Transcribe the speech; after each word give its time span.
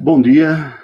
Bom 0.00 0.22
dia. 0.22 0.78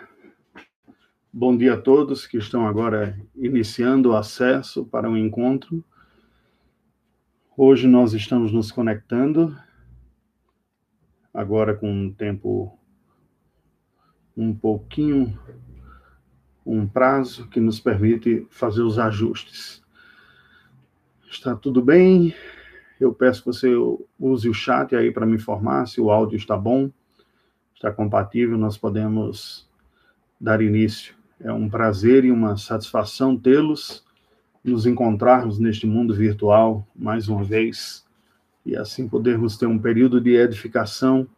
Bom 1.32 1.56
dia 1.56 1.74
a 1.74 1.80
todos 1.80 2.26
que 2.26 2.36
estão 2.36 2.66
agora 2.66 3.16
iniciando 3.36 4.10
o 4.10 4.16
acesso 4.16 4.84
para 4.84 5.08
o 5.08 5.16
encontro. 5.16 5.84
Hoje 7.56 7.86
nós 7.86 8.12
estamos 8.12 8.50
nos 8.50 8.72
conectando, 8.72 9.56
agora 11.32 11.74
com 11.74 11.88
um 11.88 12.12
tempo 12.12 12.76
um 14.36 14.52
pouquinho, 14.52 15.38
um 16.66 16.88
prazo 16.88 17.48
que 17.48 17.60
nos 17.60 17.78
permite 17.78 18.46
fazer 18.50 18.82
os 18.82 18.98
ajustes. 18.98 19.80
Está 21.30 21.54
tudo 21.54 21.80
bem? 21.80 22.34
Eu 22.98 23.14
peço 23.14 23.40
que 23.40 23.46
você 23.46 23.72
use 24.18 24.48
o 24.48 24.54
chat 24.54 24.96
aí 24.96 25.12
para 25.12 25.26
me 25.26 25.36
informar 25.36 25.86
se 25.86 26.00
o 26.00 26.10
áudio 26.10 26.36
está 26.36 26.56
bom 26.56 26.90
está 27.84 27.92
compatível, 27.92 28.56
nós 28.56 28.78
podemos 28.78 29.68
dar 30.40 30.62
início. 30.62 31.14
É 31.38 31.52
um 31.52 31.68
prazer 31.68 32.24
e 32.24 32.30
uma 32.30 32.56
satisfação 32.56 33.36
tê-los, 33.36 34.02
nos 34.64 34.86
encontrarmos 34.86 35.58
neste 35.58 35.86
mundo 35.86 36.14
virtual 36.14 36.86
mais 36.96 37.28
uma 37.28 37.44
vez 37.44 38.02
e 38.64 38.74
assim 38.74 39.06
podermos 39.06 39.58
ter 39.58 39.66
um 39.66 39.78
período 39.78 40.18
de 40.18 40.34
edificação 40.34 41.28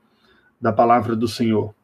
da 0.60 0.72
palavra 0.72 1.16
do 1.16 1.26
Senhor. 1.26 1.74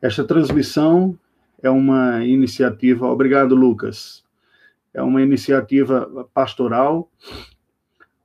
Esta 0.00 0.24
transmissão 0.24 1.18
é 1.62 1.68
uma 1.68 2.24
iniciativa, 2.24 3.06
obrigado 3.06 3.54
Lucas, 3.54 4.24
é 4.94 5.02
uma 5.02 5.20
iniciativa 5.20 6.26
pastoral 6.32 7.10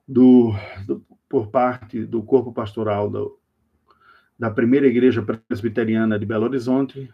do, 0.08 0.54
do 0.88 1.04
por 1.28 1.48
parte 1.48 2.06
do 2.06 2.24
corpo 2.24 2.54
pastoral 2.54 3.10
do, 3.10 3.38
da 4.38 4.50
primeira 4.50 4.88
igreja 4.88 5.26
presbiteriana 5.48 6.18
de 6.18 6.26
Belo 6.26 6.46
Horizonte. 6.46 7.10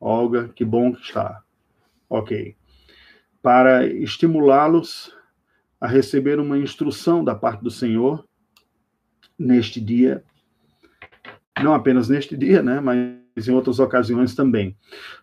Olga, 0.00 0.48
que 0.48 0.64
bom 0.64 0.92
que 0.92 1.00
está. 1.00 1.42
Ok. 2.08 2.56
Para 3.40 3.86
estimulá-los 3.86 5.14
a 5.80 5.86
receber 5.86 6.38
uma 6.38 6.58
instrução 6.58 7.24
da 7.24 7.34
parte 7.34 7.62
do 7.62 7.70
Senhor 7.70 8.24
neste 9.38 9.80
dia, 9.80 10.22
não 11.60 11.74
apenas 11.74 12.08
neste 12.08 12.36
dia, 12.36 12.62
né, 12.62 12.80
mas 12.80 13.48
em 13.48 13.52
outras 13.52 13.78
ocasiões 13.80 14.34
também. 14.34 14.76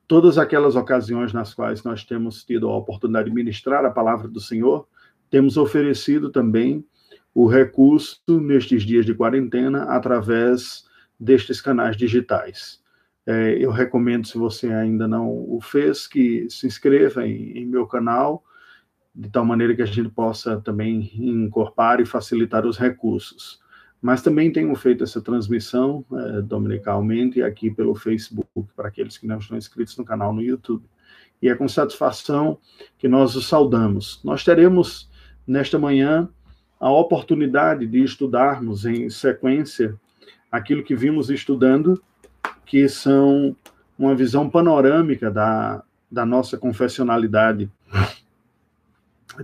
Todas 0.08 0.38
aquelas 0.38 0.76
ocasiões 0.76 1.32
nas 1.32 1.54
quais 1.54 1.84
nós 1.84 2.04
temos 2.04 2.44
tido 2.44 2.68
a 2.68 2.76
oportunidade 2.76 3.30
de 3.30 3.36
ministrar 3.36 3.86
a 3.86 3.92
palavra 3.92 4.28
do 4.28 4.40
Senhor, 4.40 4.88
temos 5.30 5.58
oferecido 5.58 6.30
também 6.30 6.84
o 7.34 7.48
recurso 7.48 8.20
nestes 8.28 8.84
dias 8.84 9.06
de 9.06 9.14
quarentena 9.14 9.84
através 9.84 10.89
destes 11.20 11.60
canais 11.60 11.98
digitais. 11.98 12.80
É, 13.26 13.54
eu 13.60 13.72
recomendo, 13.72 14.26
se 14.26 14.38
você 14.38 14.72
ainda 14.74 15.08
não 15.08 15.28
o 15.28 15.60
fez, 15.62 16.08
que 16.08 16.50
se 16.50 16.66
inscreva 16.66 17.28
em, 17.28 17.60
em 17.60 17.66
meu 17.66 17.86
canal, 17.86 18.44
de 19.14 19.30
tal 19.30 19.46
maneira 19.46 19.76
que 19.76 19.82
a 19.82 19.86
gente 19.86 20.10
possa 20.10 20.62
também 20.62 21.12
incorporar 21.14 22.00
e 22.00 22.06
facilitar 22.06 22.66
os 22.66 22.78
recursos. 22.78 23.60
Mas 24.02 24.22
também 24.22 24.52
tenho 24.52 24.74
feito 24.76 25.04
essa 25.04 25.22
transmissão 25.22 26.06
é, 26.14 26.42
dominicalmente 26.42 27.42
aqui 27.42 27.70
pelo 27.70 27.96
Facebook, 27.96 28.72
para 28.76 28.88
aqueles 28.88 29.18
que 29.18 29.28
não 29.28 29.40
estão 29.40 29.58
inscritos 29.58 29.98
no 29.98 30.06
canal 30.06 30.34
no 30.34 30.42
YouTube. 30.42 30.86
E 31.42 31.50
é 31.50 31.56
com 31.56 31.68
satisfação 31.68 32.58
que 32.98 33.08
nós 33.08 33.36
os 33.36 33.48
saudamos. 33.48 34.22
Nós 34.24 34.44
teremos, 34.44 35.10
nesta 35.46 35.78
manhã, 35.78 36.30
a 36.80 36.90
oportunidade 36.90 37.86
de 37.86 38.02
estudarmos 38.02 38.86
em 38.86 39.10
sequência 39.10 40.00
aquilo 40.52 40.84
que 40.84 40.96
vimos 40.96 41.30
estudando, 41.30 42.02
que 42.66 42.88
são 42.88 43.56
uma 43.98 44.16
visão 44.16 44.50
panorâmica 44.50 45.30
da, 45.30 45.84
da 46.12 46.26
nossa 46.26 46.58
confessionalidade. 46.58 47.70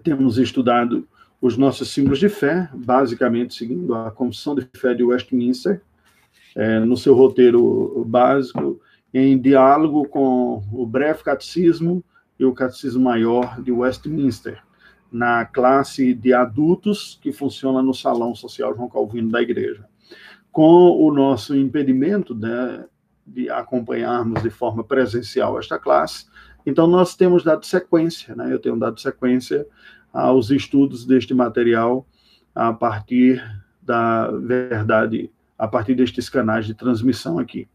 Temos 0.03 0.37
estudado 0.37 1.07
os 1.41 1.57
nossos 1.57 1.89
símbolos 1.89 2.19
de 2.19 2.29
fé, 2.29 2.69
basicamente 2.73 3.53
seguindo 3.53 3.93
a 3.93 4.09
Confissão 4.09 4.55
de 4.55 4.67
Fé 4.75 4.93
de 4.93 5.03
Westminster, 5.03 5.81
é, 6.55 6.79
no 6.79 6.95
seu 6.95 7.13
roteiro 7.13 8.03
básico, 8.07 8.79
em 9.13 9.37
diálogo 9.37 10.07
com 10.07 10.63
o 10.71 10.85
Breve 10.85 11.23
Catecismo 11.23 12.03
e 12.39 12.45
o 12.45 12.53
Catecismo 12.53 13.03
Maior 13.03 13.61
de 13.61 13.71
Westminster, 13.71 14.61
na 15.11 15.45
classe 15.45 16.13
de 16.13 16.33
adultos 16.33 17.19
que 17.21 17.31
funciona 17.31 17.81
no 17.81 17.93
Salão 17.93 18.33
Social 18.33 18.75
João 18.75 18.89
Calvino 18.89 19.29
da 19.29 19.41
Igreja 19.41 19.85
com 20.55 20.89
o 21.05 21.13
nosso 21.13 21.53
impedimento 21.53 22.33
né, 22.33 22.85
de 23.27 23.49
acompanharmos 23.49 24.41
de 24.41 24.49
forma 24.49 24.85
presencial 24.85 25.59
esta 25.59 25.77
classe. 25.77 26.27
Então, 26.65 26.87
nós 26.87 27.13
temos 27.13 27.43
dado 27.43 27.65
sequência, 27.65 28.33
né, 28.33 28.53
eu 28.53 28.57
tenho 28.57 28.79
dado 28.79 28.97
sequência 29.01 29.67
aos 30.13 30.51
estudos 30.51 31.05
deste 31.05 31.33
material 31.33 32.07
a 32.55 32.71
partir 32.71 33.43
da 33.81 34.31
verdade, 34.31 35.29
a 35.59 35.67
partir 35.67 35.93
destes 35.93 36.29
canais 36.29 36.65
de 36.65 36.73
transmissão 36.73 37.37
aqui. 37.37 37.67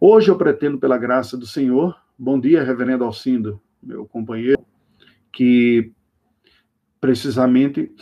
Hoje 0.00 0.28
eu 0.28 0.36
pretendo, 0.36 0.76
pela 0.76 0.98
graça 0.98 1.36
do 1.36 1.46
Senhor, 1.46 1.96
bom 2.18 2.40
dia, 2.40 2.64
Reverendo 2.64 3.04
Alcindo, 3.04 3.60
meu 3.80 4.06
companheiro, 4.06 4.66
que 5.30 5.92
precisamente 7.00 7.94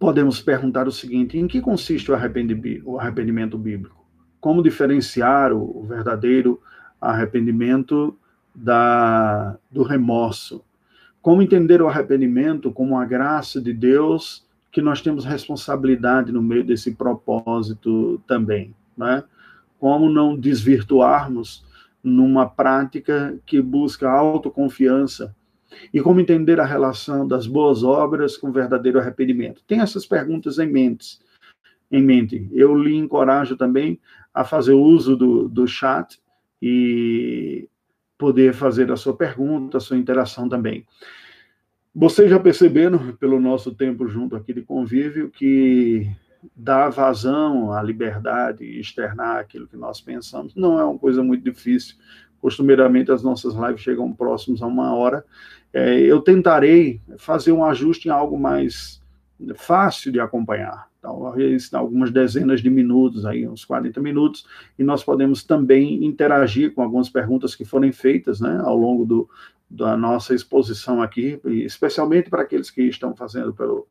podemos 0.00 0.40
perguntar 0.40 0.88
o 0.88 0.92
seguinte: 0.92 1.38
em 1.38 1.46
que 1.46 1.60
consiste 1.60 2.10
o 2.10 2.14
arrependimento 2.14 3.58
bíblico? 3.58 4.04
Como 4.40 4.62
diferenciar 4.62 5.52
o 5.52 5.84
verdadeiro 5.84 6.60
arrependimento 6.98 8.16
da, 8.54 9.56
do 9.70 9.82
remorso? 9.82 10.64
Como 11.20 11.42
entender 11.42 11.82
o 11.82 11.88
arrependimento 11.88 12.72
como 12.72 12.98
a 12.98 13.04
graça 13.04 13.60
de 13.60 13.74
Deus 13.74 14.48
que 14.72 14.80
nós 14.80 15.02
temos 15.02 15.24
responsabilidade 15.24 16.32
no 16.32 16.42
meio 16.42 16.64
desse 16.64 16.92
propósito 16.92 18.22
também, 18.26 18.74
né? 18.96 19.22
Como 19.78 20.08
não 20.08 20.36
desvirtuarmos 20.36 21.64
numa 22.02 22.46
prática 22.46 23.38
que 23.44 23.60
busca 23.60 24.10
autoconfiança 24.10 25.34
e 25.92 26.00
como 26.00 26.20
entender 26.20 26.60
a 26.60 26.64
relação 26.64 27.26
das 27.26 27.46
boas 27.46 27.82
obras 27.82 28.36
com 28.36 28.52
verdadeiro 28.52 28.98
arrependimento? 28.98 29.62
Tem 29.66 29.80
essas 29.80 30.06
perguntas 30.06 30.58
em 30.58 30.66
mente. 30.66 31.18
Em 31.90 32.02
mente. 32.02 32.48
Eu 32.52 32.76
lhe 32.76 32.94
encorajo 32.94 33.56
também 33.56 33.98
a 34.32 34.44
fazer 34.44 34.72
uso 34.72 35.16
do, 35.16 35.48
do 35.48 35.66
chat 35.66 36.20
e 36.62 37.68
poder 38.16 38.52
fazer 38.52 38.92
a 38.92 38.96
sua 38.96 39.16
pergunta, 39.16 39.78
a 39.78 39.80
sua 39.80 39.96
interação 39.96 40.48
também. 40.48 40.86
Vocês 41.94 42.30
já 42.30 42.38
perceberam, 42.38 43.16
pelo 43.16 43.40
nosso 43.40 43.74
tempo 43.74 44.06
junto 44.06 44.36
aqui 44.36 44.52
de 44.52 44.62
convívio, 44.62 45.30
que 45.30 46.08
dar 46.54 46.88
vazão 46.88 47.72
à 47.72 47.82
liberdade 47.82 48.64
externar 48.64 49.38
aquilo 49.38 49.66
que 49.66 49.76
nós 49.76 50.00
pensamos 50.00 50.54
não 50.54 50.78
é 50.78 50.84
uma 50.84 50.98
coisa 50.98 51.22
muito 51.22 51.44
difícil. 51.44 51.96
Costumeiramente, 52.40 53.12
as 53.12 53.22
nossas 53.22 53.54
lives 53.54 53.80
chegam 53.80 54.12
próximos 54.12 54.62
a 54.62 54.66
uma 54.66 54.94
hora. 54.94 55.24
É, 55.72 56.00
eu 56.00 56.20
tentarei 56.20 57.00
fazer 57.18 57.52
um 57.52 57.64
ajuste 57.64 58.08
em 58.08 58.10
algo 58.10 58.38
mais 58.38 59.00
fácil 59.54 60.12
de 60.12 60.20
acompanhar, 60.20 60.88
talvez 61.00 61.72
algumas 61.72 62.10
dezenas 62.10 62.60
de 62.60 62.68
minutos, 62.68 63.24
aí, 63.24 63.48
uns 63.48 63.64
40 63.64 64.00
minutos, 64.00 64.46
e 64.78 64.84
nós 64.84 65.02
podemos 65.02 65.42
também 65.42 66.04
interagir 66.04 66.74
com 66.74 66.82
algumas 66.82 67.08
perguntas 67.08 67.54
que 67.54 67.64
forem 67.64 67.92
feitas 67.92 68.40
né, 68.40 68.60
ao 68.62 68.76
longo 68.76 69.06
do, 69.06 69.30
da 69.68 69.96
nossa 69.96 70.34
exposição 70.34 71.00
aqui, 71.00 71.40
especialmente 71.44 72.28
para 72.28 72.42
aqueles 72.42 72.70
que 72.70 72.82
estão 72.82 73.14
fazendo 73.14 73.54
pelo 73.54 73.86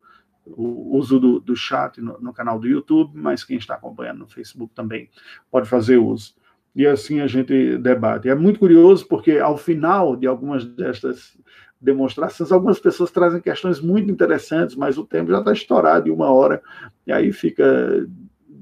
o 0.45 0.97
uso 0.97 1.19
do, 1.19 1.39
do 1.39 1.56
chat 1.56 2.01
no, 2.01 2.19
no 2.19 2.33
canal 2.33 2.57
do 2.59 2.68
YouTube, 2.68 3.12
mas 3.13 3.44
quem 3.44 3.57
está 3.57 3.75
acompanhando 3.75 4.19
no 4.19 4.27
Facebook 4.27 4.74
também 4.74 5.07
pode 5.51 5.69
fazer 5.69 5.97
uso 5.97 6.33
e 6.75 6.86
assim 6.86 7.19
a 7.19 7.27
gente 7.27 7.77
debate. 7.77 8.30
É 8.30 8.36
muito 8.36 8.60
curioso 8.60 9.07
porque 9.07 9.38
ao 9.38 9.57
final 9.57 10.16
de 10.16 10.27
algumas 10.27 10.66
destas 10.66 11.38
demonstrações, 11.81 12.51
algumas 12.51 12.80
pessoas 12.80 13.12
trazem 13.12 13.42
questões 13.42 13.80
muito 13.80 14.12
interessantes, 14.12 14.75
mas 14.75 14.98
o 14.98 15.06
tempo 15.06 15.31
já 15.31 15.39
está 15.39 15.54
estourado 15.54 16.10
em 16.10 16.12
uma 16.12 16.30
hora, 16.30 16.62
e 17.07 17.12
aí 17.12 17.31
fica 17.31 18.06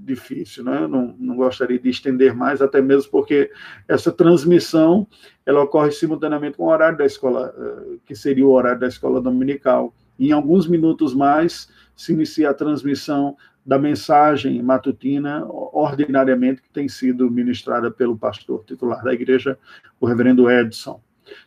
difícil, 0.08 0.64
né? 0.64 0.88
Não, 0.88 1.16
não 1.20 1.36
gostaria 1.36 1.78
de 1.78 1.90
estender 1.90 2.34
mais, 2.34 2.62
até 2.62 2.82
mesmo 2.82 3.12
porque 3.12 3.52
essa 3.88 4.12
transmissão 4.12 5.06
ela 5.46 5.62
ocorre 5.62 5.92
simultaneamente 5.92 6.58
com 6.58 6.64
o 6.64 6.70
horário 6.70 6.98
da 6.98 7.06
escola, 7.06 7.54
eh, 7.58 7.98
que 8.06 8.16
seria 8.16 8.46
o 8.46 8.52
horário 8.52 8.80
da 8.80 8.88
escola 8.88 9.22
dominical. 9.22 9.94
em 10.20 10.32
alguns 10.32 10.68
minutos 10.68 11.14
mais 11.14 11.70
se 11.96 12.12
inicia 12.12 12.50
a 12.50 12.54
transmissão 12.54 13.36
da 13.68 13.78
mensagem 13.78 14.64
matutina, 14.64 15.46
ordinariamente 15.46 16.62
que 16.62 16.70
tem 16.70 16.88
sido 16.88 17.30
ministrada 17.30 17.92
pelo 17.92 18.18
pastor 18.18 18.64
titular 18.66 19.04
da 19.04 19.14
igreja, 19.14 19.60
o 20.00 20.06
reverendo 20.06 20.50
Edson. 20.50 21.02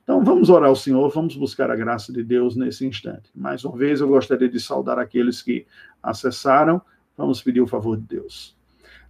Então, 0.04 0.22
vamos 0.22 0.50
orar 0.50 0.68
ao 0.68 0.76
Senhor, 0.76 1.08
vamos 1.08 1.34
buscar 1.34 1.70
a 1.70 1.76
graça 1.76 2.12
de 2.12 2.22
Deus 2.22 2.54
nesse 2.54 2.86
instante. 2.86 3.30
Mais 3.34 3.64
uma 3.64 3.74
vez, 3.74 4.02
eu 4.02 4.08
gostaria 4.08 4.50
de 4.50 4.60
saudar 4.60 4.98
aqueles 4.98 5.40
que 5.40 5.66
acessaram. 6.02 6.82
Vamos 7.16 7.40
pedir 7.42 7.62
o 7.62 7.66
favor 7.66 7.96
de 7.96 8.02
Deus. 8.02 8.54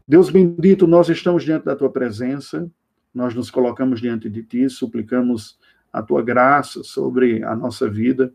Deus 0.06 0.30
bendito, 0.30 0.86
nós 0.86 1.08
estamos 1.08 1.42
diante 1.42 1.64
da 1.64 1.74
tua 1.74 1.90
presença, 1.90 2.70
nós 3.12 3.34
nos 3.34 3.50
colocamos 3.50 4.00
diante 4.00 4.30
de 4.30 4.44
Ti, 4.44 4.70
suplicamos 4.70 5.58
a 5.92 6.00
Tua 6.00 6.22
graça 6.22 6.84
sobre 6.84 7.42
a 7.42 7.56
nossa 7.56 7.88
vida, 7.88 8.32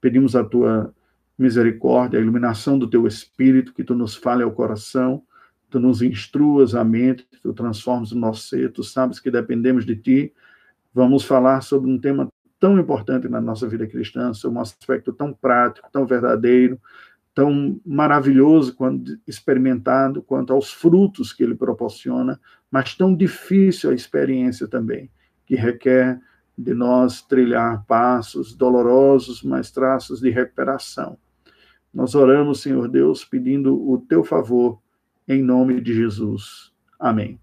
pedimos 0.00 0.34
a 0.34 0.42
Tua 0.42 0.94
misericórdia, 1.38 2.18
a 2.18 2.22
iluminação 2.22 2.78
do 2.78 2.88
Teu 2.88 3.06
Espírito, 3.06 3.74
que 3.74 3.84
Tu 3.84 3.94
nos 3.94 4.14
fale 4.14 4.42
ao 4.42 4.52
coração, 4.52 5.22
Tu 5.70 5.80
nos 5.80 6.02
instruas 6.02 6.74
a 6.74 6.84
mente, 6.84 7.26
Tu 7.42 7.52
transformes 7.52 8.12
o 8.12 8.18
nosso 8.18 8.48
ser, 8.48 8.72
Tu 8.72 8.84
sabes 8.84 9.18
que 9.18 9.30
dependemos 9.30 9.84
de 9.84 9.96
Ti. 9.96 10.32
Vamos 10.92 11.24
falar 11.24 11.60
sobre 11.60 11.90
um 11.90 11.98
tema 11.98 12.28
tão 12.60 12.78
importante 12.78 13.28
na 13.28 13.40
nossa 13.40 13.68
vida 13.68 13.86
cristã, 13.86 14.32
sobre 14.32 14.58
um 14.58 14.60
aspecto 14.60 15.12
tão 15.12 15.32
prático, 15.32 15.88
tão 15.92 16.06
verdadeiro, 16.06 16.80
tão 17.34 17.80
maravilhoso 17.84 18.74
quando 18.74 19.18
experimentado 19.26 20.22
quanto 20.22 20.52
aos 20.52 20.72
frutos 20.72 21.32
que 21.32 21.42
ele 21.42 21.56
proporciona, 21.56 22.40
mas 22.70 22.94
tão 22.94 23.14
difícil 23.14 23.90
a 23.90 23.94
experiência 23.94 24.68
também, 24.68 25.10
que 25.44 25.56
requer 25.56 26.20
de 26.56 26.72
nós 26.72 27.20
trilhar 27.20 27.84
passos 27.86 28.54
dolorosos, 28.54 29.42
mas 29.42 29.72
traços 29.72 30.20
de 30.20 30.30
recuperação. 30.30 31.18
Nós 31.94 32.14
oramos, 32.14 32.60
Senhor 32.60 32.88
Deus, 32.88 33.24
pedindo 33.24 33.74
o 33.88 33.98
teu 33.98 34.24
favor 34.24 34.78
em 35.28 35.42
nome 35.42 35.80
de 35.80 35.94
Jesus. 35.94 36.72
Amém. 36.98 37.38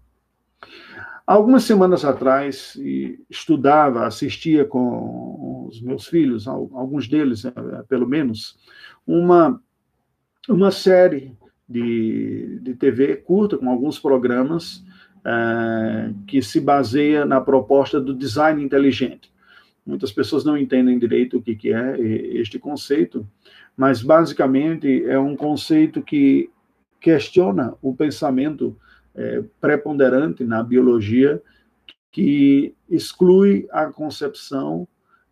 Algumas 1.26 1.64
semanas 1.64 2.04
atrás, 2.04 2.78
estudava, 3.30 4.06
assistia 4.06 4.64
com 4.64 5.66
os 5.68 5.80
meus 5.80 6.06
filhos, 6.06 6.46
alguns 6.46 7.08
deles, 7.08 7.44
eh, 7.44 7.52
pelo 7.88 8.06
menos, 8.06 8.58
uma 9.06 9.60
uma 10.48 10.70
série 10.70 11.36
de, 11.68 12.58
de 12.60 12.74
TV 12.74 13.16
curta, 13.16 13.56
com 13.56 13.70
alguns 13.70 13.98
programas, 13.98 14.84
é, 15.24 16.12
que 16.26 16.42
se 16.42 16.60
baseia 16.60 17.24
na 17.24 17.40
proposta 17.40 18.00
do 18.00 18.14
design 18.14 18.62
inteligente. 18.62 19.32
Muitas 19.86 20.12
pessoas 20.12 20.44
não 20.44 20.56
entendem 20.56 20.98
direito 20.98 21.38
o 21.38 21.42
que, 21.42 21.54
que 21.54 21.72
é 21.72 21.98
este 22.00 22.58
conceito, 22.58 23.26
mas 23.76 24.02
basicamente 24.02 25.04
é 25.04 25.18
um 25.18 25.36
conceito 25.36 26.02
que 26.02 26.50
questiona 27.00 27.74
o 27.82 27.94
pensamento 27.94 28.76
é, 29.14 29.42
preponderante 29.60 30.44
na 30.44 30.62
biologia, 30.62 31.42
que 32.10 32.74
exclui 32.88 33.66
a 33.70 33.86
concepção 33.86 34.86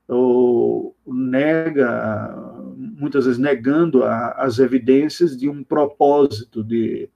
ou 0.09 0.97
nega, 1.07 2.35
muitas 2.77 3.27
vezes 3.27 3.39
negando 3.39 4.03
a, 4.03 4.33
as 4.33 4.59
evidências 4.59 5.37
de 5.37 5.49
um 5.49 5.63
propósito, 5.63 6.65
de, 6.65 7.09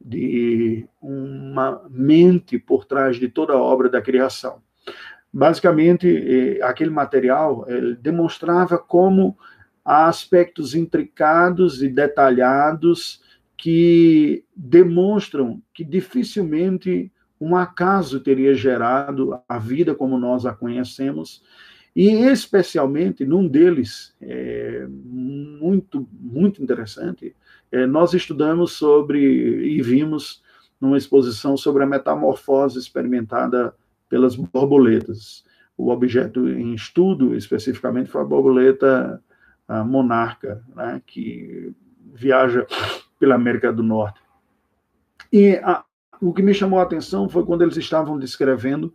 de 0.00 0.86
uma 1.02 1.82
mente 1.90 2.58
por 2.58 2.86
trás 2.86 3.16
de 3.16 3.28
toda 3.28 3.52
a 3.52 3.60
obra 3.60 3.90
da 3.90 4.00
criação. 4.00 4.62
Basicamente, 5.30 6.58
aquele 6.62 6.88
material 6.88 7.66
demonstrava 8.00 8.78
como 8.78 9.36
há 9.88 10.06
aspectos 10.06 10.74
intricados 10.74 11.82
e 11.82 11.88
detalhados 11.88 13.22
que 13.56 14.44
demonstram 14.54 15.62
que 15.72 15.82
dificilmente 15.82 17.10
um 17.40 17.56
acaso 17.56 18.20
teria 18.20 18.54
gerado 18.54 19.40
a 19.48 19.58
vida 19.58 19.94
como 19.94 20.18
nós 20.18 20.44
a 20.44 20.52
conhecemos, 20.52 21.42
e 21.96 22.10
especialmente 22.10 23.24
num 23.24 23.48
deles, 23.48 24.14
é, 24.20 24.86
muito, 24.90 26.06
muito 26.12 26.62
interessante, 26.62 27.34
é, 27.72 27.86
nós 27.86 28.12
estudamos 28.12 28.72
sobre 28.72 29.18
e 29.20 29.80
vimos 29.80 30.42
numa 30.78 30.98
exposição 30.98 31.56
sobre 31.56 31.82
a 31.82 31.86
metamorfose 31.86 32.78
experimentada 32.78 33.74
pelas 34.06 34.36
borboletas. 34.36 35.44
O 35.78 35.88
objeto 35.90 36.46
em 36.46 36.74
estudo, 36.74 37.34
especificamente, 37.34 38.10
foi 38.10 38.20
a 38.20 38.24
borboleta 38.24 39.22
monarca, 39.84 40.62
né, 40.74 41.02
que 41.06 41.72
viaja 42.14 42.66
pela 43.18 43.34
América 43.34 43.72
do 43.72 43.82
Norte. 43.82 44.20
E 45.32 45.56
a, 45.56 45.84
o 46.20 46.32
que 46.32 46.42
me 46.42 46.54
chamou 46.54 46.78
a 46.78 46.82
atenção 46.82 47.28
foi 47.28 47.44
quando 47.44 47.62
eles 47.62 47.76
estavam 47.76 48.18
descrevendo 48.18 48.92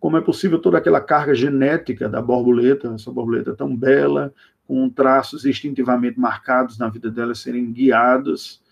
como 0.00 0.18
é 0.18 0.20
possível 0.20 0.58
toda 0.58 0.76
aquela 0.76 1.00
carga 1.00 1.34
genética 1.34 2.08
da 2.10 2.20
borboleta, 2.20 2.92
essa 2.94 3.10
borboleta 3.10 3.54
tão 3.54 3.74
bela, 3.74 4.34
com 4.66 4.88
traços 4.90 5.46
instintivamente 5.46 6.20
marcados 6.20 6.78
na 6.78 6.88
vida 6.88 7.10
dela, 7.10 7.34
serem 7.34 7.72
guiados 7.72 8.62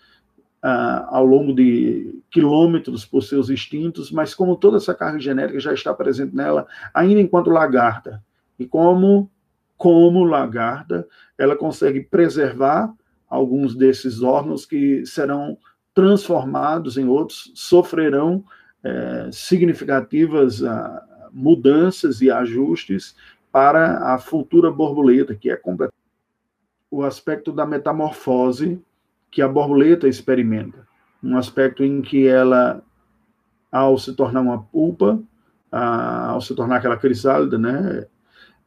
uh, 0.63 1.05
ao 1.07 1.25
longo 1.25 1.53
de 1.53 2.21
quilômetros 2.29 3.03
por 3.03 3.23
seus 3.23 3.49
instintos, 3.49 4.11
mas 4.11 4.35
como 4.35 4.55
toda 4.55 4.77
essa 4.77 4.93
carga 4.93 5.19
genética 5.19 5.59
já 5.59 5.73
está 5.73 5.91
presente 5.93 6.35
nela, 6.35 6.67
ainda 6.93 7.19
enquanto 7.19 7.49
lagarta. 7.49 8.23
E 8.59 8.67
como, 8.67 9.29
como 9.77 10.23
lagarta, 10.23 11.07
ela 11.37 11.55
consegue 11.55 12.01
preservar 12.01 12.93
alguns 13.27 13.75
desses 13.75 14.21
órgãos 14.21 14.65
que 14.65 15.05
serão 15.05 15.57
transformados 15.93 16.97
em 16.97 17.07
outros, 17.07 17.51
sofrerão 17.55 18.43
é, 18.83 19.29
significativas 19.31 20.61
uh, 20.61 21.01
mudanças 21.31 22.21
e 22.21 22.29
ajustes 22.29 23.15
para 23.51 24.13
a 24.13 24.17
futura 24.17 24.71
borboleta, 24.71 25.35
que 25.35 25.49
é 25.49 25.59
o 26.89 27.03
aspecto 27.03 27.51
da 27.51 27.65
metamorfose 27.65 28.81
que 29.31 29.41
a 29.41 29.47
borboleta 29.47 30.07
experimenta. 30.07 30.87
Um 31.23 31.37
aspecto 31.37 31.83
em 31.83 32.01
que 32.01 32.27
ela, 32.27 32.83
ao 33.71 33.97
se 33.97 34.13
tornar 34.13 34.41
uma 34.41 34.61
pulpa, 34.61 35.19
ao 35.71 36.41
se 36.41 36.53
tornar 36.53 36.77
aquela 36.77 36.97
crisálida, 36.97 37.57
né, 37.57 38.05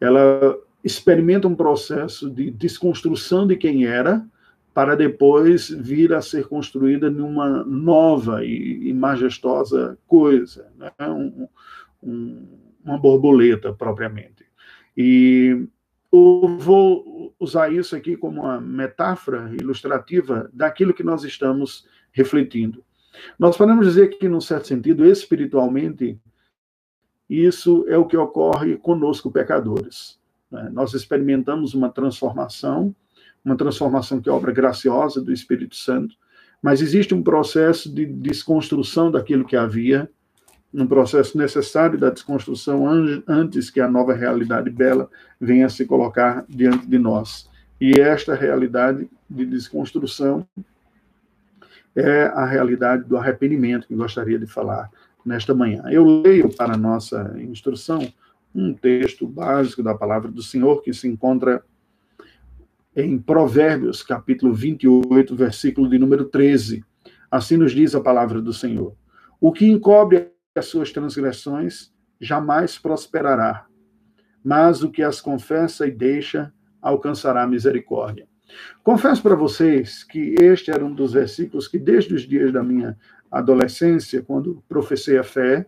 ela 0.01 0.57
experimenta 0.87 1.49
um 1.49 1.57
processo 1.57 2.31
de 2.31 2.49
desconstrução 2.49 3.45
de 3.45 3.57
quem 3.57 3.87
era, 3.87 4.25
para 4.73 4.95
depois 4.95 5.69
vir 5.69 6.13
a 6.13 6.23
ser 6.23 6.47
construída 6.47 7.11
numa 7.11 7.65
nova 7.65 8.45
e, 8.45 8.89
e 8.89 8.95
majestosa 8.95 9.99
coisa, 10.07 10.71
né? 10.77 10.93
um, 11.01 11.49
um, 12.01 12.47
uma 12.85 12.97
borboleta 12.97 13.73
propriamente. 13.73 14.47
E 14.97 15.67
eu 16.13 16.57
vou 16.57 17.35
usar 17.41 17.73
isso 17.73 17.97
aqui 17.97 18.17
como 18.17 18.43
uma 18.43 18.61
metáfora 18.61 19.51
ilustrativa 19.61 20.49
daquilo 20.53 20.95
que 20.95 21.03
nós 21.03 21.25
estamos 21.25 21.85
refletindo. 22.13 22.85
Nós 23.37 23.57
podemos 23.57 23.87
dizer 23.89 24.09
que, 24.11 24.29
num 24.29 24.41
certo 24.41 24.69
sentido, 24.69 25.05
espiritualmente, 25.05 26.17
isso 27.29 27.85
é 27.89 27.99
o 27.99 28.07
que 28.07 28.17
ocorre 28.17 28.77
conosco, 28.77 29.33
pecadores. 29.33 30.17
Né? 30.51 30.71
Nós 30.73 30.95
experimentamos 30.95 31.75
uma 31.75 31.91
transformação, 31.91 32.95
uma 33.45 33.57
transformação 33.57 34.21
que 34.21 34.29
é 34.29 34.33
obra 34.33 34.53
graciosa 34.53 35.21
do 35.21 35.33
Espírito 35.33 35.77
Santo, 35.77 36.15
mas 36.63 36.81
existe 36.81 37.15
um 37.15 37.23
processo 37.23 37.93
de 37.93 38.07
desconstrução 38.07 39.11
daquilo 39.11 39.45
que 39.45 39.57
havia, 39.57 40.09
num 40.73 40.87
processo 40.87 41.39
necessário 41.39 41.99
da 41.99 42.11
desconstrução 42.11 42.87
antes 43.27 43.71
que 43.71 43.81
a 43.81 43.89
nova 43.89 44.15
realidade 44.15 44.69
bela 44.69 45.09
venha 45.41 45.69
se 45.69 45.87
colocar 45.87 46.45
diante 46.49 46.87
de 46.87 46.99
nós. 46.99 47.49
E 47.81 48.01
esta 48.01 48.35
realidade 48.35 49.09
de 49.29 49.47
desconstrução 49.47 50.47
é 51.95 52.25
a 52.25 52.45
realidade 52.45 53.05
do 53.05 53.17
arrependimento 53.17 53.87
que 53.87 53.95
gostaria 53.95 54.39
de 54.39 54.47
falar 54.47 54.91
nesta 55.25 55.55
manhã. 55.55 55.83
Eu 55.89 56.05
leio 56.05 56.55
para 56.55 56.77
nossa 56.77 57.35
instrução 57.39 58.07
um 58.57 58.73
texto 58.73 59.27
básico 59.27 59.83
da 59.83 59.95
palavra 59.95 60.31
do 60.31 60.43
Senhor 60.43 60.83
que 60.83 60.93
se 60.95 61.07
encontra 61.07 61.63
em 62.95 63.19
Provérbios, 63.19 64.03
capítulo 64.03 64.55
28, 64.55 65.37
versículo 65.37 65.91
de 65.91 65.99
número 65.99 66.25
13. 66.25 66.83
Assim 67.31 67.59
nos 67.59 67.73
diz 67.73 67.95
a 67.95 68.01
palavra 68.01 68.41
do 68.41 68.55
Senhor: 68.55 68.97
O 69.39 69.53
que 69.53 69.67
encobre 69.67 70.31
as 70.55 70.65
suas 70.65 70.91
transgressões 70.91 71.93
jamais 72.19 72.79
prosperará, 72.79 73.67
mas 74.43 74.83
o 74.83 74.91
que 74.91 75.03
as 75.03 75.21
confessa 75.21 75.87
e 75.87 75.91
deixa 75.91 76.51
alcançará 76.81 77.47
misericórdia. 77.47 78.27
Confesso 78.83 79.23
para 79.23 79.35
vocês 79.35 80.03
que 80.03 80.35
este 80.41 80.71
era 80.71 80.85
um 80.85 80.95
dos 80.95 81.13
versículos 81.13 81.69
que, 81.69 81.79
desde 81.79 82.15
os 82.15 82.23
dias 82.23 82.53
da 82.53 82.63
minha 82.63 82.97
adolescência, 83.31 84.23
quando 84.23 84.63
professei 84.69 85.19
a 85.19 85.25
fé, 85.25 85.67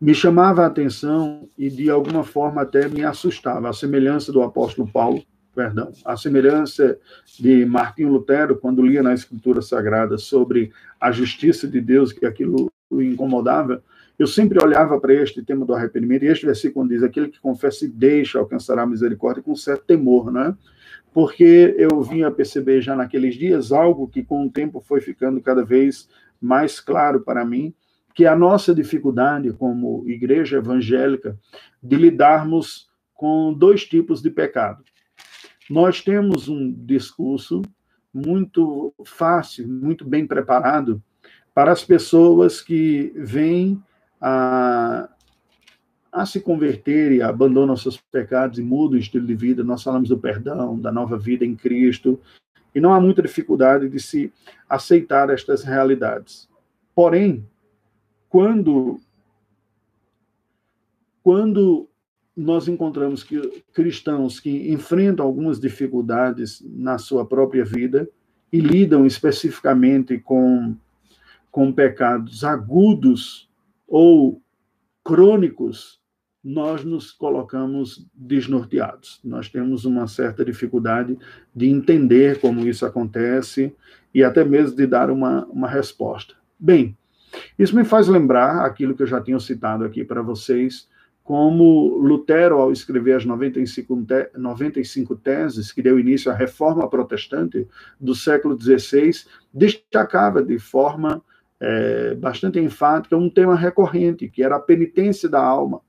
me 0.00 0.14
chamava 0.14 0.62
a 0.62 0.66
atenção 0.66 1.48
e, 1.58 1.68
de 1.68 1.90
alguma 1.90 2.24
forma, 2.24 2.62
até 2.62 2.88
me 2.88 3.04
assustava, 3.04 3.68
a 3.68 3.72
semelhança 3.72 4.32
do 4.32 4.42
apóstolo 4.42 4.90
Paulo, 4.90 5.22
perdão, 5.54 5.92
a 6.04 6.16
semelhança 6.16 6.98
de 7.38 7.66
Martinho 7.66 8.10
Lutero, 8.10 8.56
quando 8.56 8.82
lia 8.82 9.02
na 9.02 9.12
Escritura 9.12 9.60
Sagrada 9.60 10.16
sobre 10.16 10.72
a 10.98 11.12
justiça 11.12 11.68
de 11.68 11.80
Deus, 11.80 12.12
que 12.12 12.24
aquilo 12.24 12.70
o 12.88 13.02
incomodava, 13.02 13.82
eu 14.18 14.26
sempre 14.26 14.62
olhava 14.62 15.00
para 15.00 15.14
este 15.14 15.42
tema 15.42 15.64
do 15.64 15.74
arrependimento, 15.74 16.24
e 16.24 16.28
este 16.28 16.44
versículo 16.44 16.88
diz: 16.88 17.02
aquele 17.02 17.28
que 17.28 17.40
confessa 17.40 17.84
e 17.84 17.88
deixa 17.88 18.38
alcançará 18.38 18.82
a 18.82 18.86
misericórdia 18.86 19.42
com 19.42 19.54
certo 19.54 19.84
temor, 19.84 20.32
né? 20.32 20.54
Porque 21.12 21.74
eu 21.78 22.02
vinha 22.02 22.30
perceber 22.30 22.80
já 22.82 22.94
naqueles 22.94 23.34
dias 23.34 23.72
algo 23.72 24.08
que 24.08 24.22
com 24.22 24.44
o 24.44 24.50
tempo 24.50 24.80
foi 24.80 25.00
ficando 25.00 25.40
cada 25.40 25.64
vez 25.64 26.08
mais 26.40 26.80
claro 26.80 27.20
para 27.20 27.44
mim, 27.44 27.72
que 28.14 28.26
a 28.26 28.36
nossa 28.36 28.74
dificuldade 28.74 29.52
como 29.52 30.04
igreja 30.08 30.58
evangélica 30.58 31.38
de 31.82 31.96
lidarmos 31.96 32.88
com 33.14 33.52
dois 33.52 33.84
tipos 33.84 34.22
de 34.22 34.30
pecado. 34.30 34.82
Nós 35.68 36.02
temos 36.02 36.48
um 36.48 36.72
discurso 36.72 37.62
muito 38.12 38.92
fácil, 39.04 39.68
muito 39.68 40.04
bem 40.04 40.26
preparado 40.26 41.02
para 41.54 41.70
as 41.70 41.84
pessoas 41.84 42.60
que 42.60 43.12
vêm 43.16 43.82
a, 44.20 45.08
a 46.12 46.26
se 46.26 46.40
converterem, 46.40 47.22
abandonam 47.22 47.76
seus 47.76 47.96
pecados 47.96 48.58
e 48.58 48.62
mudam 48.62 48.96
o 48.96 49.00
estilo 49.00 49.26
de 49.26 49.34
vida. 49.34 49.62
Nós 49.62 49.82
falamos 49.82 50.08
do 50.08 50.18
perdão, 50.18 50.78
da 50.78 50.90
nova 50.90 51.16
vida 51.16 51.44
em 51.44 51.54
Cristo, 51.54 52.20
e 52.74 52.80
não 52.80 52.92
há 52.92 53.00
muita 53.00 53.22
dificuldade 53.22 53.88
de 53.88 54.00
se 54.00 54.32
aceitar 54.68 55.30
estas 55.30 55.62
realidades. 55.62 56.48
Porém, 56.94 57.46
quando 58.30 58.98
quando 61.22 61.86
nós 62.34 62.66
encontramos 62.68 63.22
que 63.22 63.62
cristãos 63.74 64.40
que 64.40 64.72
enfrentam 64.72 65.26
algumas 65.26 65.60
dificuldades 65.60 66.64
na 66.64 66.96
sua 66.96 67.26
própria 67.26 67.64
vida 67.64 68.08
e 68.50 68.60
lidam 68.60 69.04
especificamente 69.04 70.18
com 70.18 70.74
com 71.50 71.72
pecados 71.72 72.44
agudos 72.44 73.50
ou 73.88 74.40
crônicos, 75.02 76.00
nós 76.42 76.84
nos 76.84 77.10
colocamos 77.10 78.06
desnorteados. 78.14 79.20
Nós 79.24 79.48
temos 79.48 79.84
uma 79.84 80.06
certa 80.06 80.44
dificuldade 80.44 81.18
de 81.52 81.66
entender 81.66 82.40
como 82.40 82.66
isso 82.68 82.86
acontece 82.86 83.74
e 84.14 84.22
até 84.22 84.44
mesmo 84.44 84.76
de 84.76 84.86
dar 84.86 85.10
uma, 85.10 85.44
uma 85.46 85.68
resposta. 85.68 86.34
Bem, 86.56 86.96
isso 87.58 87.76
me 87.76 87.84
faz 87.84 88.08
lembrar 88.08 88.64
aquilo 88.64 88.94
que 88.94 89.02
eu 89.02 89.06
já 89.06 89.20
tinha 89.20 89.38
citado 89.38 89.84
aqui 89.84 90.04
para 90.04 90.22
vocês, 90.22 90.88
como 91.22 91.96
Lutero, 91.98 92.58
ao 92.58 92.72
escrever 92.72 93.14
as 93.14 93.24
95, 93.24 94.04
te 94.04 94.30
95 94.36 95.14
teses 95.16 95.70
que 95.70 95.82
deu 95.82 95.98
início 95.98 96.30
à 96.30 96.34
reforma 96.34 96.88
protestante 96.88 97.68
do 98.00 98.14
século 98.14 98.60
XVI, 98.60 99.12
destacava 99.52 100.42
de 100.42 100.58
forma 100.58 101.22
é, 101.60 102.14
bastante 102.14 102.58
enfática 102.58 103.16
um 103.16 103.30
tema 103.30 103.54
recorrente, 103.54 104.28
que 104.28 104.42
era 104.42 104.56
a 104.56 104.60
penitência 104.60 105.28
da 105.28 105.40
alma, 105.40 105.82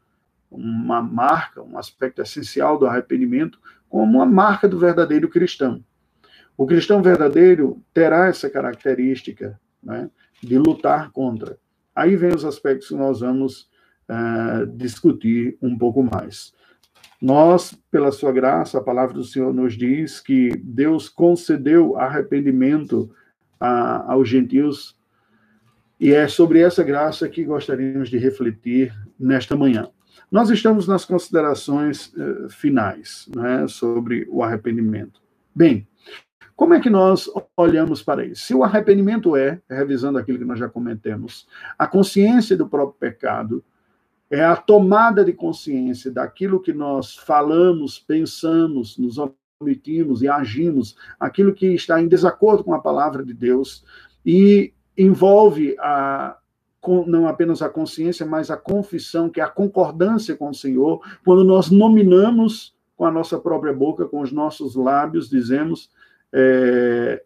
uma 0.51 1.01
marca, 1.01 1.63
um 1.63 1.77
aspecto 1.77 2.21
essencial 2.21 2.77
do 2.77 2.85
arrependimento, 2.85 3.57
como 3.89 4.17
uma 4.17 4.25
marca 4.25 4.67
do 4.67 4.77
verdadeiro 4.77 5.29
cristão. 5.29 5.83
O 6.57 6.67
cristão 6.67 7.01
verdadeiro 7.01 7.81
terá 7.93 8.27
essa 8.27 8.49
característica 8.49 9.59
né, 9.81 10.09
de 10.41 10.57
lutar 10.57 11.11
contra. 11.11 11.57
Aí 11.95 12.15
vem 12.15 12.33
os 12.33 12.45
aspectos 12.45 12.87
que 12.87 12.95
nós 12.95 13.19
vamos 13.19 13.69
uh, 14.09 14.65
discutir 14.75 15.57
um 15.61 15.77
pouco 15.77 16.01
mais. 16.03 16.53
Nós, 17.21 17.77
pela 17.91 18.11
sua 18.11 18.31
graça, 18.31 18.77
a 18.77 18.83
palavra 18.83 19.13
do 19.13 19.23
Senhor 19.23 19.53
nos 19.53 19.77
diz 19.77 20.19
que 20.19 20.49
Deus 20.57 21.07
concedeu 21.07 21.95
arrependimento 21.97 23.13
a, 23.59 24.11
aos 24.11 24.27
gentios 24.27 24.97
e 25.99 26.11
é 26.11 26.27
sobre 26.27 26.61
essa 26.61 26.83
graça 26.83 27.29
que 27.29 27.43
gostaríamos 27.43 28.09
de 28.09 28.17
refletir 28.17 28.91
nesta 29.19 29.55
manhã. 29.55 29.87
Nós 30.31 30.49
estamos 30.49 30.87
nas 30.87 31.05
considerações 31.05 32.11
uh, 32.13 32.49
finais 32.49 33.29
né, 33.35 33.67
sobre 33.67 34.27
o 34.31 34.41
arrependimento. 34.41 35.21
Bem, 35.53 35.87
como 36.61 36.75
é 36.75 36.79
que 36.79 36.91
nós 36.91 37.27
olhamos 37.57 38.03
para 38.03 38.23
isso? 38.23 38.43
Se 38.43 38.53
o 38.53 38.63
arrependimento 38.63 39.35
é, 39.35 39.59
revisando 39.67 40.19
aquilo 40.19 40.37
que 40.37 40.45
nós 40.45 40.59
já 40.59 40.69
comentamos, 40.69 41.47
a 41.75 41.87
consciência 41.87 42.55
do 42.55 42.69
próprio 42.69 42.99
pecado, 42.99 43.63
é 44.29 44.45
a 44.45 44.55
tomada 44.55 45.25
de 45.25 45.33
consciência 45.33 46.11
daquilo 46.11 46.61
que 46.61 46.71
nós 46.71 47.15
falamos, 47.15 47.97
pensamos, 47.97 48.95
nos 48.95 49.17
omitimos 49.59 50.21
e 50.21 50.27
agimos, 50.27 50.95
aquilo 51.19 51.51
que 51.51 51.65
está 51.65 51.99
em 51.99 52.07
desacordo 52.07 52.63
com 52.63 52.75
a 52.75 52.79
palavra 52.79 53.25
de 53.25 53.33
Deus, 53.33 53.83
e 54.23 54.71
envolve 54.95 55.75
a, 55.79 56.37
não 57.07 57.27
apenas 57.27 57.63
a 57.63 57.69
consciência, 57.69 58.23
mas 58.23 58.51
a 58.51 58.55
confissão, 58.55 59.31
que 59.31 59.41
é 59.41 59.43
a 59.43 59.49
concordância 59.49 60.35
com 60.35 60.51
o 60.51 60.53
Senhor, 60.53 61.01
quando 61.25 61.43
nós 61.43 61.71
nominamos 61.71 62.75
com 62.95 63.03
a 63.03 63.11
nossa 63.11 63.39
própria 63.39 63.73
boca, 63.73 64.05
com 64.05 64.21
os 64.21 64.31
nossos 64.31 64.75
lábios, 64.75 65.27
dizemos 65.27 65.89
é, 66.33 67.23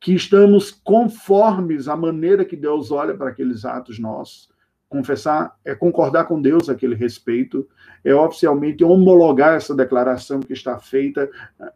que 0.00 0.12
estamos 0.12 0.70
conformes 0.70 1.88
à 1.88 1.96
maneira 1.96 2.44
que 2.44 2.56
Deus 2.56 2.90
olha 2.90 3.14
para 3.14 3.30
aqueles 3.30 3.64
atos 3.64 3.98
nossos. 3.98 4.50
Confessar 4.88 5.56
é 5.64 5.74
concordar 5.74 6.24
com 6.24 6.40
Deus 6.40 6.68
aquele 6.68 6.94
respeito, 6.94 7.66
é 8.04 8.14
oficialmente 8.14 8.84
homologar 8.84 9.54
essa 9.54 9.74
declaração 9.74 10.40
que 10.40 10.52
está 10.52 10.78
feita 10.78 11.28
é, 11.60 11.72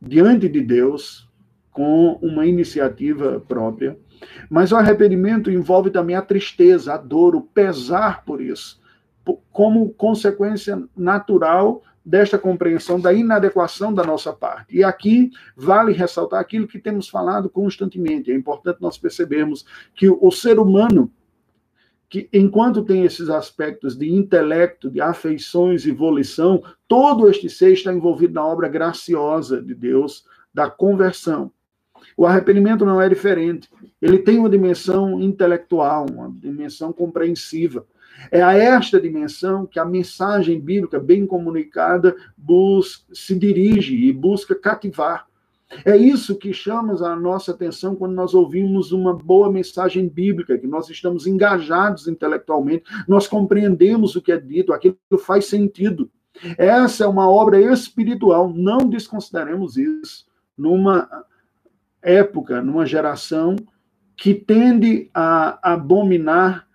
diante 0.00 0.48
de 0.48 0.60
Deus 0.60 1.28
com 1.70 2.18
uma 2.22 2.46
iniciativa 2.46 3.40
própria. 3.46 3.96
Mas 4.50 4.72
o 4.72 4.76
arrependimento 4.76 5.50
envolve 5.50 5.90
também 5.90 6.16
a 6.16 6.22
tristeza, 6.22 6.94
a 6.94 6.96
dor, 6.96 7.36
o 7.36 7.42
pesar 7.42 8.24
por 8.24 8.40
isso, 8.40 8.80
como 9.52 9.90
consequência 9.90 10.82
natural 10.96 11.82
desta 12.04 12.38
compreensão 12.38 13.00
da 13.00 13.12
inadequação 13.12 13.92
da 13.92 14.02
nossa 14.04 14.32
parte. 14.32 14.76
E 14.76 14.84
aqui 14.84 15.30
vale 15.56 15.92
ressaltar 15.92 16.40
aquilo 16.40 16.66
que 16.66 16.78
temos 16.78 17.08
falado 17.08 17.48
constantemente. 17.50 18.30
É 18.30 18.34
importante 18.34 18.80
nós 18.80 18.96
percebermos 18.96 19.64
que 19.94 20.08
o 20.08 20.30
ser 20.30 20.58
humano, 20.58 21.10
que 22.08 22.28
enquanto 22.32 22.82
tem 22.82 23.04
esses 23.04 23.28
aspectos 23.28 23.96
de 23.96 24.10
intelecto, 24.10 24.90
de 24.90 25.00
afeições 25.00 25.84
e 25.84 25.92
volição, 25.92 26.62
todo 26.86 27.28
este 27.28 27.50
ser 27.50 27.72
está 27.72 27.92
envolvido 27.92 28.34
na 28.34 28.46
obra 28.46 28.68
graciosa 28.68 29.60
de 29.60 29.74
Deus 29.74 30.24
da 30.52 30.70
conversão. 30.70 31.52
O 32.16 32.26
arrependimento 32.26 32.84
não 32.84 33.00
é 33.00 33.08
diferente. 33.08 33.68
Ele 34.00 34.18
tem 34.18 34.38
uma 34.38 34.48
dimensão 34.48 35.20
intelectual, 35.20 36.06
uma 36.10 36.30
dimensão 36.30 36.92
compreensiva. 36.92 37.86
É 38.30 38.42
a 38.42 38.54
esta 38.54 39.00
dimensão 39.00 39.66
que 39.66 39.78
a 39.78 39.84
mensagem 39.84 40.60
bíblica 40.60 40.98
bem 40.98 41.26
comunicada 41.26 42.16
busca, 42.36 43.04
se 43.14 43.38
dirige 43.38 43.94
e 43.94 44.12
busca 44.12 44.54
cativar. 44.54 45.26
É 45.84 45.96
isso 45.96 46.36
que 46.36 46.52
chama 46.52 46.94
a 47.06 47.14
nossa 47.14 47.52
atenção 47.52 47.94
quando 47.94 48.14
nós 48.14 48.32
ouvimos 48.34 48.90
uma 48.90 49.14
boa 49.14 49.52
mensagem 49.52 50.08
bíblica, 50.08 50.56
que 50.56 50.66
nós 50.66 50.88
estamos 50.88 51.26
engajados 51.26 52.08
intelectualmente, 52.08 52.84
nós 53.06 53.26
compreendemos 53.26 54.16
o 54.16 54.22
que 54.22 54.32
é 54.32 54.38
dito, 54.38 54.72
aquilo 54.72 54.96
faz 55.18 55.46
sentido. 55.46 56.10
Essa 56.56 57.04
é 57.04 57.06
uma 57.06 57.28
obra 57.28 57.60
espiritual, 57.60 58.48
não 58.48 58.78
desconsideremos 58.88 59.76
isso. 59.76 60.26
Numa 60.56 61.08
época, 62.00 62.62
numa 62.62 62.86
geração 62.86 63.56
que 64.16 64.34
tende 64.34 65.10
a 65.12 65.72
abominar 65.74 66.67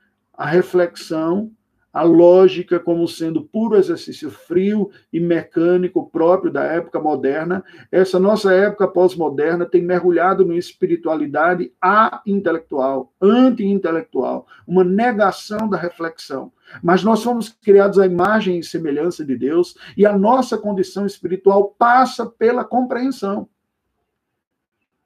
a 0.44 0.46
reflexão, 0.46 1.54
a 1.94 2.04
lógica 2.04 2.78
como 2.78 3.08
sendo 3.08 3.46
puro 3.46 3.78
exercício 3.78 4.30
frio 4.30 4.92
e 5.12 5.18
mecânico 5.18 6.10
próprio 6.10 6.52
da 6.52 6.66
época 6.66 7.00
moderna. 7.00 7.64
Essa 7.90 8.20
nossa 8.20 8.54
época 8.54 8.86
pós-moderna 8.90 9.66
tem 9.66 9.82
mergulhado 9.82 10.44
numa 10.44 10.60
espiritualidade 10.60 11.72
a-intelectual, 11.82 13.14
anti-intelectual, 13.22 14.46
uma 14.68 14.84
negação 14.84 15.70
da 15.70 15.78
reflexão. 15.78 16.52
Mas 16.84 17.06
nós 17.06 17.24
fomos 17.24 17.48
criados 17.48 17.98
à 17.98 18.06
imagem 18.06 18.60
e 18.60 18.64
semelhança 18.66 19.24
de 19.24 19.38
Deus 19.38 19.78
e 19.96 20.06
a 20.06 20.18
nossa 20.18 20.58
condição 20.58 21.06
espiritual 21.06 21.74
passa 21.80 22.26
pela 22.26 22.66
compreensão. 22.66 23.48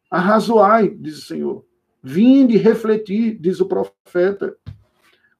Arrazoai, 0.10 0.90
diz 0.90 1.20
o 1.20 1.28
Senhor. 1.28 1.64
Vinde 2.02 2.58
refletir, 2.58 3.38
diz 3.40 3.60
o 3.60 3.68
profeta. 3.68 4.58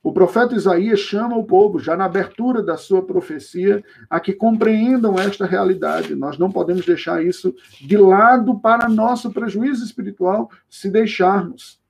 O 0.08 0.14
profeta 0.14 0.56
Isaías 0.56 1.02
chama 1.02 1.36
o 1.36 1.44
povo, 1.44 1.80
já 1.80 1.98
na 1.98 2.06
abertura 2.06 2.64
da 2.64 2.78
sua 2.78 3.06
profecia, 3.06 3.84
a 4.10 4.22
que 4.22 4.32
compreendam 4.32 5.20
esta 5.20 5.46
realidade. 5.46 6.16
Nós 6.16 6.38
não 6.38 6.50
podemos 6.50 6.86
deixar 6.86 7.22
isso 7.22 7.54
de 7.82 7.98
lado 7.98 8.58
para 8.58 8.88
nosso 8.88 9.34
prejuízo 9.34 9.84
espiritual, 9.84 10.50
se 10.70 10.90
deixarmos. 10.90 11.82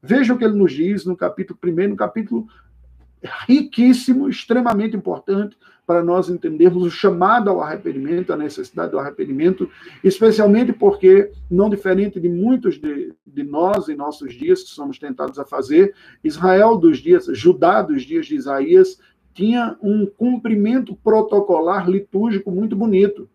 Veja 0.00 0.32
o 0.32 0.38
que 0.38 0.44
ele 0.44 0.56
nos 0.56 0.70
diz 0.70 1.04
no 1.04 1.16
capítulo 1.16 1.58
1, 1.64 1.88
no 1.88 1.96
capítulo 1.96 2.46
riquíssimo, 3.46 4.28
extremamente 4.28 4.96
importante, 4.96 5.56
para 5.86 6.02
nós 6.02 6.28
entendermos 6.28 6.82
o 6.82 6.90
chamado 6.90 7.50
ao 7.50 7.60
arrependimento, 7.60 8.32
a 8.32 8.36
necessidade 8.36 8.92
do 8.92 8.98
arrependimento, 8.98 9.68
especialmente 10.02 10.72
porque, 10.72 11.30
não 11.50 11.68
diferente 11.68 12.18
de 12.18 12.28
muitos 12.28 12.78
de, 12.78 13.14
de 13.26 13.42
nós 13.42 13.88
em 13.88 13.96
nossos 13.96 14.34
dias 14.34 14.62
que 14.62 14.70
somos 14.70 14.98
tentados 14.98 15.38
a 15.38 15.44
fazer, 15.44 15.94
Israel 16.22 16.76
dos 16.76 16.98
dias, 16.98 17.26
Judá 17.32 17.82
dos 17.82 18.02
dias 18.02 18.26
de 18.26 18.34
Isaías, 18.34 18.98
tinha 19.34 19.76
um 19.82 20.06
cumprimento 20.06 20.96
protocolar 20.96 21.88
litúrgico 21.88 22.50
muito 22.50 22.76
bonito. 22.76 23.28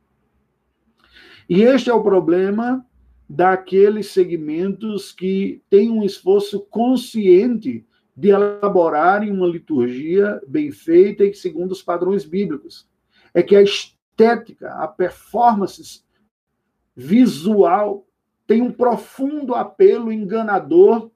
E 1.47 1.61
este 1.61 1.89
é 1.89 1.93
o 1.93 2.03
problema 2.03 2.85
daqueles 3.29 4.07
segmentos 4.07 5.11
que 5.11 5.61
têm 5.69 5.91
um 5.91 6.03
esforço 6.03 6.61
consciente 6.61 7.85
de 8.19 8.31
elaborarem 8.31 9.31
uma 9.31 9.47
liturgia 9.47 10.41
bem 10.45 10.73
feita 10.73 11.23
e 11.23 11.33
segundo 11.33 11.71
os 11.71 11.81
padrões 11.81 12.25
bíblicos. 12.25 12.85
É 13.33 13.41
que 13.41 13.55
a 13.55 13.61
estética, 13.61 14.73
a 14.73 14.89
performance 14.89 16.03
visual 16.93 18.05
tem 18.45 18.61
um 18.61 18.73
profundo 18.73 19.55
apelo 19.55 20.11
enganador 20.11 21.09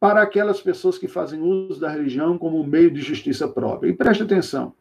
para 0.00 0.22
aquelas 0.22 0.60
pessoas 0.60 0.98
que 0.98 1.06
fazem 1.06 1.40
uso 1.40 1.78
da 1.78 1.88
religião 1.88 2.36
como 2.36 2.66
meio 2.66 2.90
de 2.90 3.00
justiça 3.00 3.46
própria. 3.46 3.88
E 3.88 3.92
preste 3.92 4.24
atenção, 4.24 4.74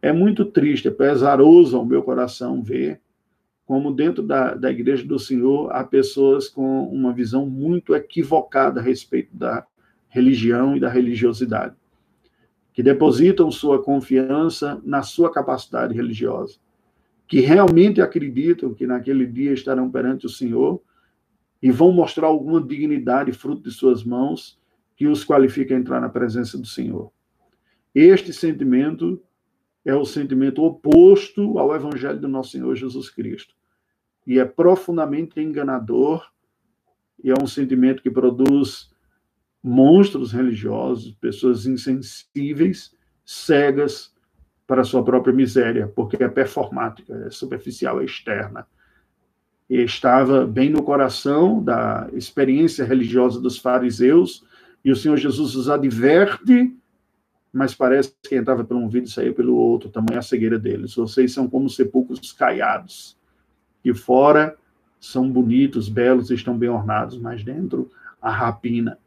é 0.00 0.14
muito 0.14 0.46
triste, 0.46 0.88
é 0.88 0.90
pesaroso 0.90 1.76
ao 1.76 1.84
meu 1.84 2.02
coração 2.02 2.62
ver 2.62 3.02
como 3.66 3.92
dentro 3.92 4.22
da, 4.22 4.54
da 4.54 4.70
Igreja 4.70 5.04
do 5.06 5.18
Senhor 5.18 5.70
há 5.72 5.84
pessoas 5.84 6.48
com 6.48 6.84
uma 6.88 7.12
visão 7.12 7.46
muito 7.46 7.94
equivocada 7.94 8.80
a 8.80 8.82
respeito 8.82 9.36
da 9.36 9.66
religião 10.08 10.76
e 10.76 10.80
da 10.80 10.88
religiosidade, 10.88 11.74
que 12.72 12.82
depositam 12.82 13.50
sua 13.50 13.82
confiança 13.82 14.80
na 14.84 15.02
sua 15.02 15.32
capacidade 15.32 15.94
religiosa, 15.94 16.58
que 17.26 17.40
realmente 17.40 18.00
acreditam 18.00 18.74
que 18.74 18.86
naquele 18.86 19.26
dia 19.26 19.52
estarão 19.52 19.90
perante 19.90 20.26
o 20.26 20.30
Senhor 20.30 20.82
e 21.62 21.70
vão 21.70 21.92
mostrar 21.92 22.26
alguma 22.26 22.60
dignidade 22.60 23.32
fruto 23.32 23.62
de 23.62 23.70
suas 23.70 24.04
mãos 24.04 24.58
que 24.96 25.06
os 25.06 25.24
qualifica 25.24 25.74
a 25.74 25.78
entrar 25.78 26.00
na 26.00 26.08
presença 26.08 26.58
do 26.58 26.66
Senhor. 26.66 27.10
Este 27.94 28.32
sentimento 28.32 29.22
é 29.84 29.94
o 29.94 30.04
sentimento 30.04 30.62
oposto 30.62 31.58
ao 31.58 31.74
evangelho 31.74 32.20
do 32.20 32.28
nosso 32.28 32.52
Senhor 32.52 32.74
Jesus 32.74 33.10
Cristo. 33.10 33.54
E 34.26 34.38
é 34.38 34.44
profundamente 34.44 35.40
enganador 35.40 36.30
e 37.22 37.30
é 37.30 37.34
um 37.40 37.46
sentimento 37.46 38.02
que 38.02 38.10
produz 38.10 38.90
monstros 39.62 40.32
religiosos, 40.32 41.12
pessoas 41.20 41.66
insensíveis, 41.66 42.94
cegas 43.24 44.12
para 44.66 44.82
a 44.82 44.84
sua 44.84 45.04
própria 45.04 45.34
miséria, 45.34 45.86
porque 45.86 46.22
é 46.22 46.28
performática, 46.28 47.14
é 47.26 47.30
superficial, 47.30 48.00
é 48.00 48.04
externa. 48.04 48.66
E 49.68 49.76
estava 49.76 50.46
bem 50.46 50.70
no 50.70 50.82
coração 50.82 51.62
da 51.62 52.08
experiência 52.12 52.84
religiosa 52.84 53.40
dos 53.40 53.58
fariseus, 53.58 54.44
e 54.84 54.90
o 54.90 54.96
Senhor 54.96 55.16
Jesus 55.16 55.54
os 55.54 55.68
adverte 55.68 56.76
mas 57.52 57.74
parece 57.74 58.14
que 58.22 58.34
entrava 58.34 58.64
por 58.64 58.76
um 58.76 58.88
vídeo 58.88 59.06
e 59.06 59.10
saía 59.10 59.32
pelo 59.32 59.54
outro, 59.54 59.90
tamanha 59.90 60.20
a 60.20 60.22
cegueira 60.22 60.58
deles. 60.58 60.94
Vocês 60.94 61.32
são 61.32 61.48
como 61.48 61.68
sepulcros 61.68 62.32
caiados, 62.32 63.16
que 63.82 63.92
fora 63.92 64.56
são 64.98 65.30
bonitos, 65.30 65.88
belos, 65.88 66.30
estão 66.30 66.56
bem 66.56 66.70
ornados, 66.70 67.18
mas 67.18 67.44
dentro 67.44 67.90
a 68.20 68.30
rapina. 68.30 68.98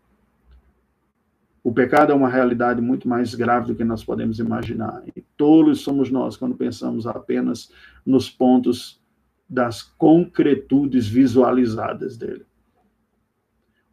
O 1.64 1.74
pecado 1.74 2.12
é 2.12 2.16
uma 2.16 2.30
realidade 2.30 2.80
muito 2.80 3.10
mais 3.10 3.34
grave 3.34 3.68
do 3.68 3.76
que 3.76 3.84
nós 3.84 4.04
podemos 4.04 4.38
imaginar. 4.38 5.02
E 5.16 5.22
tolos 5.36 5.82
somos 5.82 6.12
nós 6.12 6.38
quando 6.38 6.54
pensamos 6.54 7.08
apenas 7.08 7.72
nos 8.06 8.30
pontos 8.30 9.02
das 9.50 9.82
concretudes 9.82 11.08
visualizadas 11.08 12.18
dele. 12.18 12.46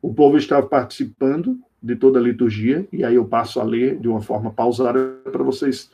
O 0.02 0.12
povo 0.12 0.36
estava 0.36 0.66
participando 0.66 1.58
de 1.82 1.96
toda 1.96 2.20
a 2.20 2.22
liturgia, 2.22 2.86
e 2.92 3.04
aí 3.04 3.16
eu 3.16 3.24
passo 3.24 3.58
a 3.58 3.64
ler 3.64 3.98
de 3.98 4.06
uma 4.06 4.22
forma 4.22 4.52
pausada 4.52 5.18
para 5.24 5.42
vocês 5.42 5.90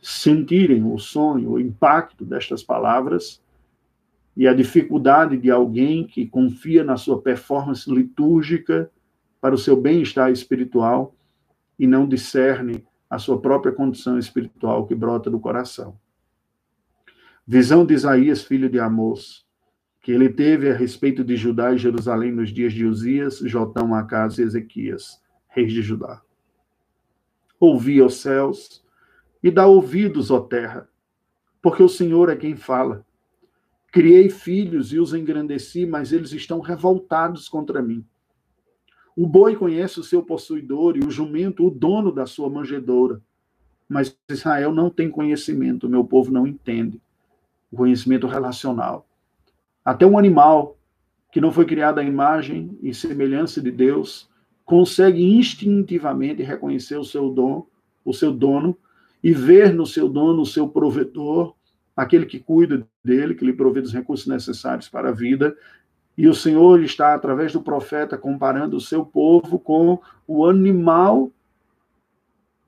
sentirem 0.00 0.82
o 0.84 0.98
sonho, 0.98 1.52
o 1.52 1.60
impacto 1.60 2.24
destas 2.24 2.62
palavras 2.62 3.42
e 4.34 4.48
a 4.48 4.54
dificuldade 4.54 5.36
de 5.36 5.50
alguém 5.50 6.06
que 6.06 6.26
confia 6.26 6.82
na 6.82 6.96
sua 6.96 7.20
performance 7.20 7.90
litúrgica 7.90 8.90
para 9.40 9.54
o 9.54 9.58
seu 9.58 9.76
bem-estar 9.76 10.30
espiritual 10.30 11.14
e 11.78 11.86
não 11.86 12.08
discerne 12.08 12.84
a 13.10 13.18
sua 13.18 13.38
própria 13.38 13.72
condição 13.72 14.18
espiritual 14.18 14.86
que 14.86 14.94
brota 14.94 15.30
do 15.30 15.38
coração. 15.38 15.98
Visão 17.46 17.84
de 17.84 17.94
Isaías, 17.94 18.42
filho 18.42 18.68
de 18.68 18.80
Amós, 18.80 19.44
que 20.02 20.12
ele 20.12 20.28
teve 20.28 20.70
a 20.70 20.74
respeito 20.74 21.22
de 21.22 21.36
Judá 21.36 21.72
e 21.72 21.78
Jerusalém 21.78 22.32
nos 22.32 22.50
dias 22.50 22.72
de 22.72 22.84
Uzias, 22.84 23.38
Jotão, 23.38 23.94
Acas 23.94 24.38
e 24.38 24.42
Ezequias 24.42 25.20
reis 25.56 25.72
de 25.72 25.80
Judá. 25.80 26.20
Ouvi, 27.58 28.02
os 28.02 28.16
céus, 28.16 28.84
e 29.42 29.50
dá 29.50 29.66
ouvidos, 29.66 30.30
ó 30.30 30.38
terra, 30.38 30.86
porque 31.62 31.82
o 31.82 31.88
Senhor 31.88 32.28
é 32.28 32.36
quem 32.36 32.54
fala. 32.54 33.06
Criei 33.90 34.28
filhos 34.28 34.92
e 34.92 35.00
os 35.00 35.14
engrandeci, 35.14 35.86
mas 35.86 36.12
eles 36.12 36.32
estão 36.32 36.60
revoltados 36.60 37.48
contra 37.48 37.80
mim. 37.80 38.04
O 39.16 39.26
boi 39.26 39.56
conhece 39.56 39.98
o 39.98 40.02
seu 40.02 40.22
possuidor 40.22 40.98
e 40.98 41.00
o 41.00 41.10
jumento 41.10 41.66
o 41.66 41.70
dono 41.70 42.12
da 42.12 42.26
sua 42.26 42.50
manjedoura. 42.50 43.22
Mas 43.88 44.14
Israel 44.28 44.74
não 44.74 44.90
tem 44.90 45.10
conhecimento, 45.10 45.88
meu 45.88 46.04
povo 46.04 46.30
não 46.30 46.46
entende. 46.46 47.00
O 47.72 47.76
conhecimento 47.76 48.26
relacional. 48.26 49.08
Até 49.82 50.04
um 50.04 50.18
animal 50.18 50.76
que 51.32 51.40
não 51.40 51.50
foi 51.50 51.64
criado 51.64 51.98
à 51.98 52.04
imagem 52.04 52.78
e 52.82 52.92
semelhança 52.92 53.62
de 53.62 53.70
Deus 53.70 54.28
consegue 54.66 55.22
instintivamente 55.22 56.42
reconhecer 56.42 56.98
o 56.98 57.04
seu 57.04 57.30
dom, 57.30 57.66
o 58.04 58.12
seu 58.12 58.32
dono, 58.32 58.76
e 59.22 59.32
ver 59.32 59.72
no 59.72 59.86
seu 59.86 60.08
dono 60.08 60.42
o 60.42 60.46
seu 60.46 60.68
provedor, 60.68 61.54
aquele 61.96 62.26
que 62.26 62.40
cuida 62.40 62.86
dele, 63.02 63.34
que 63.34 63.44
lhe 63.44 63.52
provê 63.52 63.80
dos 63.80 63.92
recursos 63.92 64.26
necessários 64.26 64.88
para 64.88 65.10
a 65.10 65.12
vida. 65.12 65.56
E 66.18 66.28
o 66.28 66.34
Senhor 66.34 66.82
está, 66.82 67.14
através 67.14 67.52
do 67.52 67.62
profeta, 67.62 68.18
comparando 68.18 68.76
o 68.76 68.80
seu 68.80 69.06
povo 69.06 69.58
com 69.58 70.00
o 70.26 70.44
animal 70.44 71.30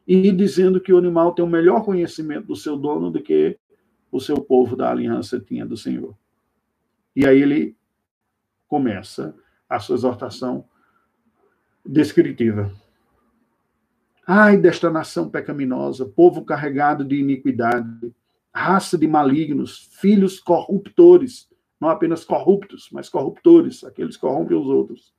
e 0.06 0.30
dizendo 0.30 0.80
que 0.80 0.92
o 0.92 0.98
animal 0.98 1.32
tem 1.32 1.44
o 1.44 1.48
melhor 1.48 1.84
conhecimento 1.84 2.46
do 2.46 2.56
seu 2.56 2.76
dono 2.76 3.10
do 3.10 3.20
que 3.20 3.58
o 4.10 4.20
seu 4.20 4.40
povo 4.40 4.76
da 4.76 4.90
aliança 4.90 5.38
tinha 5.38 5.66
do 5.66 5.76
Senhor. 5.76 6.16
E 7.14 7.26
aí 7.26 7.42
ele 7.42 7.76
começa 8.68 9.34
a 9.68 9.78
sua 9.78 9.96
exortação 9.96 10.64
descritiva. 11.88 12.70
Ai 14.26 14.58
desta 14.58 14.90
nação 14.90 15.30
pecaminosa, 15.30 16.04
povo 16.04 16.44
carregado 16.44 17.02
de 17.02 17.16
iniquidade, 17.16 18.12
raça 18.52 18.98
de 18.98 19.08
malignos, 19.08 19.88
filhos 19.98 20.38
corruptores, 20.38 21.48
não 21.80 21.88
apenas 21.88 22.26
corruptos, 22.26 22.90
mas 22.92 23.08
corruptores, 23.08 23.82
aqueles 23.84 24.16
que 24.16 24.20
corrompem 24.20 24.58
os 24.58 24.66
outros. 24.66 25.14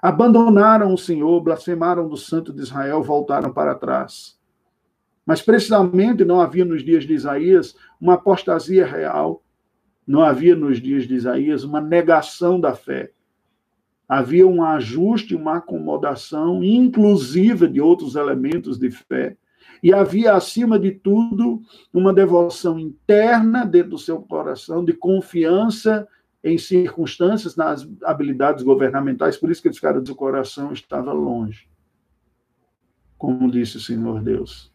Abandonaram 0.00 0.94
o 0.94 0.98
Senhor, 0.98 1.40
blasfemaram 1.40 2.08
do 2.08 2.16
Santo 2.16 2.52
de 2.52 2.62
Israel, 2.62 3.02
voltaram 3.02 3.52
para 3.52 3.74
trás. 3.74 4.38
Mas 5.26 5.42
precisamente 5.42 6.24
não 6.24 6.40
havia 6.40 6.64
nos 6.64 6.84
dias 6.84 7.04
de 7.04 7.14
Isaías 7.14 7.74
uma 8.00 8.14
apostasia 8.14 8.86
real, 8.86 9.42
não 10.06 10.22
havia 10.22 10.54
nos 10.54 10.80
dias 10.80 11.08
de 11.08 11.14
Isaías 11.14 11.64
uma 11.64 11.80
negação 11.80 12.60
da 12.60 12.74
fé, 12.74 13.10
havia 14.08 14.46
um 14.46 14.62
ajuste, 14.62 15.34
uma 15.34 15.56
acomodação 15.56 16.62
inclusiva 16.62 17.66
de 17.66 17.80
outros 17.80 18.14
elementos 18.16 18.78
de 18.78 18.90
fé. 18.90 19.36
E 19.82 19.92
havia, 19.92 20.32
acima 20.32 20.78
de 20.78 20.92
tudo, 20.92 21.60
uma 21.92 22.12
devoção 22.12 22.78
interna 22.78 23.66
dentro 23.66 23.90
do 23.90 23.98
seu 23.98 24.20
coração, 24.20 24.84
de 24.84 24.92
confiança 24.92 26.08
em 26.42 26.58
circunstâncias, 26.58 27.56
nas 27.56 27.88
habilidades 28.02 28.62
governamentais. 28.62 29.36
Por 29.36 29.50
isso 29.50 29.62
que 29.62 29.68
esse 29.68 29.80
cara 29.80 30.00
do 30.00 30.14
coração 30.14 30.72
estava 30.72 31.12
longe. 31.12 31.68
Como 33.16 33.50
disse 33.50 33.78
o 33.78 33.80
Senhor 33.80 34.22
Deus. 34.22 34.72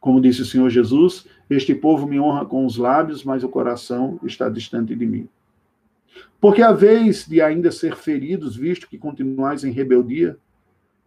Como 0.00 0.20
disse 0.20 0.42
o 0.42 0.46
Senhor 0.46 0.68
Jesus, 0.68 1.26
este 1.48 1.74
povo 1.74 2.06
me 2.06 2.20
honra 2.20 2.44
com 2.44 2.64
os 2.64 2.76
lábios, 2.76 3.24
mas 3.24 3.42
o 3.42 3.48
coração 3.48 4.20
está 4.22 4.48
distante 4.48 4.94
de 4.94 5.06
mim. 5.06 5.28
Porque 6.40 6.62
a 6.62 6.72
vez 6.72 7.26
de 7.26 7.40
ainda 7.40 7.70
ser 7.70 7.96
feridos, 7.96 8.56
visto 8.56 8.88
que 8.88 8.98
continuais 8.98 9.64
em 9.64 9.70
rebeldia, 9.70 10.38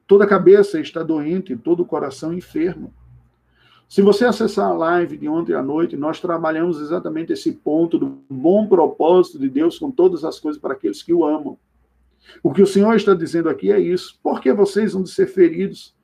toda 0.07 0.23
a 0.23 0.27
cabeça 0.27 0.79
está 0.79 1.03
doente, 1.03 1.55
todo 1.55 1.81
o 1.81 1.85
coração 1.85 2.33
enfermo. 2.33 2.93
Se 3.87 4.01
você 4.01 4.25
acessar 4.25 4.69
a 4.69 4.73
live 4.73 5.17
de 5.17 5.27
ontem 5.27 5.53
à 5.53 5.63
noite, 5.63 5.97
nós 5.97 6.19
trabalhamos 6.19 6.79
exatamente 6.79 7.33
esse 7.33 7.51
ponto 7.51 7.97
do 7.97 8.21
bom 8.29 8.67
propósito 8.67 9.39
de 9.39 9.49
Deus 9.49 9.79
com 9.79 9.89
todas 9.89 10.23
as 10.23 10.39
coisas 10.39 10.61
para 10.61 10.73
aqueles 10.73 11.01
que 11.01 11.13
o 11.13 11.25
amam. 11.25 11.57
O 12.43 12.53
que 12.53 12.61
o 12.61 12.67
Senhor 12.67 12.95
está 12.95 13.13
dizendo 13.15 13.49
aqui 13.49 13.71
é 13.71 13.79
isso. 13.79 14.19
Por 14.21 14.41
que 14.41 14.53
vocês 14.53 14.93
vão 14.93 15.05
ser 15.05 15.25
feridos? 15.25 15.95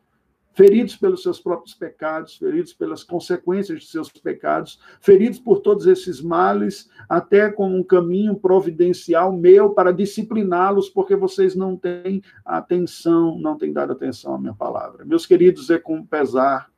Feridos 0.56 0.96
pelos 0.96 1.22
seus 1.22 1.40
próprios 1.40 1.76
pecados, 1.76 2.38
feridos 2.38 2.74
pelas 2.74 3.04
consequências 3.04 3.82
de 3.82 3.88
seus 3.88 4.10
pecados, 4.10 4.80
feridos 5.02 5.38
por 5.38 5.60
todos 5.60 5.86
esses 5.86 6.22
males, 6.22 6.90
até 7.10 7.52
como 7.52 7.76
um 7.76 7.84
caminho 7.84 8.36
providencial 8.36 9.36
meu 9.36 9.72
para 9.72 9.92
discipliná-los, 9.92 10.90
porque 10.90 11.14
vocês 11.14 11.56
não 11.56 11.76
têm 11.76 12.24
atenção, 12.46 13.38
não 13.38 13.58
têm 13.58 13.74
dado 13.74 13.92
atenção 13.92 14.34
à 14.34 14.40
minha 14.40 14.54
palavra. 14.54 15.04
Meus 15.04 15.26
queridos, 15.26 15.70
é 15.70 15.78
com 15.78 16.06
pesar 16.06 16.72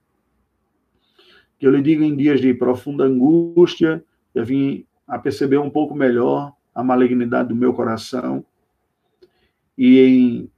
que 1.60 1.68
eu 1.68 1.72
lhe 1.72 1.82
digo 1.82 2.04
em 2.04 2.16
dias 2.16 2.42
de 2.42 2.54
profunda 2.56 3.04
angústia, 3.04 4.04
eu 4.34 4.44
vim 4.44 4.86
a 5.08 5.20
perceber 5.20 5.60
um 5.60 5.70
pouco 5.70 5.94
melhor 5.94 6.52
a 6.74 6.84
malignidade 6.84 7.50
do 7.50 7.56
meu 7.56 7.74
coração 7.74 8.44
e 9.78 10.00
em 10.00 10.52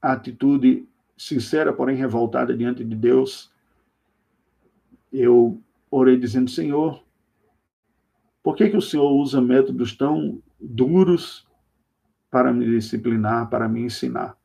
atitude 0.00 0.88
sincera, 1.22 1.72
porém 1.72 1.96
revoltada 1.96 2.56
diante 2.56 2.84
de 2.84 2.96
Deus, 2.96 3.50
eu 5.12 5.60
orei 5.90 6.16
dizendo: 6.16 6.50
Senhor, 6.50 7.02
por 8.42 8.56
que, 8.56 8.68
que 8.68 8.76
o 8.76 8.82
Senhor 8.82 9.10
usa 9.12 9.40
métodos 9.40 9.96
tão 9.96 10.42
duros 10.60 11.46
para 12.30 12.52
me 12.52 12.66
disciplinar, 12.66 13.48
para 13.48 13.68
me 13.68 13.82
ensinar? 13.82 14.36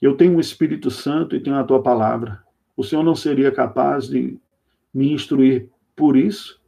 Eu 0.00 0.16
tenho 0.16 0.36
o 0.36 0.40
Espírito 0.40 0.90
Santo 0.90 1.36
e 1.36 1.40
tenho 1.40 1.56
a 1.56 1.64
tua 1.64 1.82
palavra. 1.82 2.42
O 2.76 2.84
Senhor 2.84 3.02
não 3.02 3.14
seria 3.14 3.50
capaz 3.52 4.08
de 4.08 4.38
me 4.92 5.12
instruir 5.12 5.70
por 5.94 6.16
isso, 6.16 6.60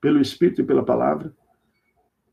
pelo 0.00 0.20
Espírito 0.20 0.60
e 0.60 0.64
pela 0.64 0.84
palavra? 0.84 1.34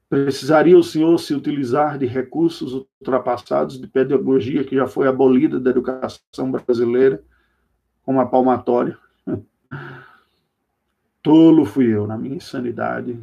Precisaria 0.10 0.78
o 0.78 0.84
Senhor 0.84 1.18
se 1.18 1.34
utilizar 1.34 1.98
de 1.98 2.06
recursos 2.06 2.74
ultrapassados, 2.74 3.80
de 3.80 3.88
pedagogia 3.88 4.64
que 4.64 4.76
já 4.76 4.86
foi 4.86 5.08
abolida 5.08 5.60
da 5.60 5.72
educação 5.72 6.52
brasileira, 6.52 7.24
como 8.04 8.22
a 8.22 8.26
palmatória? 8.26 8.98
Tolo 11.24 11.66
fui 11.66 11.88
eu, 11.88 12.06
na 12.06 12.18
minha 12.18 12.36
insanidade, 12.36 13.20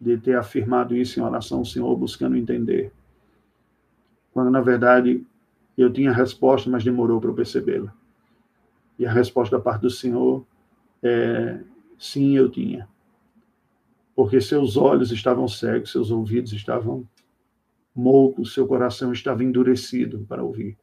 de 0.00 0.16
ter 0.18 0.36
afirmado 0.36 0.94
isso 0.94 1.18
em 1.18 1.22
oração 1.22 1.58
ao 1.58 1.64
Senhor, 1.64 1.96
buscando 1.96 2.36
entender. 2.36 2.92
Quando, 4.32 4.50
na 4.50 4.60
verdade, 4.60 5.26
eu 5.76 5.92
tinha 5.92 6.10
a 6.10 6.14
resposta, 6.14 6.70
mas 6.70 6.84
demorou 6.84 7.20
para 7.20 7.30
eu 7.30 7.34
percebê-la. 7.34 7.92
E 8.98 9.04
a 9.04 9.12
resposta 9.12 9.56
da 9.56 9.62
parte 9.62 9.82
do 9.82 9.90
Senhor 9.90 10.44
é: 11.02 11.58
sim, 11.98 12.36
eu 12.36 12.48
tinha. 12.48 12.88
Porque 14.16 14.40
seus 14.40 14.76
olhos 14.76 15.12
estavam 15.12 15.46
cegos, 15.46 15.92
seus 15.92 16.10
ouvidos 16.10 16.52
estavam 16.52 17.06
moucos, 17.94 18.54
seu 18.54 18.66
coração 18.66 19.12
estava 19.12 19.44
endurecido 19.44 20.26
para 20.26 20.42
ouvir. 20.42 20.76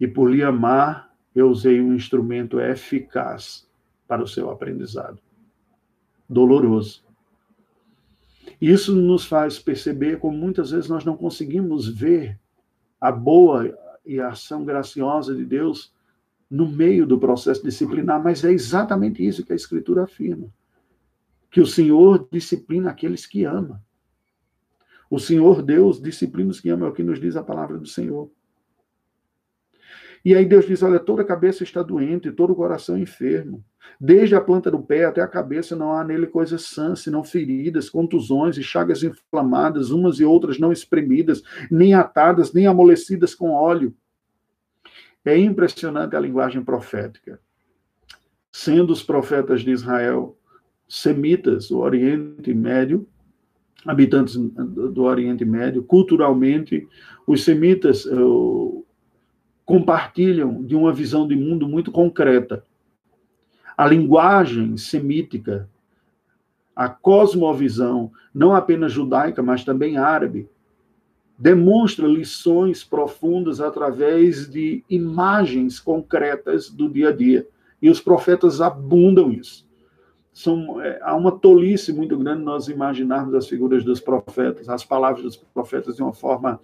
E 0.00 0.08
por 0.08 0.30
lhe 0.30 0.42
amar, 0.42 1.14
eu 1.34 1.48
usei 1.48 1.80
um 1.80 1.94
instrumento 1.94 2.58
eficaz 2.58 3.68
para 4.08 4.22
o 4.22 4.26
seu 4.26 4.50
aprendizado. 4.50 5.18
Doloroso. 6.28 7.04
Isso 8.60 8.96
nos 8.96 9.26
faz 9.26 9.58
perceber 9.58 10.18
como 10.18 10.36
muitas 10.36 10.70
vezes 10.70 10.88
nós 10.88 11.04
não 11.04 11.16
conseguimos 11.16 11.86
ver 11.86 12.38
a 13.00 13.12
boa 13.12 13.76
e 14.04 14.20
a 14.20 14.28
ação 14.28 14.64
graciosa 14.64 15.34
de 15.34 15.44
Deus 15.44 15.92
no 16.50 16.68
meio 16.68 17.06
do 17.06 17.18
processo 17.18 17.62
disciplinar, 17.62 18.22
mas 18.22 18.44
é 18.44 18.52
exatamente 18.52 19.26
isso 19.26 19.44
que 19.44 19.52
a 19.52 19.56
Escritura 19.56 20.04
afirma. 20.04 20.48
Que 21.52 21.60
o 21.60 21.66
Senhor 21.66 22.26
disciplina 22.32 22.90
aqueles 22.90 23.26
que 23.26 23.44
ama. 23.44 23.80
O 25.10 25.20
Senhor 25.20 25.62
Deus 25.62 26.00
disciplina 26.00 26.50
os 26.50 26.58
que 26.58 26.70
amam, 26.70 26.88
é 26.88 26.90
o 26.90 26.94
que 26.94 27.02
nos 27.02 27.20
diz 27.20 27.36
a 27.36 27.42
palavra 27.42 27.78
do 27.78 27.86
Senhor. 27.86 28.30
E 30.24 30.34
aí 30.34 30.46
Deus 30.46 30.66
diz: 30.66 30.82
olha, 30.82 30.98
toda 30.98 31.20
a 31.20 31.26
cabeça 31.26 31.62
está 31.62 31.82
doente, 31.82 32.32
todo 32.32 32.54
o 32.54 32.56
coração 32.56 32.96
enfermo. 32.96 33.62
Desde 34.00 34.34
a 34.34 34.40
planta 34.40 34.70
do 34.70 34.80
pé 34.80 35.04
até 35.04 35.20
a 35.20 35.28
cabeça 35.28 35.76
não 35.76 35.92
há 35.92 36.02
nele 36.02 36.26
coisas 36.26 36.62
sãs, 36.62 37.00
senão 37.00 37.22
feridas, 37.22 37.90
contusões 37.90 38.56
e 38.56 38.62
chagas 38.62 39.02
inflamadas, 39.02 39.90
umas 39.90 40.20
e 40.20 40.24
outras 40.24 40.58
não 40.58 40.72
espremidas, 40.72 41.42
nem 41.70 41.92
atadas, 41.92 42.52
nem 42.54 42.66
amolecidas 42.66 43.34
com 43.34 43.50
óleo. 43.50 43.94
É 45.22 45.36
impressionante 45.36 46.16
a 46.16 46.20
linguagem 46.20 46.64
profética. 46.64 47.38
Sendo 48.50 48.92
os 48.92 49.02
profetas 49.02 49.60
de 49.60 49.70
Israel 49.70 50.38
semitas, 50.88 51.70
o 51.70 51.78
Oriente 51.78 52.52
Médio, 52.52 53.06
habitantes 53.86 54.36
do 54.36 55.02
Oriente 55.02 55.44
Médio, 55.44 55.82
culturalmente, 55.82 56.86
os 57.26 57.44
semitas, 57.44 58.06
compartilham 59.64 60.62
de 60.62 60.76
uma 60.76 60.92
visão 60.92 61.26
de 61.26 61.34
mundo 61.34 61.68
muito 61.68 61.90
concreta. 61.90 62.64
A 63.76 63.86
linguagem 63.86 64.76
semítica, 64.76 65.68
a 66.76 66.88
cosmovisão, 66.88 68.12
não 68.34 68.54
apenas 68.54 68.92
judaica, 68.92 69.42
mas 69.42 69.64
também 69.64 69.96
árabe, 69.96 70.48
demonstra 71.38 72.06
lições 72.06 72.84
profundas 72.84 73.60
através 73.60 74.48
de 74.48 74.84
imagens 74.88 75.80
concretas 75.80 76.70
do 76.70 76.88
dia 76.88 77.08
a 77.08 77.12
dia. 77.12 77.48
E 77.80 77.90
os 77.90 78.00
profetas 78.00 78.60
abundam 78.60 79.32
isso. 79.32 79.66
São, 80.32 80.80
é, 80.80 80.98
há 81.02 81.14
uma 81.14 81.32
tolice 81.32 81.92
muito 81.92 82.16
grande 82.16 82.42
nós 82.42 82.68
imaginarmos 82.68 83.34
as 83.34 83.46
figuras 83.46 83.84
dos 83.84 84.00
profetas, 84.00 84.68
as 84.68 84.84
palavras 84.84 85.22
dos 85.22 85.36
profetas 85.36 85.96
de 85.96 86.02
uma 86.02 86.12
forma 86.12 86.58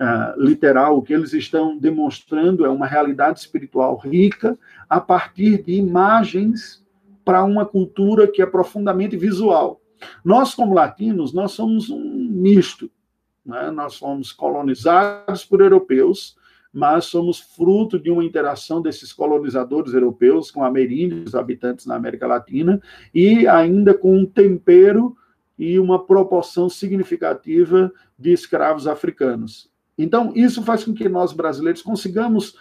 uh, 0.00 0.40
literal, 0.40 0.96
o 0.96 1.02
que 1.02 1.12
eles 1.12 1.32
estão 1.32 1.76
demonstrando 1.76 2.64
é 2.64 2.68
uma 2.68 2.86
realidade 2.86 3.40
espiritual 3.40 3.96
rica 3.96 4.58
a 4.88 5.00
partir 5.00 5.62
de 5.62 5.72
imagens 5.72 6.84
para 7.24 7.44
uma 7.44 7.66
cultura 7.66 8.26
que 8.26 8.40
é 8.40 8.46
profundamente 8.46 9.16
visual. 9.16 9.80
Nós, 10.24 10.54
como 10.54 10.74
latinos, 10.74 11.32
nós 11.32 11.52
somos 11.52 11.90
um 11.90 12.28
misto. 12.30 12.90
Né? 13.44 13.70
Nós 13.70 13.96
fomos 13.96 14.32
colonizados 14.32 15.44
por 15.44 15.60
europeus, 15.60 16.36
mas 16.72 17.06
somos 17.06 17.40
fruto 17.40 17.98
de 17.98 18.10
uma 18.10 18.24
interação 18.24 18.80
desses 18.80 19.12
colonizadores 19.12 19.92
europeus 19.92 20.50
com 20.50 20.62
ameríndios, 20.62 21.34
habitantes 21.34 21.86
na 21.86 21.96
América 21.96 22.26
Latina, 22.26 22.80
e 23.14 23.46
ainda 23.46 23.92
com 23.92 24.16
um 24.16 24.26
tempero 24.26 25.16
e 25.58 25.78
uma 25.78 26.04
proporção 26.04 26.68
significativa 26.68 27.92
de 28.18 28.32
escravos 28.32 28.86
africanos. 28.86 29.70
Então, 29.98 30.32
isso 30.34 30.62
faz 30.62 30.84
com 30.84 30.94
que 30.94 31.08
nós 31.08 31.32
brasileiros 31.32 31.82
consigamos, 31.82 32.56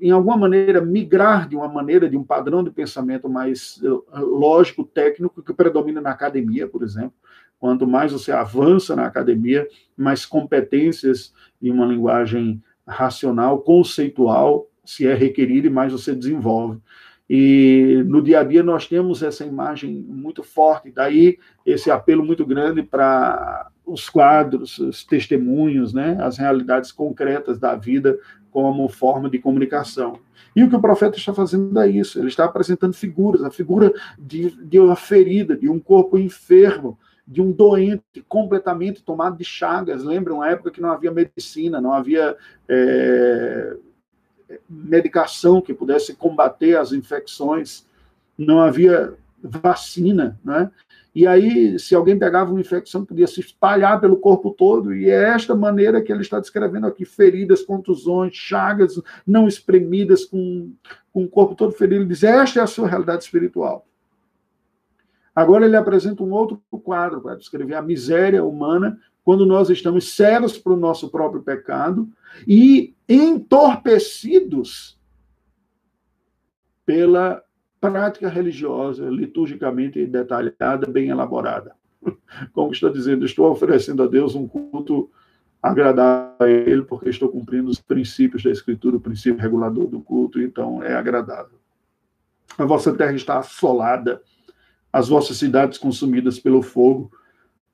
em 0.00 0.10
alguma 0.10 0.36
maneira, 0.36 0.80
migrar 0.80 1.48
de 1.48 1.56
uma 1.56 1.66
maneira, 1.66 2.08
de 2.08 2.16
um 2.16 2.22
padrão 2.22 2.62
de 2.62 2.70
pensamento 2.70 3.28
mais 3.28 3.80
eh, 3.82 4.20
lógico, 4.20 4.84
técnico, 4.84 5.42
que 5.42 5.52
predomina 5.52 6.00
na 6.00 6.10
academia, 6.10 6.68
por 6.68 6.84
exemplo. 6.84 7.14
Quanto 7.58 7.86
mais 7.86 8.12
você 8.12 8.30
avança 8.30 8.94
na 8.94 9.06
academia, 9.06 9.66
mais 9.96 10.24
competências 10.24 11.34
em 11.60 11.72
uma 11.72 11.86
linguagem 11.86 12.62
racional, 12.86 13.60
conceitual, 13.60 14.66
se 14.84 15.06
é 15.06 15.14
requerido 15.14 15.66
e 15.66 15.70
mais 15.70 15.92
você 15.92 16.14
desenvolve. 16.14 16.80
E 17.28 18.04
no 18.06 18.22
dia 18.22 18.40
a 18.40 18.44
dia 18.44 18.62
nós 18.62 18.86
temos 18.86 19.22
essa 19.22 19.44
imagem 19.44 19.92
muito 19.92 20.44
forte, 20.44 20.92
daí 20.92 21.38
esse 21.64 21.90
apelo 21.90 22.24
muito 22.24 22.46
grande 22.46 22.82
para 22.84 23.68
os 23.84 24.08
quadros, 24.08 24.78
os 24.78 25.04
testemunhos, 25.04 25.92
né, 25.92 26.16
as 26.20 26.38
realidades 26.38 26.92
concretas 26.92 27.58
da 27.58 27.74
vida 27.74 28.18
como 28.50 28.88
forma 28.88 29.28
de 29.28 29.38
comunicação. 29.38 30.20
E 30.54 30.62
o 30.62 30.70
que 30.70 30.76
o 30.76 30.80
profeta 30.80 31.18
está 31.18 31.34
fazendo 31.34 31.78
é 31.80 31.88
isso, 31.88 32.18
ele 32.18 32.28
está 32.28 32.44
apresentando 32.44 32.94
figuras, 32.94 33.42
a 33.42 33.50
figura 33.50 33.92
de, 34.18 34.50
de 34.64 34.78
uma 34.78 34.96
ferida, 34.96 35.56
de 35.56 35.68
um 35.68 35.80
corpo 35.80 36.16
enfermo, 36.16 36.98
de 37.26 37.42
um 37.42 37.50
doente 37.50 38.22
completamente 38.28 39.02
tomado 39.02 39.36
de 39.36 39.44
chagas. 39.44 40.04
Lembram 40.04 40.40
a 40.40 40.50
época 40.50 40.70
que 40.70 40.80
não 40.80 40.90
havia 40.90 41.10
medicina, 41.10 41.80
não 41.80 41.92
havia 41.92 42.36
é, 42.68 43.76
medicação 44.68 45.60
que 45.60 45.74
pudesse 45.74 46.14
combater 46.14 46.76
as 46.76 46.92
infecções, 46.92 47.86
não 48.38 48.60
havia 48.60 49.14
vacina, 49.42 50.38
né? 50.44 50.70
E 51.14 51.26
aí, 51.26 51.78
se 51.78 51.94
alguém 51.94 52.18
pegava 52.18 52.50
uma 52.50 52.60
infecção, 52.60 53.02
podia 53.02 53.26
se 53.26 53.40
espalhar 53.40 53.98
pelo 53.98 54.18
corpo 54.18 54.50
todo, 54.50 54.94
e 54.94 55.08
é 55.08 55.30
esta 55.30 55.54
maneira 55.54 56.02
que 56.02 56.12
ele 56.12 56.20
está 56.20 56.38
descrevendo 56.38 56.86
aqui: 56.86 57.06
feridas, 57.06 57.62
contusões, 57.62 58.34
chagas 58.34 59.00
não 59.26 59.48
espremidas, 59.48 60.26
com, 60.26 60.70
com 61.14 61.24
o 61.24 61.28
corpo 61.28 61.54
todo 61.54 61.72
ferido. 61.72 62.02
Ele 62.02 62.08
diz: 62.10 62.22
esta 62.22 62.60
é 62.60 62.62
a 62.62 62.66
sua 62.66 62.86
realidade 62.86 63.24
espiritual. 63.24 63.85
Agora 65.36 65.66
ele 65.66 65.76
apresenta 65.76 66.22
um 66.22 66.32
outro 66.32 66.62
quadro 66.82 67.20
para 67.20 67.36
descrever 67.36 67.74
a 67.74 67.82
miséria 67.82 68.42
humana 68.42 68.98
quando 69.22 69.44
nós 69.44 69.68
estamos 69.68 70.14
cegos 70.14 70.56
para 70.56 70.72
o 70.72 70.78
nosso 70.78 71.10
próprio 71.10 71.42
pecado 71.42 72.08
e 72.48 72.94
entorpecidos 73.06 74.98
pela 76.86 77.42
prática 77.78 78.30
religiosa, 78.30 79.10
liturgicamente 79.10 80.06
detalhada, 80.06 80.90
bem 80.90 81.08
elaborada. 81.08 81.76
Como 82.54 82.72
estou 82.72 82.88
dizendo, 82.88 83.26
estou 83.26 83.50
oferecendo 83.50 84.02
a 84.02 84.06
Deus 84.06 84.34
um 84.34 84.48
culto 84.48 85.10
agradável 85.62 86.36
a 86.40 86.48
Ele, 86.48 86.82
porque 86.82 87.10
estou 87.10 87.28
cumprindo 87.28 87.68
os 87.68 87.80
princípios 87.80 88.42
da 88.42 88.50
Escritura, 88.50 88.96
o 88.96 89.00
princípio 89.00 89.42
regulador 89.42 89.86
do 89.86 90.00
culto, 90.00 90.40
então 90.40 90.82
é 90.82 90.94
agradável. 90.94 91.58
A 92.56 92.64
vossa 92.64 92.94
terra 92.94 93.12
está 93.12 93.38
assolada, 93.38 94.22
as 94.96 95.08
vossas 95.08 95.36
cidades 95.36 95.76
consumidas 95.76 96.38
pelo 96.38 96.62
fogo, 96.62 97.12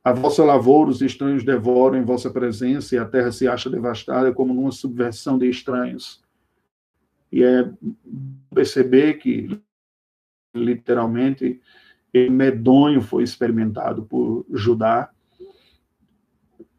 a 0.02 0.12
vossa 0.12 0.42
lavoura 0.42 0.90
os 0.90 1.00
estranhos 1.00 1.44
devoram 1.44 1.96
em 1.96 2.04
vossa 2.04 2.28
presença 2.28 2.96
e 2.96 2.98
a 2.98 3.04
terra 3.04 3.30
se 3.30 3.46
acha 3.46 3.70
devastada 3.70 4.32
como 4.32 4.52
numa 4.52 4.72
subversão 4.72 5.38
de 5.38 5.48
estranhos. 5.48 6.20
E 7.30 7.44
é 7.44 7.70
perceber 8.52 9.18
que 9.18 9.56
literalmente, 10.52 11.60
medonho 12.12 13.00
foi 13.00 13.22
experimentado 13.22 14.02
por 14.02 14.44
Judá. 14.50 15.08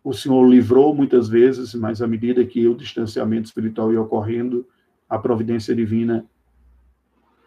o 0.03 0.11
Senhor 0.11 0.45
livrou 0.45 0.93
muitas 0.93 1.29
vezes, 1.29 1.73
mas 1.73 2.01
à 2.01 2.07
medida 2.07 2.45
que 2.45 2.67
o 2.67 2.75
distanciamento 2.75 3.45
espiritual 3.45 3.93
ia 3.93 4.01
ocorrendo, 4.01 4.67
a 5.07 5.17
providência 5.17 5.73
divina 5.73 6.25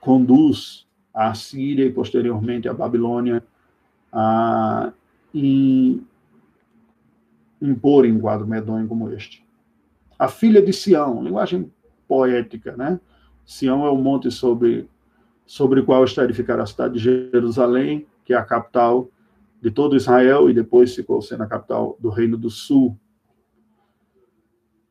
conduz 0.00 0.85
a 1.16 1.32
Síria 1.32 1.86
e 1.86 1.90
posteriormente 1.90 2.68
a 2.68 2.74
Babilônia 2.74 3.42
a 4.12 4.92
impor 7.60 8.04
em 8.04 8.12
um 8.12 8.20
quadro 8.20 8.46
medonho 8.46 8.86
como 8.86 9.10
este. 9.10 9.42
A 10.18 10.28
filha 10.28 10.60
de 10.60 10.72
Sião, 10.74 11.24
linguagem 11.24 11.72
poética, 12.06 12.76
né? 12.76 13.00
Sião 13.46 13.86
é 13.86 13.90
o 13.90 13.96
monte 13.96 14.30
sobre 14.30 14.88
sobre 15.46 15.80
qual 15.82 16.04
está 16.04 16.24
edificada 16.24 16.64
a 16.64 16.66
cidade 16.66 16.94
de 16.94 17.30
Jerusalém, 17.30 18.04
que 18.24 18.34
é 18.34 18.36
a 18.36 18.44
capital 18.44 19.08
de 19.62 19.70
todo 19.70 19.96
Israel 19.96 20.50
e 20.50 20.52
depois 20.52 20.94
ficou 20.94 21.22
sendo 21.22 21.44
a 21.44 21.46
capital 21.46 21.96
do 22.00 22.10
Reino 22.10 22.36
do 22.36 22.50
Sul, 22.50 22.98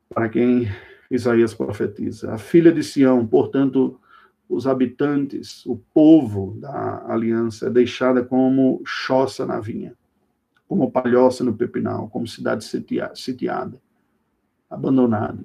para 0.09 0.29
quem 0.29 0.69
Isaías 1.11 1.53
profetiza. 1.53 2.33
A 2.33 2.37
filha 2.37 2.71
de 2.71 2.83
Sião, 2.83 3.27
portanto, 3.27 3.99
os 4.47 4.67
habitantes, 4.67 5.65
o 5.65 5.77
povo 5.93 6.57
da 6.59 7.05
aliança 7.07 7.67
é 7.67 7.69
deixada 7.69 8.23
como 8.23 8.81
choça 8.85 9.45
na 9.45 9.59
vinha, 9.59 9.95
como 10.67 10.91
palhoça 10.91 11.43
no 11.43 11.55
pepinal, 11.55 12.09
como 12.09 12.27
cidade 12.27 12.65
sitiada, 13.15 13.81
abandonada, 14.69 15.43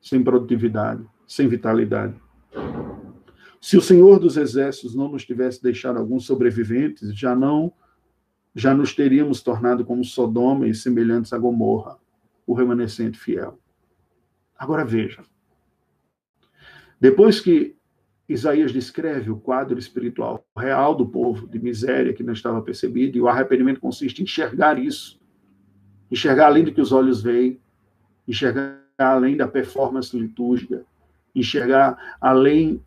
sem 0.00 0.22
produtividade, 0.22 1.04
sem 1.26 1.48
vitalidade. 1.48 2.14
Se 3.60 3.76
o 3.76 3.82
Senhor 3.82 4.18
dos 4.18 4.36
Exércitos 4.36 4.94
não 4.94 5.08
nos 5.08 5.24
tivesse 5.24 5.62
deixado 5.62 5.98
alguns 5.98 6.26
sobreviventes, 6.26 7.16
já 7.16 7.34
não 7.34 7.72
já 8.54 8.72
nos 8.72 8.94
teríamos 8.94 9.42
tornado 9.42 9.84
como 9.84 10.04
Sodoma 10.04 10.68
e 10.68 10.74
semelhantes 10.74 11.32
a 11.32 11.38
Gomorra, 11.38 11.98
o 12.46 12.54
remanescente 12.54 13.18
fiel. 13.18 13.58
Agora 14.56 14.84
veja. 14.84 15.24
Depois 17.00 17.40
que 17.40 17.73
Isaías 18.28 18.72
descreve 18.72 19.30
o 19.30 19.36
quadro 19.36 19.78
espiritual 19.78 20.46
real 20.56 20.94
do 20.94 21.06
povo, 21.06 21.46
de 21.46 21.58
miséria 21.58 22.14
que 22.14 22.22
não 22.22 22.32
estava 22.32 22.62
percebido, 22.62 23.18
e 23.18 23.20
o 23.20 23.28
arrependimento 23.28 23.80
consiste 23.80 24.20
em 24.20 24.24
enxergar 24.24 24.78
isso, 24.78 25.20
enxergar 26.10 26.46
além 26.46 26.64
do 26.64 26.72
que 26.72 26.80
os 26.80 26.92
olhos 26.92 27.22
veem, 27.22 27.60
enxergar 28.26 28.80
além 28.96 29.36
da 29.36 29.46
performance 29.46 30.16
litúrgica, 30.16 30.84
enxergar 31.34 32.16
além 32.20 32.82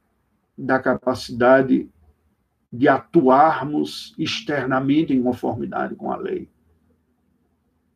da 0.57 0.79
capacidade 0.79 1.87
de 2.71 2.87
atuarmos 2.87 4.15
externamente 4.17 5.13
em 5.13 5.21
conformidade 5.21 5.95
com 5.95 6.11
a 6.11 6.17
lei. 6.17 6.49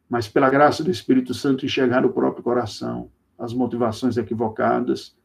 Mas, 0.08 0.28
pela 0.28 0.50
graça 0.50 0.84
do 0.84 0.92
Espírito 0.92 1.34
Santo, 1.34 1.66
enxergar 1.66 2.06
o 2.06 2.12
próprio 2.14 2.44
coração, 2.44 3.10
as 3.38 3.54
motivações 3.54 4.18
equivocadas, 4.18 5.16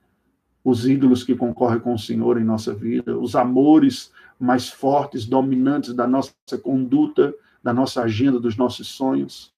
os 0.67 0.85
ídolos 0.85 1.23
que 1.23 1.37
concorrem 1.37 1.79
com 1.79 1.95
o 1.95 1.99
Senhor 1.99 2.41
em 2.41 2.45
nossa 2.45 2.75
vida, 2.75 3.17
os 3.17 3.37
amores 3.37 4.13
mais 4.37 4.69
fortes, 4.69 5.25
dominantes 5.25 5.95
da 5.95 6.09
nossa 6.09 6.35
conduta, 6.61 7.33
da 7.63 7.73
nossa 7.73 8.03
agenda, 8.03 8.41
dos 8.41 8.57
nossos 8.57 8.89
sonhos, 8.89 9.55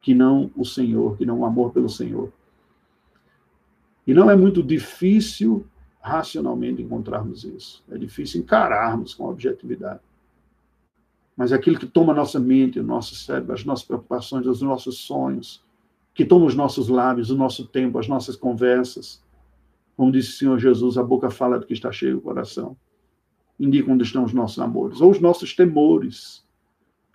que 0.00 0.14
não 0.14 0.52
o 0.54 0.64
Senhor, 0.64 1.16
que 1.16 1.26
não 1.26 1.40
o 1.40 1.44
amor 1.44 1.72
pelo 1.72 1.88
Senhor. 1.88 2.32
E 4.06 4.14
não 4.14 4.30
é 4.30 4.36
muito 4.36 4.62
difícil 4.62 5.66
racionalmente 6.00 6.80
encontrarmos 6.80 7.42
isso. 7.42 7.82
É 7.90 7.98
difícil 7.98 8.40
encararmos 8.40 9.12
com 9.12 9.28
objetividade. 9.28 10.02
Mas 11.36 11.50
é 11.50 11.56
aquilo 11.56 11.80
que 11.80 11.86
toma 11.86 12.14
nossa 12.14 12.38
mente, 12.38 12.78
o 12.78 12.84
nosso 12.84 13.16
cérebro, 13.16 13.54
as 13.54 13.64
nossas 13.64 13.84
preocupações, 13.84 14.46
os 14.46 14.62
nossos 14.62 14.98
sonhos, 14.98 15.64
que 16.14 16.24
toma 16.24 16.46
os 16.46 16.54
nossos 16.54 16.88
lábios, 16.88 17.28
o 17.28 17.36
nosso 17.36 17.66
tempo, 17.66 17.98
as 17.98 18.06
nossas 18.06 18.36
conversas. 18.36 19.23
Como 19.96 20.12
disse 20.12 20.30
o 20.30 20.32
Senhor 20.32 20.58
Jesus, 20.58 20.98
a 20.98 21.02
boca 21.02 21.30
fala 21.30 21.58
do 21.58 21.66
que 21.66 21.72
está 21.72 21.92
cheio 21.92 22.18
o 22.18 22.22
coração. 22.22 22.76
Indica 23.58 23.90
onde 23.90 24.02
estão 24.02 24.24
os 24.24 24.32
nossos 24.32 24.58
amores, 24.58 25.00
ou 25.00 25.10
os 25.10 25.20
nossos 25.20 25.54
temores. 25.54 26.44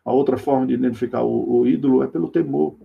A 0.06 0.12
outra 0.12 0.38
forma 0.38 0.66
de 0.66 0.74
identificar 0.74 1.22
o, 1.24 1.60
o 1.60 1.68
ídolo 1.68 2.02
é 2.02 2.08
pelo 2.08 2.30
temor. 2.30 2.78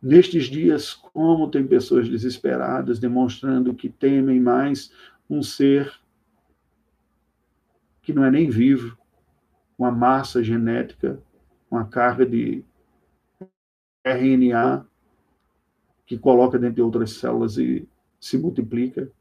Nestes 0.00 0.44
dias, 0.44 0.94
como 0.94 1.50
tem 1.50 1.66
pessoas 1.66 2.08
desesperadas 2.08 2.98
demonstrando 3.00 3.74
que 3.74 3.88
temem 3.88 4.38
mais 4.38 4.92
um 5.28 5.42
ser 5.42 5.92
que 8.02 8.12
não 8.12 8.24
é 8.24 8.30
nem 8.30 8.48
vivo, 8.48 8.96
uma 9.76 9.90
massa 9.90 10.42
genética, 10.42 11.20
uma 11.70 11.84
carga 11.84 12.24
de 12.24 12.64
RNA 14.04 14.86
que 16.08 16.18
coloca 16.18 16.58
dentro 16.58 16.76
de 16.76 16.82
outras 16.82 17.12
células 17.12 17.58
e 17.58 17.86
se 18.18 18.38
multiplica. 18.38 19.12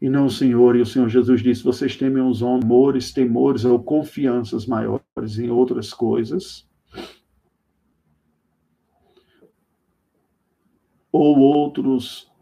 E 0.00 0.08
não 0.08 0.26
o 0.26 0.30
Senhor, 0.30 0.74
e 0.74 0.80
o 0.80 0.86
Senhor 0.86 1.08
Jesus 1.10 1.42
disse: 1.42 1.62
vocês 1.62 1.94
temem 1.94 2.22
os 2.22 2.42
amores, 2.42 3.12
temores 3.12 3.66
ou 3.66 3.82
confianças 3.82 4.66
maiores 4.66 5.38
em 5.38 5.50
outras 5.50 5.92
coisas 5.92 6.66
ou 11.12 11.38
outros 11.38 12.32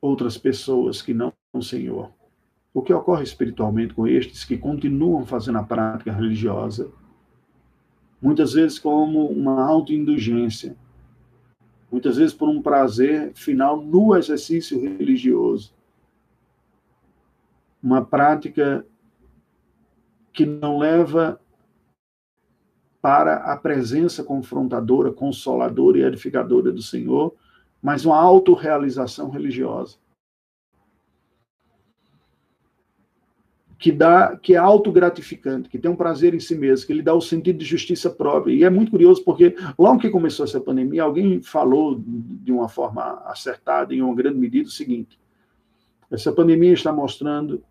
outras 0.00 0.38
pessoas 0.38 1.02
que 1.02 1.12
não 1.12 1.32
o 1.52 1.62
Senhor. 1.62 2.12
O 2.72 2.82
que 2.82 2.92
ocorre 2.92 3.24
espiritualmente 3.24 3.94
com 3.94 4.06
estes 4.06 4.44
que 4.44 4.56
continuam 4.56 5.24
fazendo 5.26 5.58
a 5.58 5.62
prática 5.62 6.12
religiosa, 6.12 6.92
muitas 8.24 8.54
vezes 8.54 8.78
como 8.78 9.26
uma 9.26 9.62
autoindulgência, 9.66 10.74
muitas 11.92 12.16
vezes 12.16 12.32
por 12.32 12.48
um 12.48 12.62
prazer 12.62 13.34
final 13.34 13.82
no 13.82 14.16
exercício 14.16 14.80
religioso. 14.80 15.74
Uma 17.82 18.02
prática 18.02 18.82
que 20.32 20.46
não 20.46 20.78
leva 20.78 21.38
para 23.02 23.52
a 23.52 23.58
presença 23.58 24.24
confrontadora, 24.24 25.12
consoladora 25.12 25.98
e 25.98 26.04
edificadora 26.04 26.72
do 26.72 26.80
Senhor, 26.80 27.34
mas 27.82 28.06
uma 28.06 28.18
autorrealização 28.18 29.28
religiosa. 29.28 29.98
Que 33.84 33.92
dá, 33.92 34.34
que 34.34 34.54
é 34.54 34.56
autogratificante, 34.56 35.68
que 35.68 35.78
tem 35.78 35.90
um 35.90 35.94
prazer 35.94 36.32
em 36.32 36.40
si 36.40 36.54
mesmo, 36.54 36.86
que 36.86 36.94
lhe 36.94 37.02
dá 37.02 37.12
o 37.12 37.20
sentido 37.20 37.58
de 37.58 37.66
justiça 37.66 38.08
própria. 38.08 38.54
E 38.54 38.64
é 38.64 38.70
muito 38.70 38.90
curioso 38.90 39.22
porque 39.22 39.54
logo 39.78 39.98
que 39.98 40.08
começou 40.08 40.46
essa 40.46 40.58
pandemia, 40.58 41.02
alguém 41.02 41.42
falou 41.42 42.02
de 42.02 42.50
uma 42.50 42.66
forma 42.66 43.20
acertada, 43.26 43.92
em 43.92 44.00
uma 44.00 44.14
grande 44.14 44.38
medida, 44.38 44.68
o 44.68 44.72
seguinte: 44.72 45.20
essa 46.10 46.32
pandemia 46.32 46.72
está 46.72 46.90
mostrando 46.90 47.62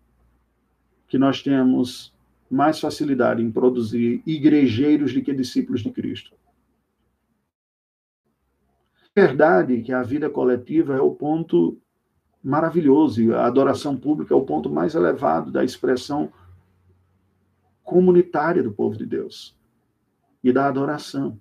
que 1.08 1.18
nós 1.18 1.42
temos 1.42 2.14
mais 2.48 2.78
facilidade 2.78 3.42
em 3.42 3.50
produzir 3.50 4.22
igrejeiros 4.24 5.12
do 5.12 5.20
que 5.20 5.34
discípulos 5.34 5.82
de 5.82 5.90
Cristo. 5.90 6.32
É 9.16 9.20
verdade 9.26 9.82
que 9.82 9.92
a 9.92 10.04
vida 10.04 10.30
coletiva 10.30 10.94
é 10.94 11.00
o 11.00 11.10
ponto 11.10 11.76
maravilhoso 12.44 13.22
e 13.22 13.32
a 13.32 13.46
adoração 13.46 13.96
pública 13.96 14.34
é 14.34 14.36
o 14.36 14.44
ponto 14.44 14.68
mais 14.68 14.94
elevado 14.94 15.50
da 15.50 15.64
expressão 15.64 16.30
comunitária 17.82 18.62
do 18.62 18.70
povo 18.70 18.98
de 18.98 19.06
Deus 19.06 19.56
e 20.42 20.52
da 20.52 20.68
adoração. 20.68 21.40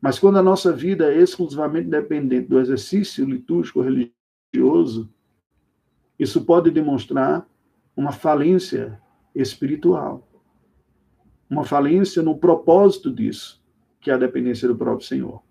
Mas 0.00 0.18
quando 0.18 0.38
a 0.38 0.42
nossa 0.42 0.72
vida 0.72 1.12
é 1.12 1.18
exclusivamente 1.18 1.88
dependente 1.88 2.48
do 2.48 2.58
exercício 2.58 3.24
litúrgico 3.24 3.82
religioso, 3.82 5.08
isso 6.18 6.44
pode 6.44 6.70
demonstrar 6.70 7.46
uma 7.96 8.10
falência 8.10 9.00
espiritual. 9.34 10.26
Uma 11.48 11.64
falência 11.64 12.22
no 12.22 12.36
propósito 12.36 13.12
disso, 13.12 13.62
que 14.00 14.10
é 14.10 14.14
a 14.14 14.18
dependência 14.18 14.66
do 14.66 14.76
próprio 14.76 15.06
Senhor. 15.06 15.42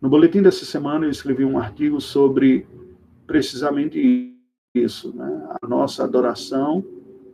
No 0.00 0.08
boletim 0.08 0.42
dessa 0.42 0.64
semana 0.64 1.06
eu 1.06 1.10
escrevi 1.10 1.44
um 1.44 1.58
artigo 1.58 2.00
sobre 2.00 2.66
precisamente 3.28 4.34
isso, 4.74 5.14
né? 5.14 5.48
a 5.62 5.68
nossa 5.68 6.02
adoração 6.02 6.82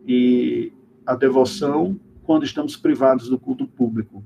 e 0.05 0.73
a 1.07 1.15
devoção 1.15 1.99
quando 2.25 2.45
estamos 2.45 2.77
privados 2.77 3.29
do 3.29 3.39
culto 3.39 3.65
público. 3.67 4.23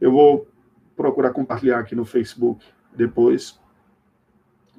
Eu 0.00 0.12
vou 0.12 0.48
procurar 0.96 1.30
compartilhar 1.32 1.78
aqui 1.78 1.94
no 1.94 2.06
Facebook 2.06 2.64
depois. 2.96 3.60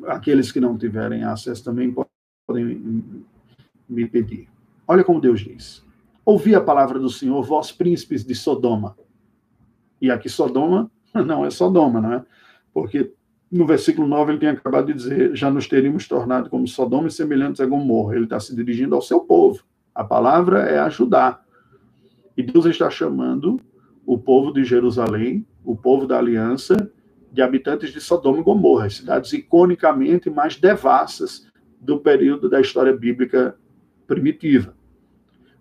Aqueles 0.07 0.51
que 0.51 0.59
não 0.59 0.77
tiverem 0.77 1.23
acesso 1.23 1.63
também 1.63 1.93
podem 2.47 3.23
me 3.87 4.07
pedir. 4.07 4.49
Olha 4.87 5.03
como 5.03 5.21
Deus 5.21 5.41
diz. 5.41 5.85
Ouvi 6.25 6.55
a 6.55 6.61
palavra 6.61 6.97
do 6.97 7.09
Senhor, 7.09 7.43
vós 7.43 7.71
príncipes 7.71 8.25
de 8.25 8.33
Sodoma. 8.33 8.97
E 10.01 10.09
aqui 10.09 10.27
Sodoma 10.27 10.89
não 11.13 11.45
é 11.45 11.51
Sodoma, 11.51 12.01
não 12.01 12.13
é? 12.13 12.25
Porque 12.73 13.13
no 13.51 13.65
versículo 13.65 14.07
9 14.07 14.31
ele 14.31 14.39
tem 14.39 14.49
acabado 14.49 14.87
de 14.87 14.93
dizer: 14.93 15.35
já 15.35 15.51
nos 15.51 15.67
teríamos 15.67 16.07
tornado 16.07 16.49
como 16.49 16.67
Sodoma 16.67 17.07
e 17.07 17.11
semelhantes 17.11 17.59
a 17.59 17.65
Gomorra. 17.65 18.15
Ele 18.15 18.23
está 18.23 18.39
se 18.39 18.55
dirigindo 18.55 18.95
ao 18.95 19.01
seu 19.01 19.19
povo. 19.19 19.63
A 19.93 20.03
palavra 20.03 20.59
é 20.59 20.79
ajudar. 20.79 21.43
E 22.37 22.41
Deus 22.41 22.65
está 22.65 22.89
chamando 22.89 23.59
o 24.05 24.17
povo 24.17 24.53
de 24.53 24.63
Jerusalém, 24.63 25.45
o 25.65 25.75
povo 25.75 26.07
da 26.07 26.17
aliança, 26.17 26.91
de 27.31 27.41
habitantes 27.41 27.91
de 27.91 27.99
Sodoma 27.99 28.39
e 28.39 28.43
Gomorra, 28.43 28.89
cidades 28.89 29.33
iconicamente 29.33 30.29
mais 30.29 30.55
devassas 30.55 31.45
do 31.79 31.99
período 31.99 32.49
da 32.49 32.61
história 32.61 32.95
bíblica 32.95 33.55
primitiva. 34.07 34.73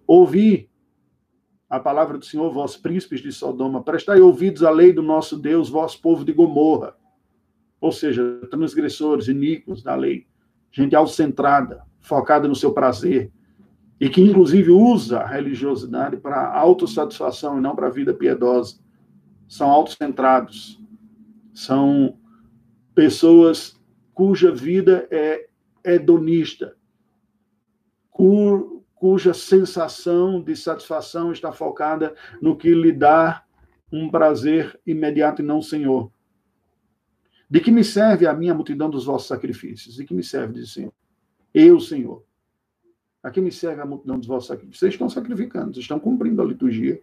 Ouvi 0.07 0.69
a 1.69 1.79
palavra 1.79 2.19
do 2.19 2.25
Senhor, 2.25 2.53
vós 2.53 2.77
príncipes 2.77 3.21
de 3.21 3.31
Sodoma, 3.33 3.83
prestai 3.83 4.21
ouvidos 4.21 4.65
à 4.65 4.71
lei 4.71 4.93
do 4.93 5.03
nosso 5.03 5.37
Deus, 5.37 5.69
vós 5.69 5.95
povo 5.95 6.25
de 6.25 6.33
Gomorra. 6.33 6.95
Ou 7.81 7.91
seja, 7.91 8.41
transgressores, 8.51 9.29
iníquos 9.29 9.83
da 9.83 9.95
lei, 9.95 10.27
gente 10.71 10.95
autocentrada, 10.95 11.83
focada 12.01 12.47
no 12.47 12.55
seu 12.55 12.73
prazer, 12.73 13.33
e 14.01 14.09
que 14.09 14.21
inclusive 14.21 14.71
usa 14.71 15.21
a 15.21 15.27
religiosidade 15.27 16.17
para 16.17 16.51
autossatisfação 16.53 17.59
e 17.59 17.61
não 17.61 17.77
para 17.77 17.89
a 17.89 17.91
vida 17.91 18.15
piedosa. 18.15 18.79
São 19.47 19.69
autocentrados, 19.69 20.81
são 21.53 22.17
pessoas 22.95 23.79
cuja 24.15 24.51
vida 24.53 25.07
é 25.11 25.49
hedonista, 25.85 26.77
cu, 28.11 28.85
cuja 28.95 29.33
sensação 29.33 30.43
de 30.43 30.55
satisfação 30.57 31.33
está 31.33 31.53
focada 31.53 32.15
no 32.41 32.57
que 32.57 32.75
lhe 32.75 32.93
dá 32.93 33.43
um 33.93 34.11
prazer 34.11 34.79
imediato 34.87 35.43
e 35.43 35.45
não 35.45 35.61
Senhor. 35.61 36.13
De 37.51 37.61
que 37.61 37.73
me 37.73 37.83
serve 37.83 38.27
a 38.27 38.33
minha 38.33 38.55
multidão 38.55 38.89
dos 38.89 39.05
vossos 39.05 39.27
sacrifícios? 39.27 39.97
De 39.97 40.05
que 40.05 40.15
me 40.15 40.23
serve, 40.23 40.55
diz 40.55 40.71
o 40.71 40.73
Senhor? 40.73 40.93
Eu, 41.53 41.81
Senhor. 41.81 42.23
A 43.23 43.31
que 43.31 43.41
me 43.41 43.51
serve 43.51 43.83
a 43.83 43.85
multidão 43.85 44.19
dos 44.19 44.29
vossos 44.29 44.47
sacrifícios? 44.47 44.79
Vocês 44.79 44.95
estão 44.95 45.11
sacrificando, 45.11 45.75
vocês 45.75 45.85
estão 45.85 45.99
cumprindo 45.99 46.41
a 46.41 46.45
liturgia. 46.45 47.03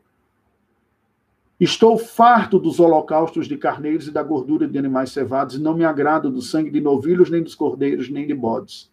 Estou 1.59 1.97
farto 1.97 2.57
dos 2.59 2.79
holocaustos 2.79 3.47
de 3.47 3.57
carneiros 3.57 4.07
e 4.07 4.11
da 4.11 4.23
gordura 4.23 4.67
de 4.67 4.77
animais 4.77 5.11
cevados, 5.11 5.55
e 5.55 5.59
não 5.59 5.75
me 5.75 5.83
agrado 5.83 6.31
do 6.31 6.41
sangue 6.41 6.71
de 6.71 6.79
novilhos, 6.79 7.29
nem 7.29 7.43
dos 7.43 7.55
cordeiros, 7.55 8.09
nem 8.09 8.25
de 8.25 8.33
bodes. 8.33 8.91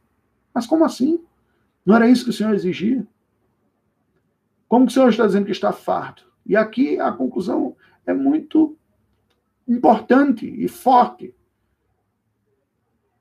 Mas 0.53 0.67
como 0.67 0.85
assim? 0.85 1.23
Não 1.85 1.95
era 1.95 2.09
isso 2.09 2.25
que 2.25 2.31
o 2.31 2.33
Senhor 2.33 2.55
exigia? 2.55 3.07
Como 4.67 4.87
que 4.87 4.93
o 4.93 4.95
Senhor 4.95 5.11
está 5.11 5.27
dizendo 5.27 5.45
que 5.45 5.53
está 5.53 5.73
farto? 5.73 6.27
E 6.45 6.57
aqui 6.57 6.99
a 6.99 7.13
conclusão 7.13 7.77
é 8.07 8.13
muito 8.13 8.77
importante 9.69 10.47
e 10.47 10.67
forte. 10.67 11.35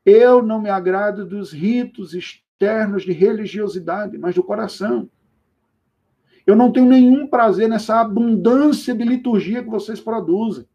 Eu 0.06 0.42
não 0.42 0.62
me 0.62 0.70
agrado 0.70 1.26
dos 1.26 1.52
ritos 1.52 2.14
externos 2.14 3.04
de 3.04 3.12
religiosidade, 3.12 4.18
mas 4.18 4.36
do 4.36 4.44
coração. 4.44 5.10
Eu 6.46 6.56
não 6.56 6.72
tenho 6.72 6.88
nenhum 6.88 7.26
prazer 7.26 7.70
nessa 7.70 8.02
abundância 8.02 8.94
de 8.94 9.04
liturgia 9.04 9.64
que 9.64 9.70
vocês 9.70 10.00
produzem. 10.02 10.68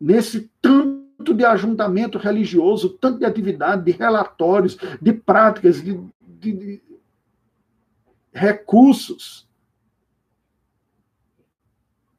Nesse 0.00 0.50
tanto 0.62 1.34
de 1.34 1.44
ajuntamento 1.44 2.18
religioso, 2.18 2.90
tanto 2.90 3.18
de 3.18 3.24
atividade, 3.24 3.84
de 3.84 3.90
relatórios, 3.90 4.78
de 5.02 5.12
práticas, 5.12 5.82
de, 5.82 5.98
de, 6.20 6.52
de 6.52 6.82
recursos. 8.32 9.48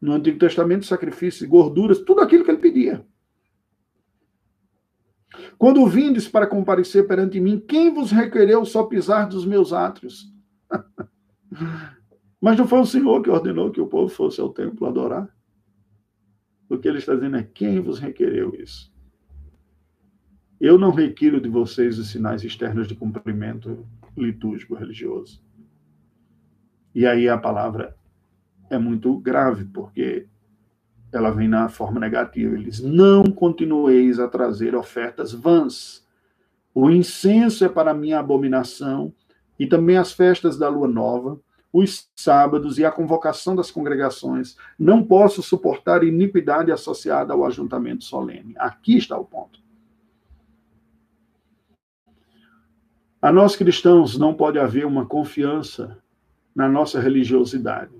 No 0.02 0.14
Antigo 0.14 0.38
Testamento, 0.38 0.86
sacrifícios, 0.86 1.50
gorduras, 1.50 2.00
tudo 2.00 2.20
aquilo 2.20 2.44
que 2.44 2.52
ele 2.52 2.58
pedia. 2.58 3.06
Quando 5.58 5.86
vindes 5.88 6.28
para 6.28 6.48
comparecer 6.48 7.08
perante 7.08 7.40
mim, 7.40 7.60
quem 7.60 7.94
vos 7.94 8.12
requereu 8.12 8.66
só 8.66 8.84
pisar 8.84 9.28
dos 9.28 9.46
meus 9.46 9.74
átrios? 9.74 10.32
Mas 12.40 12.58
não 12.58 12.68
foi 12.68 12.80
o 12.80 12.86
Senhor 12.86 13.22
que 13.22 13.30
ordenou 13.30 13.72
que 13.72 13.82
o 13.82 13.88
povo 13.88 14.10
fosse 14.10 14.40
ao 14.40 14.50
templo 14.50 14.88
adorar. 14.88 15.28
O 16.70 16.78
que 16.78 16.88
ele 16.88 17.00
está 17.00 17.16
dizendo 17.16 17.38
é: 17.38 17.44
quem 17.44 17.80
vos 17.80 18.00
requereu 18.00 18.54
isso? 18.56 18.94
Eu 20.60 20.78
não 20.78 20.92
requiro 20.92 21.40
de 21.40 21.50
vocês 21.50 22.00
os 22.00 22.10
sinais 22.10 22.44
externos 22.44 22.88
de 22.88 22.96
cumprimento 22.96 23.88
litúrgico 24.16 24.76
religioso. 24.76 25.44
E 26.94 27.06
aí 27.06 27.30
a 27.30 27.38
palavra 27.38 27.96
é 28.70 28.78
muito 28.78 29.16
grave, 29.20 29.66
porque 29.66 30.28
ela 31.18 31.32
vem 31.32 31.48
na 31.48 31.68
forma 31.68 32.00
negativa. 32.00 32.56
Eles 32.56 32.80
não 32.80 33.24
continueis 33.26 34.20
a 34.20 34.28
trazer 34.28 34.76
ofertas 34.76 35.34
vãs. 35.34 36.06
O 36.74 36.90
incenso 36.90 37.66
é 37.66 37.70
para 37.70 37.94
minha 37.94 38.20
abominação, 38.20 39.12
e 39.60 39.66
também 39.66 39.98
as 39.98 40.12
festas 40.12 40.58
da 40.58 40.70
lua 40.70 40.88
nova, 40.88 41.40
os 41.74 42.08
sábados 42.16 42.78
e 42.78 42.86
a 42.86 42.92
convocação 42.92 43.56
das 43.56 43.72
congregações. 43.72 44.56
Não 44.78 45.04
posso 45.04 45.42
suportar 45.42 46.04
iniquidade 46.04 46.72
associada 46.72 47.34
ao 47.34 47.46
ajuntamento 47.46 48.04
solene. 48.04 48.54
Aqui 48.58 48.98
está 48.98 49.18
o 49.18 49.26
ponto. 49.26 49.60
A 53.20 53.32
nós 53.32 53.56
cristãos 53.56 54.18
não 54.18 54.34
pode 54.34 54.60
haver 54.60 54.86
uma 54.86 55.06
confiança 55.06 55.98
na 56.56 56.70
nossa 56.70 57.00
religiosidade, 57.00 57.92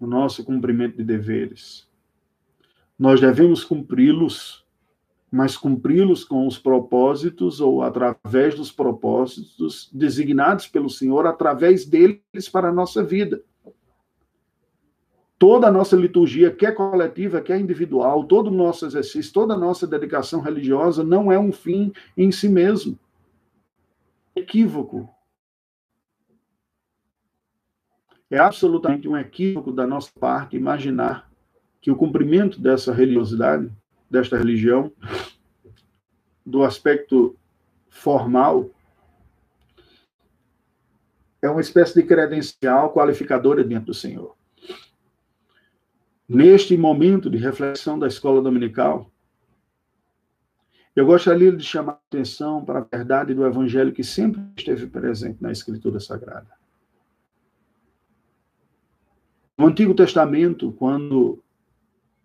no 0.00 0.06
nosso 0.06 0.44
cumprimento 0.44 0.96
de 0.96 1.04
deveres. 1.04 1.88
Nós 2.98 3.20
devemos 3.20 3.62
cumpri-los 3.64 4.64
mas 5.30 5.56
cumpri-los 5.56 6.24
com 6.24 6.46
os 6.46 6.58
propósitos 6.58 7.60
ou 7.60 7.82
através 7.82 8.54
dos 8.56 8.72
propósitos 8.72 9.88
designados 9.92 10.66
pelo 10.66 10.90
Senhor 10.90 11.24
através 11.26 11.86
deles 11.86 12.48
para 12.50 12.68
a 12.68 12.72
nossa 12.72 13.02
vida. 13.02 13.40
Toda 15.38 15.68
a 15.68 15.72
nossa 15.72 15.96
liturgia, 15.96 16.50
quer 16.50 16.74
coletiva, 16.74 17.40
quer 17.40 17.58
individual, 17.60 18.24
todo 18.24 18.48
o 18.48 18.54
nosso 18.54 18.84
exercício, 18.84 19.32
toda 19.32 19.54
a 19.54 19.58
nossa 19.58 19.86
dedicação 19.86 20.40
religiosa 20.40 21.04
não 21.04 21.30
é 21.30 21.38
um 21.38 21.52
fim 21.52 21.92
em 22.16 22.32
si 22.32 22.48
mesmo. 22.48 22.98
Equívoco. 24.34 25.08
É 28.30 28.38
absolutamente 28.38 29.08
um 29.08 29.16
equívoco 29.16 29.72
da 29.72 29.86
nossa 29.86 30.10
parte 30.18 30.56
imaginar 30.56 31.28
que 31.80 31.90
o 31.90 31.96
cumprimento 31.96 32.60
dessa 32.60 32.92
religiosidade 32.92 33.70
desta 34.08 34.36
religião, 34.36 34.92
do 36.44 36.62
aspecto 36.62 37.36
formal, 37.88 38.70
é 41.42 41.48
uma 41.48 41.60
espécie 41.60 41.94
de 41.94 42.02
credencial 42.02 42.92
qualificadora 42.92 43.64
dentro 43.64 43.86
do 43.86 43.94
Senhor. 43.94 44.36
Neste 46.28 46.76
momento 46.76 47.30
de 47.30 47.38
reflexão 47.38 47.98
da 47.98 48.06
escola 48.06 48.42
dominical, 48.42 49.10
eu 50.94 51.06
gostaria 51.06 51.50
de 51.50 51.64
chamar 51.64 51.92
a 51.92 52.00
atenção 52.08 52.64
para 52.64 52.80
a 52.80 52.82
verdade 52.82 53.32
do 53.32 53.46
evangelho 53.46 53.92
que 53.92 54.04
sempre 54.04 54.42
esteve 54.56 54.86
presente 54.86 55.40
na 55.40 55.50
Escritura 55.50 55.98
Sagrada. 55.98 56.59
No 59.60 59.66
Antigo 59.66 59.92
Testamento, 59.92 60.72
quando 60.72 61.44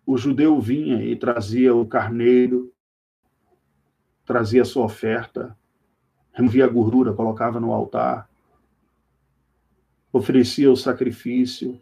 o 0.06 0.16
judeu 0.16 0.58
vinha 0.58 1.04
e 1.04 1.14
trazia 1.14 1.74
o 1.74 1.84
carneiro, 1.84 2.72
trazia 4.24 4.62
a 4.62 4.64
sua 4.64 4.86
oferta, 4.86 5.54
removia 6.32 6.64
a 6.64 6.68
gordura, 6.68 7.12
colocava 7.12 7.60
no 7.60 7.74
altar, 7.74 8.26
oferecia 10.10 10.72
o 10.72 10.76
sacrifício. 10.78 11.78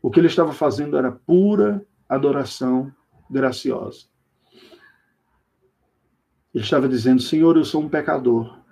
O 0.00 0.10
que 0.10 0.18
ele 0.18 0.28
estava 0.28 0.54
fazendo 0.54 0.96
era 0.96 1.12
pura 1.12 1.84
adoração 2.08 2.90
graciosa. 3.28 4.06
Ele 6.54 6.64
estava 6.64 6.88
dizendo: 6.88 7.20
Senhor, 7.20 7.58
eu 7.58 7.64
sou 7.66 7.82
um 7.82 7.90
pecador. 7.90 8.63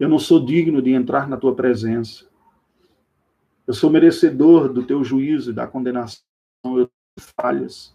Eu 0.00 0.08
não 0.08 0.18
sou 0.18 0.42
digno 0.42 0.80
de 0.80 0.92
entrar 0.92 1.28
na 1.28 1.36
tua 1.36 1.54
presença. 1.54 2.24
Eu 3.66 3.74
sou 3.74 3.90
merecedor 3.90 4.72
do 4.72 4.82
teu 4.82 5.04
juízo 5.04 5.50
e 5.50 5.54
da 5.54 5.66
condenação, 5.66 6.24
eu 6.64 6.86
tenho 6.86 7.28
falhas. 7.38 7.94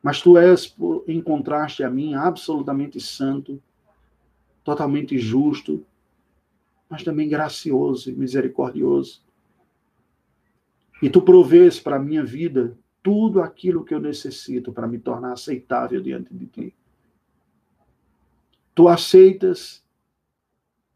Mas 0.00 0.22
tu 0.22 0.38
és, 0.38 0.76
em 1.08 1.20
contraste 1.20 1.82
a 1.82 1.90
mim, 1.90 2.14
absolutamente 2.14 3.00
santo, 3.00 3.60
totalmente 4.62 5.18
justo, 5.18 5.84
mas 6.88 7.02
também 7.02 7.28
gracioso 7.28 8.08
e 8.08 8.14
misericordioso. 8.14 9.22
E 11.02 11.10
tu 11.10 11.20
provês 11.20 11.80
para 11.80 11.96
a 11.96 12.00
minha 12.00 12.24
vida 12.24 12.78
tudo 13.02 13.42
aquilo 13.42 13.84
que 13.84 13.92
eu 13.92 13.98
necessito 13.98 14.72
para 14.72 14.86
me 14.86 15.00
tornar 15.00 15.32
aceitável 15.32 16.00
diante 16.00 16.32
de 16.32 16.46
ti. 16.46 16.74
Tu 18.72 18.86
aceitas 18.86 19.82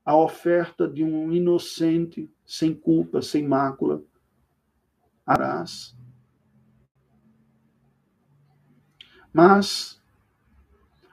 a 0.06 0.16
oferta 0.16 0.88
de 0.88 1.02
um 1.02 1.32
inocente 1.32 2.30
sem 2.46 2.72
culpa, 2.72 3.20
sem 3.20 3.46
mácula, 3.46 4.02
arás. 5.26 5.96
Mas 9.32 9.96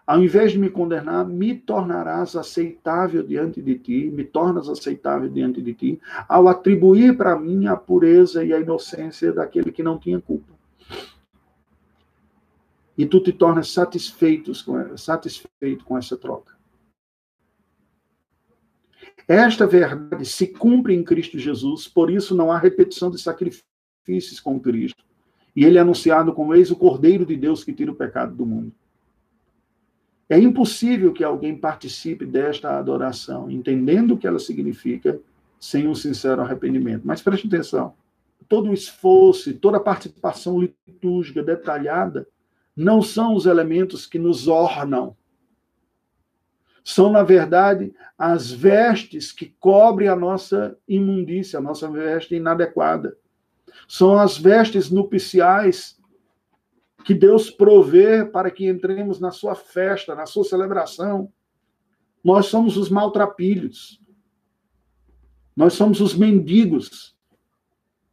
Ao 0.05 0.21
invés 0.21 0.51
de 0.51 0.59
me 0.59 0.69
condenar, 0.69 1.25
me 1.25 1.55
tornarás 1.55 2.35
aceitável 2.35 3.23
diante 3.23 3.61
de 3.61 3.79
ti, 3.79 4.11
me 4.13 4.25
tornas 4.25 4.67
aceitável 4.67 5.29
diante 5.29 5.61
de 5.61 5.73
ti, 5.73 6.01
ao 6.27 6.49
atribuir 6.49 7.15
para 7.15 7.39
mim 7.39 7.67
a 7.67 7.75
pureza 7.77 8.43
e 8.43 8.51
a 8.51 8.59
inocência 8.59 9.31
daquele 9.31 9.71
que 9.71 9.81
não 9.81 9.97
tinha 9.97 10.19
culpa. 10.19 10.53
E 12.97 13.05
tu 13.05 13.21
te 13.21 13.31
tornas 13.31 13.73
com, 14.65 14.97
satisfeito 14.97 15.85
com 15.85 15.97
essa 15.97 16.17
troca. 16.17 16.53
Esta 19.27 19.65
verdade 19.65 20.25
se 20.25 20.47
cumpre 20.47 20.93
em 20.93 21.03
Cristo 21.03 21.39
Jesus, 21.39 21.87
por 21.87 22.11
isso 22.11 22.35
não 22.35 22.51
há 22.51 22.57
repetição 22.57 23.09
de 23.09 23.21
sacrifícios 23.21 24.39
com 24.41 24.59
Cristo. 24.59 25.03
E 25.55 25.63
ele 25.63 25.77
é 25.77 25.81
anunciado 25.81 26.33
como 26.33 26.53
eis 26.55 26.71
o 26.71 26.75
Cordeiro 26.75 27.25
de 27.25 27.35
Deus 27.35 27.63
que 27.63 27.73
tira 27.73 27.91
o 27.91 27.95
pecado 27.95 28.35
do 28.35 28.45
mundo. 28.45 28.73
É 30.29 30.39
impossível 30.39 31.13
que 31.13 31.23
alguém 31.23 31.55
participe 31.55 32.25
desta 32.25 32.77
adoração, 32.77 33.51
entendendo 33.51 34.11
o 34.15 34.17
que 34.17 34.25
ela 34.25 34.39
significa, 34.39 35.19
sem 35.59 35.87
um 35.87 35.93
sincero 35.93 36.41
arrependimento. 36.41 37.03
Mas 37.05 37.21
preste 37.21 37.47
atenção: 37.47 37.93
todo 38.49 38.69
o 38.69 38.73
esforço, 38.73 39.53
toda 39.53 39.77
a 39.77 39.81
participação 39.81 40.59
litúrgica 40.59 41.43
detalhada 41.43 42.27
não 42.75 43.01
são 43.01 43.35
os 43.35 43.45
elementos 43.45 44.05
que 44.05 44.17
nos 44.17 44.47
ornam. 44.47 45.15
São, 46.83 47.11
na 47.11 47.23
verdade, 47.23 47.93
as 48.17 48.51
vestes 48.51 49.31
que 49.31 49.55
cobrem 49.59 50.09
a 50.09 50.15
nossa 50.15 50.77
imundícia, 50.87 51.59
a 51.59 51.61
nossa 51.61 51.89
veste 51.89 52.35
inadequada. 52.35 53.17
São 53.87 54.19
as 54.19 54.37
vestes 54.37 54.89
nupciais 54.89 55.99
que 57.05 57.13
Deus 57.13 57.49
provê 57.49 58.25
para 58.25 58.51
que 58.51 58.67
entremos 58.67 59.19
na 59.19 59.31
sua 59.31 59.55
festa, 59.55 60.15
na 60.15 60.25
sua 60.25 60.43
celebração. 60.43 61.31
Nós 62.23 62.47
somos 62.47 62.77
os 62.77 62.89
maltrapilhos. 62.89 64.01
Nós 65.55 65.73
somos 65.73 66.01
os 66.01 66.13
mendigos. 66.13 67.15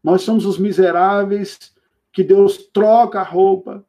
Nós 0.03 0.23
somos 0.23 0.47
os 0.47 0.59
miseráveis 0.59 1.59
que 2.13 2.25
Deus 2.25 2.57
troca 2.73 3.21
a 3.21 3.25
roupa, 3.25 3.85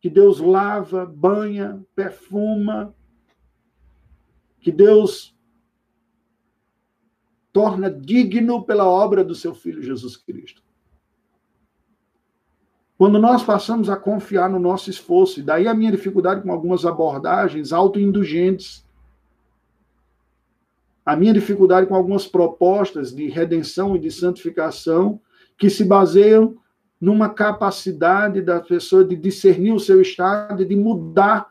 que 0.00 0.08
Deus 0.08 0.38
lava, 0.38 1.04
banha, 1.04 1.84
perfuma, 1.94 2.94
que 4.60 4.72
Deus 4.72 5.36
torna 7.52 7.90
digno 7.90 8.62
pela 8.62 8.86
obra 8.86 9.24
do 9.24 9.34
seu 9.34 9.54
filho 9.54 9.82
Jesus 9.82 10.16
Cristo. 10.16 10.62
Quando 12.96 13.18
nós 13.18 13.44
passamos 13.44 13.88
a 13.88 13.96
confiar 13.96 14.50
no 14.50 14.58
nosso 14.58 14.90
esforço, 14.90 15.38
e 15.38 15.42
daí 15.42 15.68
a 15.68 15.74
minha 15.74 15.92
dificuldade 15.92 16.42
com 16.42 16.52
algumas 16.52 16.84
abordagens 16.84 17.72
autoindulgentes, 17.72 18.84
a 21.06 21.16
minha 21.16 21.32
dificuldade 21.32 21.86
com 21.86 21.94
algumas 21.94 22.26
propostas 22.26 23.14
de 23.14 23.28
redenção 23.28 23.96
e 23.96 23.98
de 23.98 24.10
santificação 24.10 25.20
que 25.56 25.70
se 25.70 25.84
baseiam 25.84 26.58
numa 27.00 27.28
capacidade 27.28 28.42
da 28.42 28.60
pessoa 28.60 29.04
de 29.04 29.16
discernir 29.16 29.72
o 29.72 29.80
seu 29.80 30.02
estado 30.02 30.62
e 30.62 30.66
de 30.66 30.76
mudar, 30.76 31.48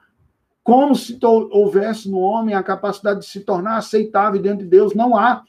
como 0.68 0.93
se 0.95 1.18
houvesse 1.24 2.11
no 2.11 2.20
homem 2.20 2.53
a 2.53 2.61
capacidade 2.61 3.22
de 3.22 3.26
se 3.26 3.39
tornar 3.39 3.78
aceitável 3.78 4.41
diante 4.41 4.65
de 4.65 4.70
Deus. 4.70 4.93
Não 4.93 5.15
há. 5.15 5.45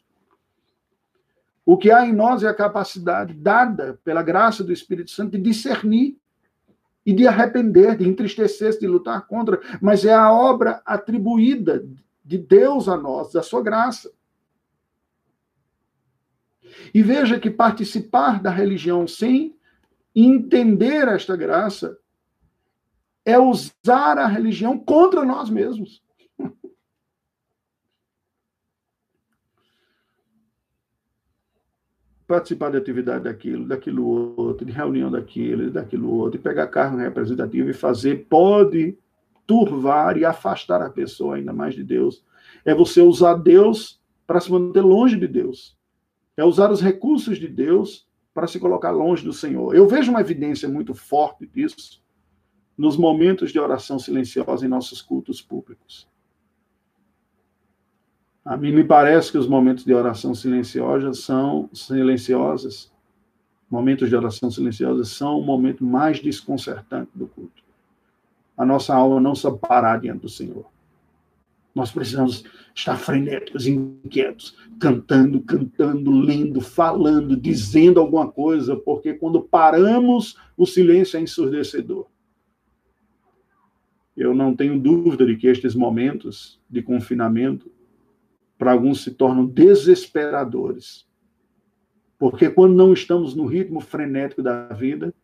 O 1.67 1.77
que 1.77 1.91
há 1.91 2.07
em 2.07 2.13
nós 2.13 2.45
é 2.45 2.47
a 2.47 2.55
capacidade 2.55 3.35
dada 3.35 3.99
pela 4.05 4.23
graça 4.23 4.63
do 4.63 4.73
Espírito 4.73 5.11
Santo 5.11 5.33
de 5.33 5.39
discernir 5.39 6.17
e 7.05 7.13
de 7.13 7.27
arrepender, 7.27 7.97
de 7.97 8.09
entristecer-se, 8.09 8.79
de 8.79 8.87
lutar 8.87 9.27
contra, 9.27 9.61
mas 9.83 10.05
é 10.05 10.15
a 10.15 10.33
obra 10.33 10.81
atribuída 10.87 11.85
de 12.25 12.39
Deus 12.39 12.89
a 12.89 12.97
nós, 12.97 13.33
da 13.33 13.43
sua 13.43 13.61
graça. 13.61 14.13
E 16.95 17.03
veja 17.03 17.41
que 17.41 17.51
participar 17.51 18.41
da 18.41 18.51
religião 18.51 19.09
sem 19.09 19.57
entender 20.15 21.09
esta 21.09 21.37
graça 21.37 21.99
é 23.29 23.39
usar 23.39 24.17
a 24.17 24.27
religião 24.27 24.79
contra 24.79 25.23
nós 25.23 25.51
mesmos. 25.51 26.03
participar 32.27 32.71
de 32.71 32.79
atividade 32.79 33.25
daquilo, 33.25 33.67
daquilo 33.67 34.35
outro, 34.35 34.65
de 34.65 34.73
reunião 34.73 35.11
daquilo, 35.11 35.71
daquilo 35.71 36.11
outro, 36.11 36.41
pegar 36.41 36.69
cargo 36.69 36.97
representativo 36.97 37.69
e 37.69 37.75
fazer, 37.75 38.25
pode 38.31 38.97
turvar 39.47 40.17
e 40.17 40.25
afastar 40.25 40.81
a 40.81 40.89
pessoa 40.89 41.37
ainda 41.37 41.53
mais 41.53 41.75
de 41.75 41.85
Deus. 41.85 42.25
É 42.65 42.75
você 42.75 43.03
usar 43.03 43.35
Deus 43.35 44.01
para 44.27 44.41
se 44.41 44.51
manter 44.51 44.81
longe 44.81 45.19
de 45.19 45.29
Deus. 45.29 45.77
É 46.35 46.43
usar 46.43 46.71
os 46.71 46.81
recursos 46.81 47.37
de 47.37 47.49
Deus 47.49 48.09
para 48.33 48.47
se 48.47 48.59
colocar 48.59 48.91
longe 48.91 49.23
do 49.23 49.35
Senhor. 49.35 49.75
Eu 49.75 49.87
vejo 49.87 50.11
uma 50.11 50.23
evidência 50.23 50.67
muito 50.67 50.95
forte 50.95 51.47
disso 51.47 52.03
nos 52.79 52.97
momentos 52.97 53.51
de 53.51 53.59
oração 53.59 53.99
silenciosa 53.99 54.65
em 54.65 54.69
nossos 54.69 55.03
cultos 55.03 55.43
públicos. 55.43 56.07
A 58.45 58.57
mim 58.57 58.73
me 58.73 58.85
parece 58.85 59.33
que 59.33 59.37
os 59.37 59.49
momentos 59.49 59.85
de 59.85 59.93
oração 59.93 60.33
silenciosa 60.33 61.13
são 61.13 61.69
silenciosas. 61.75 62.91
Momentos 63.69 64.09
de 64.09 64.17
oração 64.17 64.51
silenciosa 64.51 65.05
são 65.05 65.41
o 65.41 65.45
momento 65.45 65.85
mais 65.85 66.21
desconcertante 66.21 67.11
do 67.15 67.27
culto. 67.27 67.63
A 68.57 68.65
nossa 68.65 68.95
alma 68.95 69.21
não 69.21 69.35
sabe 69.35 69.59
parar 69.59 70.01
diante 70.01 70.23
do 70.23 70.29
Senhor. 70.29 70.65
Nós 71.75 71.91
precisamos 71.91 72.45
estar 72.75 72.97
frenéticos, 72.97 73.67
inquietos, 73.67 74.57
cantando, 74.81 75.41
cantando, 75.43 76.11
lendo, 76.13 76.61
falando, 76.61 77.37
dizendo 77.37 78.01
alguma 78.01 78.31
coisa, 78.31 78.77
porque 78.77 79.13
quando 79.13 79.43
paramos, 79.43 80.37
o 80.57 80.65
silêncio 80.65 81.19
é 81.19 81.21
ensurdecedor. 81.21 82.07
Eu 84.19 84.35
não 84.35 84.53
tenho 84.57 84.77
dúvida 84.77 85.25
de 85.25 85.37
que 85.37 85.47
estes 85.47 85.77
momentos 85.77 86.61
de 86.69 86.83
confinamento 86.83 87.71
para 88.59 88.73
alguns 88.73 89.05
se 89.05 89.13
tornam 89.13 89.47
desesperadores. 89.47 91.07
Porque 92.19 92.51
quando 92.51 92.75
não 92.75 92.93
estamos 92.93 93.37
no 93.37 93.47
ritmo 93.47 93.81
frenético 93.81 94.43
da 94.43 94.71
vida, 94.71 95.15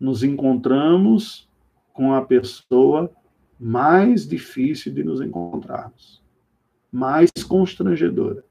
nos 0.00 0.24
encontramos 0.24 1.50
com 1.92 2.14
a 2.14 2.24
pessoa 2.24 3.12
mais 3.58 4.26
difícil 4.26 4.94
de 4.94 5.04
nos 5.04 5.20
encontrarmos, 5.20 6.24
mais 6.90 7.30
constrangedora. 7.46 8.42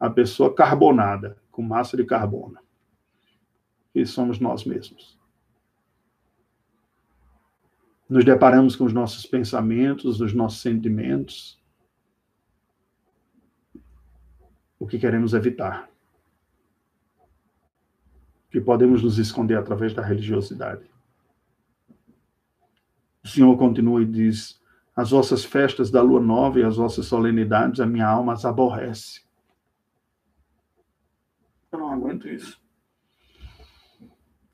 A 0.00 0.08
pessoa 0.08 0.54
carbonada, 0.54 1.36
com 1.50 1.60
massa 1.60 1.94
de 1.94 2.06
carbono, 2.06 2.56
que 3.92 4.06
somos 4.06 4.40
nós 4.40 4.64
mesmos 4.64 5.20
nos 8.12 8.26
deparamos 8.26 8.76
com 8.76 8.84
os 8.84 8.92
nossos 8.92 9.24
pensamentos, 9.24 10.20
os 10.20 10.34
nossos 10.34 10.60
sentimentos, 10.60 11.58
o 14.78 14.86
que 14.86 14.98
queremos 14.98 15.32
evitar. 15.32 15.88
Que 18.50 18.60
podemos 18.60 19.02
nos 19.02 19.16
esconder 19.16 19.56
através 19.56 19.94
da 19.94 20.02
religiosidade. 20.02 20.84
O 23.24 23.28
Senhor 23.28 23.56
continua 23.56 24.02
e 24.02 24.04
diz: 24.04 24.60
As 24.94 25.10
vossas 25.10 25.42
festas 25.42 25.90
da 25.90 26.02
lua 26.02 26.20
nova 26.20 26.60
e 26.60 26.64
as 26.64 26.76
vossas 26.76 27.06
solenidades, 27.06 27.80
a 27.80 27.86
minha 27.86 28.06
alma 28.06 28.34
as 28.34 28.44
aborrece. 28.44 29.22
Eu 31.72 31.78
não 31.78 31.90
aguento 31.90 32.28
isso. 32.28 32.60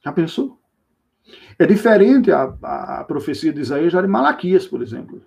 Já 0.04 0.12
pensou? 0.12 0.60
É 1.58 1.66
diferente 1.66 2.30
a, 2.30 2.54
a 2.62 3.04
profecia 3.04 3.52
de 3.52 3.60
Isaías 3.60 3.92
já 3.92 4.00
de 4.00 4.08
Malaquias, 4.08 4.66
por 4.66 4.82
exemplo. 4.82 5.22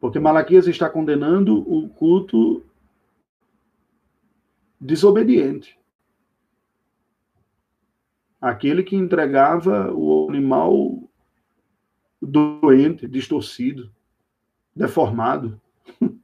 Porque 0.00 0.18
Malaquias 0.18 0.66
está 0.66 0.88
condenando 0.88 1.58
o 1.60 1.88
culto 1.88 2.64
desobediente. 4.80 5.78
Aquele 8.40 8.82
que 8.82 8.96
entregava 8.96 9.90
o 9.92 10.28
animal 10.28 11.08
doente, 12.20 13.08
distorcido, 13.08 13.90
deformado. 14.74 15.60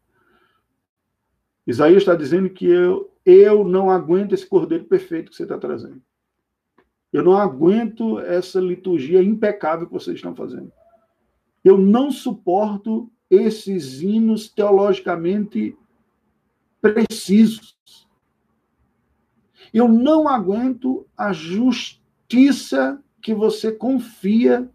Isaías 1.67 2.03
está 2.03 2.15
dizendo 2.15 2.51
que 2.51 2.67
eu, 2.67 3.11
eu 3.25 3.65
não 3.65 3.91
aguento 3.91 4.35
esse 4.35 4.47
cordeiro 4.47 4.85
perfeito 4.85 5.31
que 5.31 5.37
você 5.37 5.45
está 5.45 5.57
trazendo. 5.57 6.03
Eu 7.13 7.25
não 7.25 7.37
aguento 7.37 8.21
essa 8.21 8.61
liturgia 8.61 9.23
impecável 9.23 9.87
que 9.87 9.93
vocês 9.93 10.17
estão 10.17 10.35
fazendo. 10.35 10.73
Eu 11.65 11.77
não 11.77 12.11
suporto 12.11 13.11
esses 13.29 14.01
hinos 14.01 14.49
teologicamente 14.49 15.77
precisos. 16.81 18.09
Eu 19.73 19.89
não 19.89 20.29
aguento 20.29 21.07
a 21.17 21.33
justiça 21.33 23.03
que 23.21 23.35
você 23.35 23.71
confia 23.71 24.69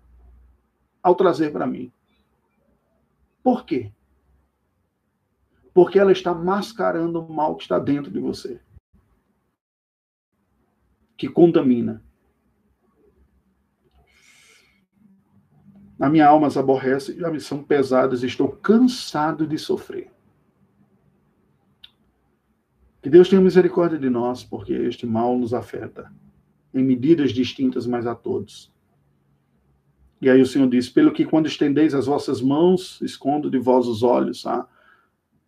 ao 1.01 1.15
trazer 1.15 1.51
para 1.51 1.67
mim. 1.67 1.91
Por 3.43 3.65
quê? 3.65 3.91
Porque 5.73 5.99
ela 5.99 6.11
está 6.11 6.33
mascarando 6.33 7.19
o 7.19 7.33
mal 7.33 7.55
que 7.55 7.63
está 7.63 7.77
dentro 7.77 8.11
de 8.11 8.19
você, 8.19 8.61
que 11.17 11.27
contamina. 11.27 12.04
A 15.99 16.09
minha 16.09 16.27
alma 16.27 16.47
as 16.47 16.57
aborrece, 16.57 17.17
já 17.17 17.29
me 17.31 17.39
são 17.39 17.63
pesadas, 17.63 18.21
estou 18.21 18.49
cansado 18.49 19.47
de 19.47 19.57
sofrer. 19.57 20.11
Que 23.01 23.09
Deus 23.09 23.29
tenha 23.29 23.41
misericórdia 23.41 23.97
de 23.97 24.09
nós, 24.09 24.43
porque 24.43 24.73
este 24.73 25.05
mal 25.05 25.37
nos 25.37 25.53
afeta 25.53 26.11
em 26.73 26.83
medidas 26.83 27.31
distintas, 27.31 27.87
mas 27.87 28.05
a 28.05 28.13
todos. 28.13 28.73
E 30.21 30.29
aí 30.29 30.41
o 30.41 30.45
Senhor 30.45 30.67
diz: 30.67 30.89
pelo 30.89 31.13
que 31.13 31.23
quando 31.23 31.45
estendeis 31.45 31.93
as 31.93 32.07
vossas 32.07 32.41
mãos, 32.41 32.99
escondo 33.01 33.49
de 33.49 33.57
vós 33.57 33.87
os 33.87 34.03
olhos. 34.03 34.45
Há 34.45 34.67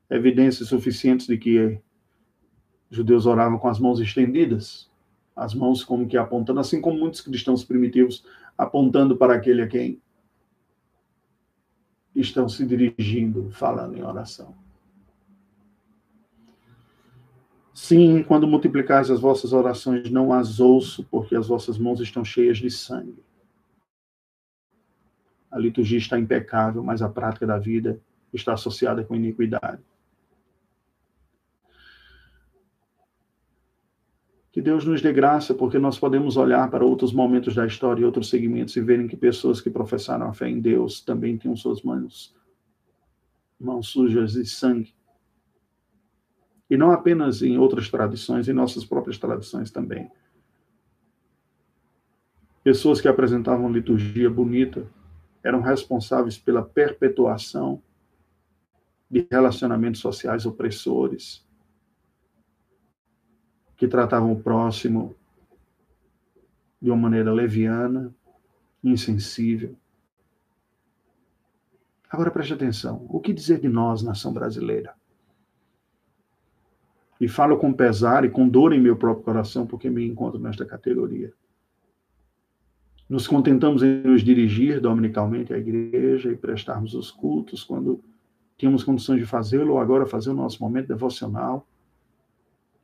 evidências 0.10 0.70
suficientes 0.70 1.28
de 1.28 1.38
que 1.38 1.80
judeus 2.90 3.26
oravam 3.26 3.58
com 3.58 3.68
as 3.68 3.80
mãos 3.80 4.00
estendidas, 4.00 4.90
as 5.36 5.54
mãos 5.54 5.84
como 5.84 6.08
que 6.08 6.16
apontando, 6.16 6.60
assim 6.60 6.80
como 6.80 6.98
muitos 6.98 7.20
cristãos 7.20 7.64
primitivos 7.64 8.24
apontando 8.58 9.18
para 9.18 9.34
aquele 9.34 9.62
a 9.62 9.68
quem 9.68 10.02
estão 12.20 12.50
se 12.50 12.66
dirigindo, 12.66 13.50
falando 13.52 13.98
em 13.98 14.04
oração. 14.04 14.56
Sim, 17.74 18.24
quando 18.24 18.48
multiplicais 18.48 19.12
as 19.12 19.20
vossas 19.20 19.54
orações, 19.54 20.10
não 20.10 20.34
as 20.34 20.60
ouço, 20.60 21.04
porque 21.12 21.36
as 21.36 21.48
vossas 21.48 21.78
mãos 21.78 22.02
estão 22.02 22.26
cheias 22.26 22.58
de 22.58 22.72
sangue. 22.72 23.24
A 25.52 25.60
liturgia 25.60 26.00
está 26.00 26.20
impecável, 26.20 26.84
mas 26.84 27.04
a 27.04 27.10
prática 27.10 27.46
da 27.46 27.60
vida 27.60 28.02
está 28.34 28.54
associada 28.54 29.04
com 29.04 29.16
iniquidade. 29.16 29.82
Que 34.58 34.62
Deus 34.64 34.84
nos 34.84 35.04
dê 35.04 35.14
graça, 35.14 35.54
porque 35.54 35.78
nós 35.78 36.00
podemos 36.00 36.36
olhar 36.36 36.68
para 36.72 36.84
outros 36.84 37.14
momentos 37.14 37.54
da 37.54 37.68
história 37.68 38.02
e 38.02 38.04
outros 38.04 38.28
segmentos 38.28 38.76
e 38.76 38.82
verem 38.82 39.08
que 39.08 39.16
pessoas 39.16 39.62
que 39.62 39.70
professaram 39.70 40.28
a 40.28 40.34
fé 40.34 40.50
em 40.50 40.60
Deus 40.60 41.00
também 41.00 41.38
tinham 41.38 41.56
suas 41.56 41.84
mãos, 41.84 42.36
mãos 43.60 43.90
sujas 43.90 44.32
de 44.32 44.44
sangue 44.48 44.96
e 46.68 46.76
não 46.76 46.90
apenas 46.90 47.44
em 47.44 47.60
outras 47.60 47.88
tradições, 47.88 48.50
em 48.50 48.54
nossas 48.54 48.84
próprias 48.84 49.20
tradições 49.20 49.70
também. 49.70 50.10
Pessoas 52.64 53.00
que 53.00 53.08
apresentavam 53.08 53.72
liturgia 53.72 54.28
bonita 54.28 54.88
eram 55.44 55.62
responsáveis 55.62 56.36
pela 56.36 56.64
perpetuação 56.64 57.80
de 59.08 59.28
relacionamentos 59.30 60.02
sociais 60.02 60.48
opressores, 60.48 61.47
que 63.78 63.88
tratavam 63.88 64.34
o 64.34 64.42
próximo 64.42 65.16
de 66.82 66.90
uma 66.90 66.98
maneira 66.98 67.32
leviana, 67.32 68.14
insensível. 68.84 69.76
Agora 72.10 72.32
preste 72.32 72.54
atenção: 72.54 73.06
o 73.10 73.20
que 73.20 73.34
dizer 73.34 73.60
de 73.60 73.70
nós, 73.70 74.02
nação 74.02 74.34
brasileira? 74.34 74.96
E 77.20 77.28
falo 77.28 77.58
com 77.58 77.74
pesar 77.74 78.26
e 78.26 78.30
com 78.30 78.48
dor 78.48 78.74
em 78.74 78.80
meu 78.80 78.96
próprio 78.96 79.24
coração, 79.24 79.66
porque 79.66 79.90
me 79.90 80.06
encontro 80.06 80.40
nesta 80.40 80.66
categoria. 80.66 81.34
Nos 83.10 83.28
contentamos 83.28 83.82
em 83.82 84.04
nos 84.04 84.22
dirigir 84.22 84.80
dominicalmente 84.80 85.54
à 85.54 85.58
igreja 85.58 86.32
e 86.32 86.36
prestarmos 86.36 86.94
os 86.94 87.10
cultos 87.10 87.64
quando 87.64 88.04
tínhamos 88.58 88.84
condições 88.84 89.20
de 89.20 89.26
fazê-lo, 89.26 89.74
ou 89.74 89.80
agora 89.80 90.06
fazer 90.06 90.30
o 90.30 90.36
nosso 90.36 90.62
momento 90.62 90.88
devocional. 90.88 91.66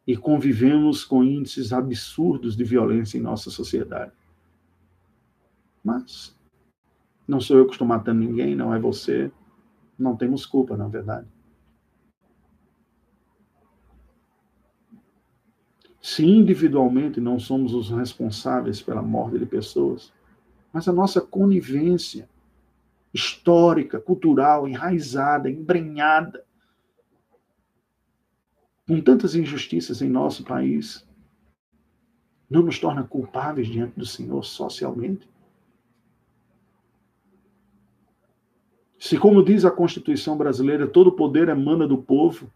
E 0.06 0.18
convivemos 0.18 1.06
com 1.06 1.24
índices 1.24 1.72
absurdos 1.72 2.56
de 2.58 2.64
violência 2.64 3.18
em 3.18 3.22
nossa 3.22 3.50
sociedade. 3.50 4.12
Mas 5.84 6.36
não 7.28 7.40
sou 7.40 7.58
eu 7.58 7.66
que 7.66 7.72
estou 7.72 7.88
matando 7.88 8.20
ninguém, 8.20 8.56
não 8.56 8.74
é 8.74 8.80
você. 8.80 9.32
Não 9.98 10.16
temos 10.16 10.46
culpa, 10.46 10.76
na 10.76 10.88
verdade. 10.88 11.28
Se 16.02 16.26
individualmente 16.26 17.22
não 17.22 17.40
somos 17.40 17.74
os 17.74 17.90
responsáveis 17.90 18.82
pela 18.82 19.02
morte 19.02 19.40
de 19.40 19.46
pessoas, 19.46 20.12
mas 20.74 20.88
a 20.88 20.92
nossa 20.92 21.22
conivência 21.22 22.28
histórica, 23.14 24.02
cultural, 24.02 24.68
enraizada, 24.68 25.50
embrenhada, 25.50 26.44
com 28.88 29.00
tantas 29.02 29.36
injustiças 29.36 30.02
em 30.02 30.10
nosso 30.10 30.44
país, 30.44 31.08
não 32.50 32.62
nos 32.62 32.80
torna 32.80 33.04
culpáveis 33.04 33.68
diante 33.68 33.98
do 33.98 34.06
Senhor 34.06 34.44
socialmente? 34.44 35.28
Se, 39.00 39.18
como 39.18 39.44
diz 39.44 39.66
a 39.66 39.72
Constituição 39.72 40.38
brasileira, 40.38 40.88
todo 40.88 41.12
poder 41.12 41.50
emana 41.50 41.88
do 41.88 41.98
povo, 41.98 42.50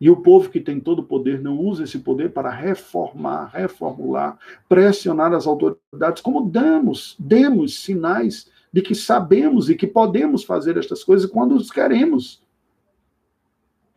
e 0.00 0.08
o 0.08 0.16
povo 0.16 0.48
que 0.48 0.60
tem 0.60 0.80
todo 0.80 1.00
o 1.00 1.04
poder 1.04 1.42
não 1.42 1.58
usa 1.58 1.84
esse 1.84 1.98
poder 1.98 2.32
para 2.32 2.48
reformar, 2.48 3.50
reformular, 3.52 4.38
pressionar 4.66 5.34
as 5.34 5.46
autoridades, 5.46 6.22
como 6.22 6.48
damos, 6.48 7.14
demos 7.18 7.80
sinais 7.80 8.50
de 8.72 8.80
que 8.80 8.94
sabemos 8.94 9.68
e 9.68 9.74
que 9.74 9.86
podemos 9.86 10.42
fazer 10.42 10.78
estas 10.78 11.04
coisas 11.04 11.30
quando 11.30 11.54
os 11.54 11.70
queremos. 11.70 12.42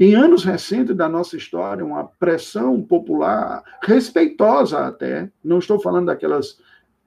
Em 0.04 0.16
anos 0.16 0.44
recentes 0.44 0.94
da 0.94 1.08
nossa 1.08 1.38
história, 1.38 1.86
uma 1.86 2.04
pressão 2.04 2.82
popular 2.82 3.64
respeitosa 3.82 4.86
até, 4.86 5.32
não 5.42 5.60
estou 5.60 5.80
falando 5.80 6.08
daquelas 6.08 6.60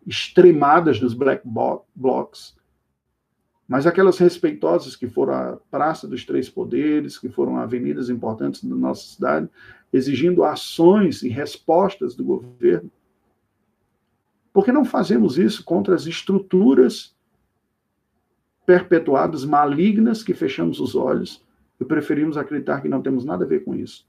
extremadas 0.06 0.98
dos 0.98 1.12
black 1.12 1.46
blocs, 1.94 2.56
mas 3.68 3.86
aquelas 3.86 4.16
respeitosas 4.16 4.96
que 4.96 5.06
foram 5.06 5.34
a 5.34 5.58
Praça 5.70 6.08
dos 6.08 6.24
Três 6.24 6.48
Poderes, 6.48 7.18
que 7.18 7.28
foram 7.28 7.58
avenidas 7.58 8.08
importantes 8.08 8.64
da 8.64 8.74
nossa 8.74 9.06
cidade, 9.06 9.50
exigindo 9.92 10.42
ações 10.42 11.22
e 11.22 11.28
respostas 11.28 12.14
do 12.14 12.24
governo. 12.24 12.90
Por 14.54 14.64
que 14.64 14.72
não 14.72 14.86
fazemos 14.86 15.36
isso 15.36 15.62
contra 15.62 15.94
as 15.94 16.06
estruturas 16.06 17.14
perpetuadas, 18.64 19.44
malignas, 19.44 20.22
que 20.22 20.32
fechamos 20.32 20.80
os 20.80 20.94
olhos 20.94 21.44
e 21.80 21.84
preferimos 21.84 22.36
acreditar 22.36 22.80
que 22.80 22.88
não 22.88 23.02
temos 23.02 23.24
nada 23.24 23.44
a 23.44 23.48
ver 23.48 23.64
com 23.64 23.74
isso? 23.74 24.06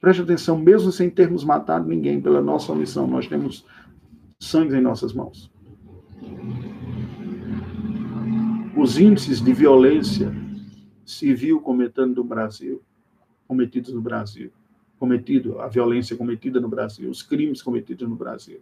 Preste 0.00 0.22
atenção, 0.22 0.58
mesmo 0.58 0.92
sem 0.92 1.08
termos 1.08 1.44
matado 1.44 1.88
ninguém 1.88 2.20
pela 2.20 2.42
nossa 2.42 2.72
omissão, 2.72 3.06
nós 3.06 3.26
temos 3.26 3.64
sangue 4.38 4.76
em 4.76 4.80
nossas 4.80 5.12
mãos 5.12 5.50
os 8.76 8.98
índices 8.98 9.40
de 9.40 9.52
violência 9.52 10.34
civil 11.04 11.60
cometendo 11.60 12.16
no 12.16 12.24
Brasil, 12.24 12.82
cometidos 13.46 13.94
no 13.94 14.00
Brasil, 14.00 14.52
cometido 14.98 15.60
a 15.60 15.68
violência 15.68 16.16
cometida 16.16 16.60
no 16.60 16.68
Brasil, 16.68 17.08
os 17.08 17.22
crimes 17.22 17.62
cometidos 17.62 18.08
no 18.08 18.16
Brasil, 18.16 18.60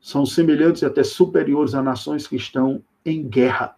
são 0.00 0.24
semelhantes 0.24 0.82
e 0.82 0.86
até 0.86 1.02
superiores 1.02 1.74
a 1.74 1.82
nações 1.82 2.26
que 2.26 2.36
estão 2.36 2.82
em 3.04 3.28
guerra. 3.28 3.76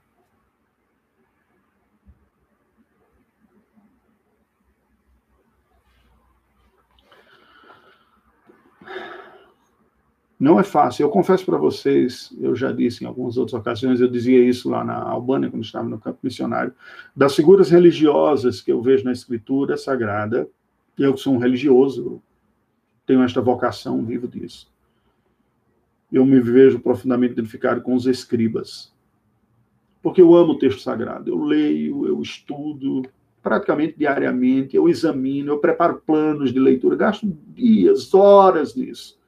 Não 10.40 10.58
é 10.58 10.62
fácil. 10.62 11.02
Eu 11.02 11.10
confesso 11.10 11.44
para 11.44 11.58
vocês, 11.58 12.34
eu 12.40 12.56
já 12.56 12.72
disse 12.72 13.04
em 13.04 13.06
algumas 13.06 13.36
outras 13.36 13.60
ocasiões, 13.60 14.00
eu 14.00 14.08
dizia 14.08 14.42
isso 14.42 14.70
lá 14.70 14.82
na 14.82 14.96
Albânia, 14.96 15.50
quando 15.50 15.62
estava 15.62 15.86
no 15.86 16.00
campo 16.00 16.18
missionário, 16.22 16.72
das 17.14 17.36
figuras 17.36 17.68
religiosas 17.68 18.62
que 18.62 18.72
eu 18.72 18.80
vejo 18.80 19.04
na 19.04 19.12
Escritura 19.12 19.76
Sagrada, 19.76 20.48
eu 20.98 21.12
que 21.12 21.20
sou 21.20 21.34
um 21.34 21.38
religioso, 21.38 22.22
tenho 23.04 23.22
esta 23.22 23.42
vocação, 23.42 24.02
vivo 24.02 24.26
disso. 24.26 24.72
Eu 26.10 26.24
me 26.24 26.40
vejo 26.40 26.80
profundamente 26.80 27.34
identificado 27.34 27.82
com 27.82 27.94
os 27.94 28.06
escribas, 28.06 28.90
porque 30.02 30.22
eu 30.22 30.34
amo 30.34 30.54
o 30.54 30.58
texto 30.58 30.80
sagrado. 30.80 31.30
Eu 31.30 31.44
leio, 31.44 32.06
eu 32.06 32.20
estudo 32.22 33.02
praticamente 33.42 33.98
diariamente, 33.98 34.74
eu 34.74 34.88
examino, 34.88 35.52
eu 35.52 35.58
preparo 35.58 36.02
planos 36.06 36.50
de 36.50 36.58
leitura, 36.58 36.96
gasto 36.96 37.26
dias, 37.54 38.14
horas 38.14 38.74
nisso 38.74 39.19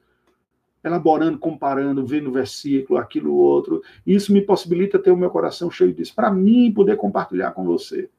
elaborando, 0.83 1.37
comparando, 1.37 2.05
vendo 2.05 2.31
versículo, 2.31 2.99
aquilo, 2.99 3.33
outro. 3.33 3.81
Isso 4.05 4.33
me 4.33 4.41
possibilita 4.41 4.99
ter 4.99 5.11
o 5.11 5.17
meu 5.17 5.29
coração 5.29 5.71
cheio 5.71 5.93
disso, 5.93 6.13
para 6.15 6.31
mim 6.31 6.71
poder 6.71 6.97
compartilhar 6.97 7.51
com 7.51 7.63
você. 7.63 8.09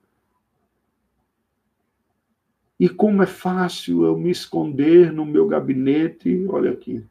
E 2.78 2.88
como 2.88 3.22
é 3.22 3.26
fácil 3.26 4.04
eu 4.04 4.16
me 4.16 4.30
esconder 4.30 5.12
no 5.12 5.24
meu 5.24 5.46
gabinete, 5.46 6.46
olha 6.48 6.70
aqui. 6.70 7.04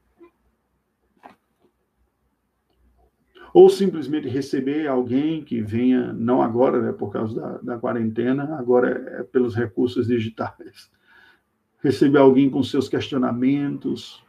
ou 3.53 3.69
simplesmente 3.69 4.27
receber 4.27 4.87
alguém 4.87 5.43
que 5.43 5.61
venha, 5.61 6.11
não 6.11 6.41
agora, 6.41 6.81
né, 6.81 6.91
por 6.91 7.13
causa 7.13 7.39
da, 7.39 7.57
da 7.59 7.77
quarentena, 7.77 8.55
agora 8.57 8.89
é 9.19 9.23
pelos 9.23 9.53
recursos 9.53 10.07
digitais. 10.07 10.91
Receber 11.79 12.17
alguém 12.17 12.49
com 12.49 12.63
seus 12.63 12.89
questionamentos, 12.89 14.23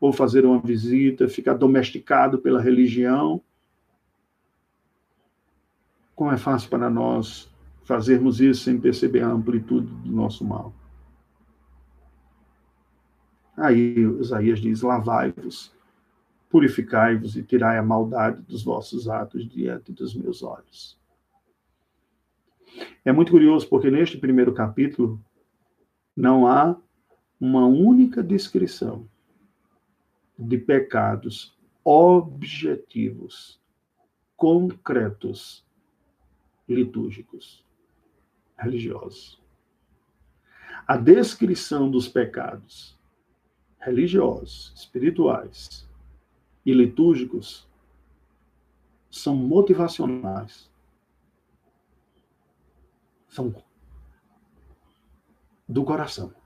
ou 0.00 0.12
fazer 0.12 0.46
uma 0.46 0.58
visita, 0.58 1.28
ficar 1.28 1.54
domesticado 1.54 2.38
pela 2.38 2.60
religião. 2.60 3.42
Como 6.16 6.32
é 6.32 6.38
fácil 6.38 6.70
para 6.70 6.88
nós 6.88 7.52
fazermos 7.84 8.40
isso 8.40 8.64
sem 8.64 8.80
perceber 8.80 9.20
a 9.20 9.28
amplitude 9.28 9.86
do 9.86 10.12
nosso 10.12 10.44
mal. 10.44 10.72
Aí 13.56 13.94
Isaías 14.20 14.58
diz: 14.58 14.80
Lavai-vos 14.80 15.72
purificai-vos 16.50 17.36
e 17.36 17.44
tirai 17.44 17.78
a 17.78 17.82
maldade 17.82 18.42
dos 18.42 18.64
vossos 18.64 19.08
atos 19.08 19.48
diante 19.48 19.92
dos 19.92 20.14
meus 20.14 20.42
olhos. 20.42 20.98
É 23.04 23.12
muito 23.12 23.30
curioso 23.30 23.68
porque 23.68 23.90
neste 23.90 24.18
primeiro 24.18 24.52
capítulo 24.52 25.22
não 26.14 26.46
há 26.46 26.76
uma 27.40 27.66
única 27.66 28.22
descrição 28.22 29.08
de 30.40 30.56
pecados 30.56 31.56
objetivos, 31.84 33.60
concretos, 34.36 35.66
litúrgicos, 36.68 37.64
religiosos. 38.56 39.40
A 40.86 40.96
descrição 40.96 41.90
dos 41.90 42.08
pecados 42.08 42.98
religiosos, 43.78 44.72
espirituais, 44.76 45.88
e 46.64 46.72
litúrgicos 46.72 47.68
são 49.10 49.34
motivacionais. 49.34 50.70
São 53.28 53.54
do 55.68 55.84
coração. 55.84 56.39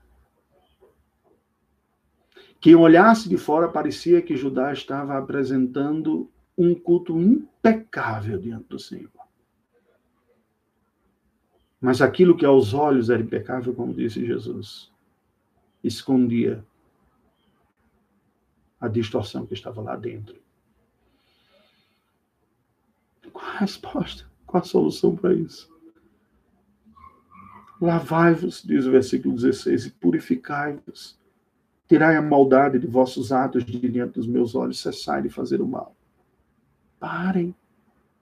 Quem 2.65 2.73
olhasse 2.73 3.29
de 3.29 3.37
fora 3.37 3.67
parecia 3.67 4.23
que 4.23 4.35
Judá 4.35 4.73
estava 4.73 5.15
apresentando 5.19 6.27
um 6.57 6.73
culto 6.73 7.15
impecável 7.21 8.39
diante 8.39 8.67
do 8.69 8.79
Senhor. 8.79 9.11
Mas 11.79 12.01
aquilo 12.01 12.35
que 12.35 12.43
aos 12.43 12.73
olhos 12.73 13.11
era 13.11 13.21
impecável, 13.21 13.71
como 13.75 13.93
disse 13.93 14.25
Jesus, 14.25 14.91
escondia 15.83 16.65
a 18.81 18.87
distorção 18.87 19.45
que 19.45 19.53
estava 19.53 19.79
lá 19.83 19.95
dentro. 19.95 20.35
Qual 23.31 23.45
a 23.45 23.57
resposta? 23.59 24.25
Qual 24.43 24.63
a 24.63 24.65
solução 24.65 25.15
para 25.15 25.35
isso? 25.35 25.71
Lavai-vos, 27.79 28.63
diz 28.63 28.87
o 28.87 28.91
versículo 28.91 29.35
16, 29.35 29.85
e 29.85 29.91
purificai-vos. 29.91 31.23
Tirai 31.87 32.15
a 32.15 32.21
maldade 32.21 32.79
de 32.79 32.87
vossos 32.87 33.31
atos 33.31 33.63
de 33.63 33.79
diante 33.89 34.13
dos 34.13 34.27
meus 34.27 34.55
olhos, 34.55 34.79
cessai 34.79 35.21
de 35.21 35.29
fazer 35.29 35.61
o 35.61 35.67
mal. 35.67 35.95
Parem, 36.99 37.53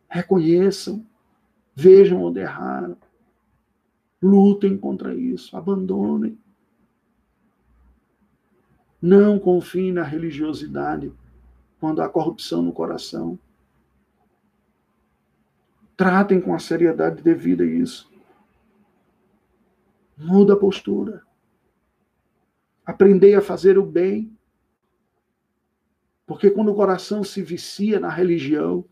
reconheçam, 0.09 1.05
vejam 1.73 2.21
onde 2.21 2.39
erraram, 2.39 2.97
lutem 4.21 4.77
contra 4.77 5.15
isso, 5.15 5.55
abandonem. 5.55 6.37
Não 9.01 9.39
confie 9.39 9.91
na 9.91 10.03
religiosidade 10.03 11.11
quando 11.79 12.01
há 12.01 12.07
corrupção 12.07 12.61
no 12.61 12.71
coração. 12.71 13.37
Tratem 15.95 16.39
com 16.39 16.53
a 16.53 16.59
seriedade 16.59 17.21
devida 17.21 17.65
isso. 17.65 18.09
Muda 20.17 20.53
a 20.53 20.57
postura. 20.57 21.21
Aprendei 22.85 23.33
a 23.35 23.41
fazer 23.41 23.77
o 23.77 23.85
bem. 23.85 24.37
Porque 26.25 26.49
quando 26.49 26.71
o 26.71 26.75
coração 26.75 27.23
se 27.23 27.41
vicia 27.41 27.99
na 27.99 28.09
religião, 28.09 28.85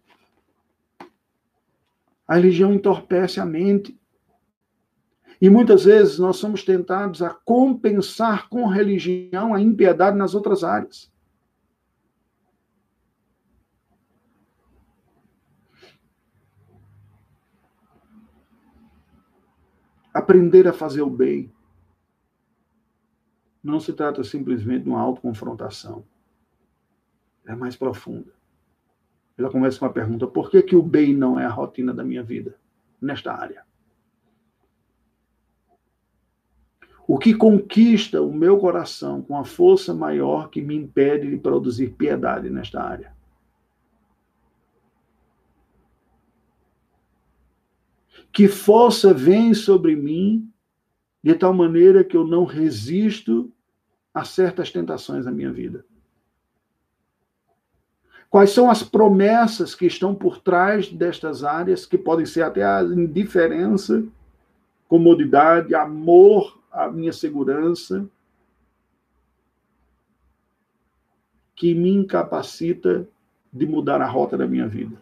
a 2.27 2.35
religião 2.35 2.73
entorpece 2.73 3.39
a 3.39 3.45
mente. 3.45 3.99
E 5.41 5.49
muitas 5.49 5.85
vezes 5.85 6.19
nós 6.19 6.37
somos 6.37 6.63
tentados 6.63 7.21
a 7.21 7.29
compensar 7.29 8.47
com 8.47 8.67
religião 8.67 9.53
a 9.53 9.61
impiedade 9.61 10.17
nas 10.17 10.35
outras 10.35 10.63
áreas. 10.63 11.11
Aprender 20.13 20.67
a 20.67 20.73
fazer 20.73 21.01
o 21.01 21.09
bem 21.09 21.51
não 23.63 23.79
se 23.79 23.93
trata 23.93 24.23
simplesmente 24.23 24.83
de 24.83 24.89
uma 24.89 25.01
autoconfrontação. 25.01 26.03
É 27.45 27.55
mais 27.55 27.75
profunda. 27.75 28.31
Ela 29.37 29.49
começa 29.49 29.79
com 29.79 29.85
a 29.85 29.89
pergunta: 29.89 30.27
por 30.27 30.49
que, 30.49 30.61
que 30.61 30.75
o 30.75 30.81
bem 30.81 31.15
não 31.15 31.39
é 31.39 31.45
a 31.45 31.49
rotina 31.49 31.93
da 31.93 32.03
minha 32.03 32.23
vida 32.23 32.55
nesta 33.01 33.33
área? 33.33 33.65
O 37.07 37.17
que 37.17 37.33
conquista 37.33 38.21
o 38.21 38.33
meu 38.33 38.57
coração 38.57 39.21
com 39.21 39.37
a 39.37 39.43
força 39.43 39.93
maior 39.93 40.49
que 40.49 40.61
me 40.61 40.75
impede 40.75 41.29
de 41.29 41.37
produzir 41.37 41.89
piedade 41.89 42.49
nesta 42.49 42.81
área? 42.81 43.13
Que 48.31 48.47
força 48.47 49.13
vem 49.13 49.53
sobre 49.53 49.95
mim 49.95 50.50
de 51.23 51.35
tal 51.35 51.53
maneira 51.53 52.03
que 52.03 52.17
eu 52.17 52.25
não 52.25 52.45
resisto 52.45 53.51
a 54.13 54.23
certas 54.23 54.71
tentações 54.71 55.25
da 55.25 55.31
minha 55.31 55.51
vida? 55.51 55.85
Quais 58.29 58.51
são 58.51 58.69
as 58.69 58.81
promessas 58.81 59.75
que 59.75 59.85
estão 59.85 60.15
por 60.15 60.39
trás 60.39 60.87
destas 60.87 61.43
áreas, 61.43 61.85
que 61.85 61.97
podem 61.97 62.25
ser 62.25 62.43
até 62.43 62.63
a 62.63 62.81
indiferença, 62.81 64.05
comodidade, 64.87 65.75
amor 65.75 66.57
a 66.71 66.89
minha 66.89 67.11
segurança, 67.11 68.07
que 71.53 71.75
me 71.75 71.89
incapacita 71.91 73.07
de 73.51 73.65
mudar 73.65 74.01
a 74.01 74.07
rota 74.07 74.37
da 74.37 74.47
minha 74.47 74.67
vida. 74.67 74.95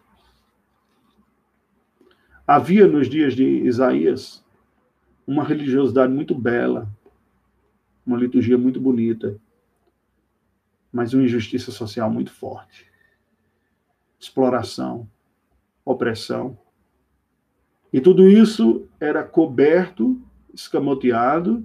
Havia 2.45 2.87
nos 2.87 3.07
dias 3.07 3.35
de 3.35 3.45
Isaías 3.45 4.43
uma 5.29 5.43
religiosidade 5.43 6.11
muito 6.11 6.33
bela, 6.33 6.89
uma 8.03 8.17
liturgia 8.17 8.57
muito 8.57 8.81
bonita, 8.81 9.39
mas 10.91 11.13
uma 11.13 11.21
injustiça 11.21 11.71
social 11.71 12.09
muito 12.09 12.31
forte. 12.31 12.91
Exploração, 14.19 15.07
opressão. 15.85 16.57
E 17.93 18.01
tudo 18.01 18.27
isso 18.27 18.89
era 18.99 19.23
coberto 19.23 20.19
escamoteado, 20.51 21.63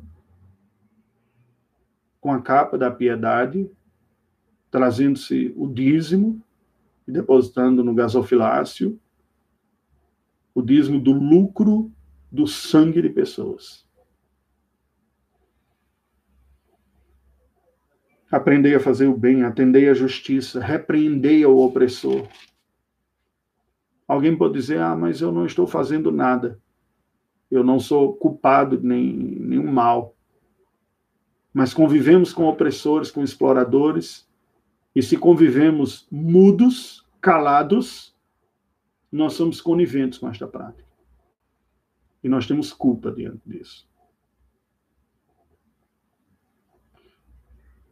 com 2.21 2.31
a 2.33 2.43
capa 2.43 2.77
da 2.77 2.91
piedade, 2.91 3.71
trazendo-se 4.71 5.55
o 5.57 5.67
dízimo 5.67 6.39
e 7.09 7.13
depositando 7.13 7.83
no 7.83 7.95
gasofilácio 7.95 9.01
o 10.55 10.61
dízimo 10.61 11.01
do 11.01 11.13
lucro 11.13 11.91
do 12.35 12.47
sangue 12.47 13.01
de 13.01 13.09
pessoas. 13.09 13.85
Aprendei 18.31 18.75
a 18.75 18.81
fazer 18.81 19.07
o 19.07 19.17
bem, 19.17 19.45
atendei 19.45 19.89
a 19.89 19.95
justiça, 19.95 20.61
repreendei 20.61 21.45
ao 21.45 21.57
opressor. 21.57 22.27
Alguém 24.09 24.37
pode 24.37 24.55
dizer: 24.55 24.81
ah, 24.81 24.97
mas 24.97 25.21
eu 25.21 25.31
não 25.31 25.47
estou 25.47 25.67
fazendo 25.67 26.11
nada 26.11 26.61
eu 27.55 27.63
não 27.63 27.79
sou 27.79 28.15
culpado 28.15 28.77
de 28.77 28.87
nem, 28.87 29.13
nenhum 29.13 29.71
mal. 29.71 30.17
Mas 31.53 31.73
convivemos 31.73 32.33
com 32.33 32.45
opressores, 32.45 33.11
com 33.11 33.23
exploradores, 33.23 34.29
e 34.95 35.03
se 35.03 35.17
convivemos 35.17 36.07
mudos, 36.11 37.07
calados, 37.21 38.15
nós 39.11 39.35
somos 39.35 39.61
coniventes 39.61 40.19
com 40.19 40.29
esta 40.29 40.47
prática. 40.47 40.85
E 42.25 42.29
nós 42.29 42.47
temos 42.47 42.73
culpa 42.73 43.13
diante 43.13 43.43
disso. 43.45 43.87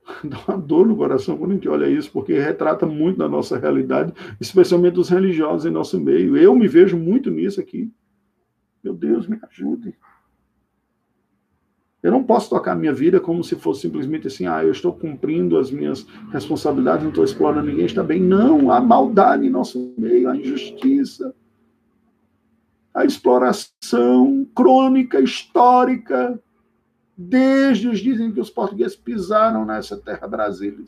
Dá 0.25 0.39
uma 0.49 0.57
dor 0.57 0.87
no 0.87 0.97
coração 0.97 1.37
quando 1.37 1.51
a 1.51 1.55
gente 1.55 1.69
olha 1.69 1.87
isso, 1.87 2.11
porque 2.11 2.39
retrata 2.39 2.87
muito 2.87 3.19
da 3.19 3.29
nossa 3.29 3.59
realidade, 3.59 4.15
especialmente 4.41 4.95
dos 4.95 5.11
religiosos 5.11 5.67
em 5.67 5.71
nosso 5.71 6.01
meio. 6.01 6.35
Eu 6.35 6.57
me 6.57 6.67
vejo 6.67 6.97
muito 6.97 7.31
nisso 7.31 7.61
aqui. 7.61 7.93
Meu 8.83 8.95
Deus, 8.95 9.29
me 9.29 9.39
ajude. 9.43 9.95
Eu 12.03 12.11
não 12.11 12.25
posso 12.25 12.49
tocar 12.49 12.73
a 12.73 12.77
minha 12.77 12.93
vida 12.93 13.21
como 13.21 13.45
se 13.45 13.55
fosse 13.55 13.83
simplesmente 13.83 14.27
assim, 14.27 14.47
ah, 14.47 14.65
eu 14.65 14.73
estou 14.73 14.93
cumprindo 14.93 15.57
as 15.57 15.71
minhas 15.71 16.05
responsabilidades, 16.33 17.03
não 17.03 17.11
estou 17.11 17.23
explorando 17.23 17.69
ninguém, 17.69 17.85
está 17.85 18.03
bem. 18.03 18.21
Não, 18.21 18.73
há 18.73 18.81
maldade 18.81 19.47
em 19.47 19.51
nosso 19.51 19.95
meio, 19.97 20.29
há 20.29 20.37
injustiça, 20.37 21.33
a 22.95 23.05
exploração 23.05 24.47
crônica, 24.55 25.21
histórica, 25.21 26.41
desde 27.17 27.89
os 27.89 28.01
dias 28.01 28.21
em 28.21 28.33
que 28.33 28.41
os 28.41 28.51
portugueses 28.51 28.97
pisaram 28.97 29.65
nessa 29.65 29.97
terra 29.97 30.27
brasileira. 30.27 30.85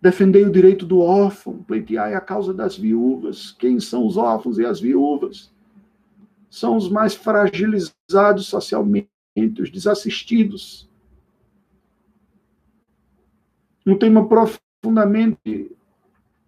Defendei 0.00 0.44
o 0.44 0.52
direito 0.52 0.86
do 0.86 1.00
órfão, 1.00 1.62
pleiteai 1.62 2.14
a 2.14 2.20
causa 2.20 2.54
das 2.54 2.76
viúvas. 2.76 3.50
Quem 3.52 3.80
são 3.80 4.06
os 4.06 4.16
órfãos 4.16 4.58
e 4.58 4.64
as 4.64 4.80
viúvas? 4.80 5.52
São 6.48 6.76
os 6.76 6.88
mais 6.88 7.14
fragilizados 7.14 8.46
socialmente, 8.46 9.10
os 9.60 9.70
desassistidos. 9.70 10.88
Um 13.84 13.98
tema 13.98 14.28
profundamente 14.28 15.76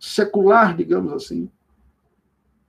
secular, 0.01 0.75
digamos 0.75 1.13
assim, 1.13 1.51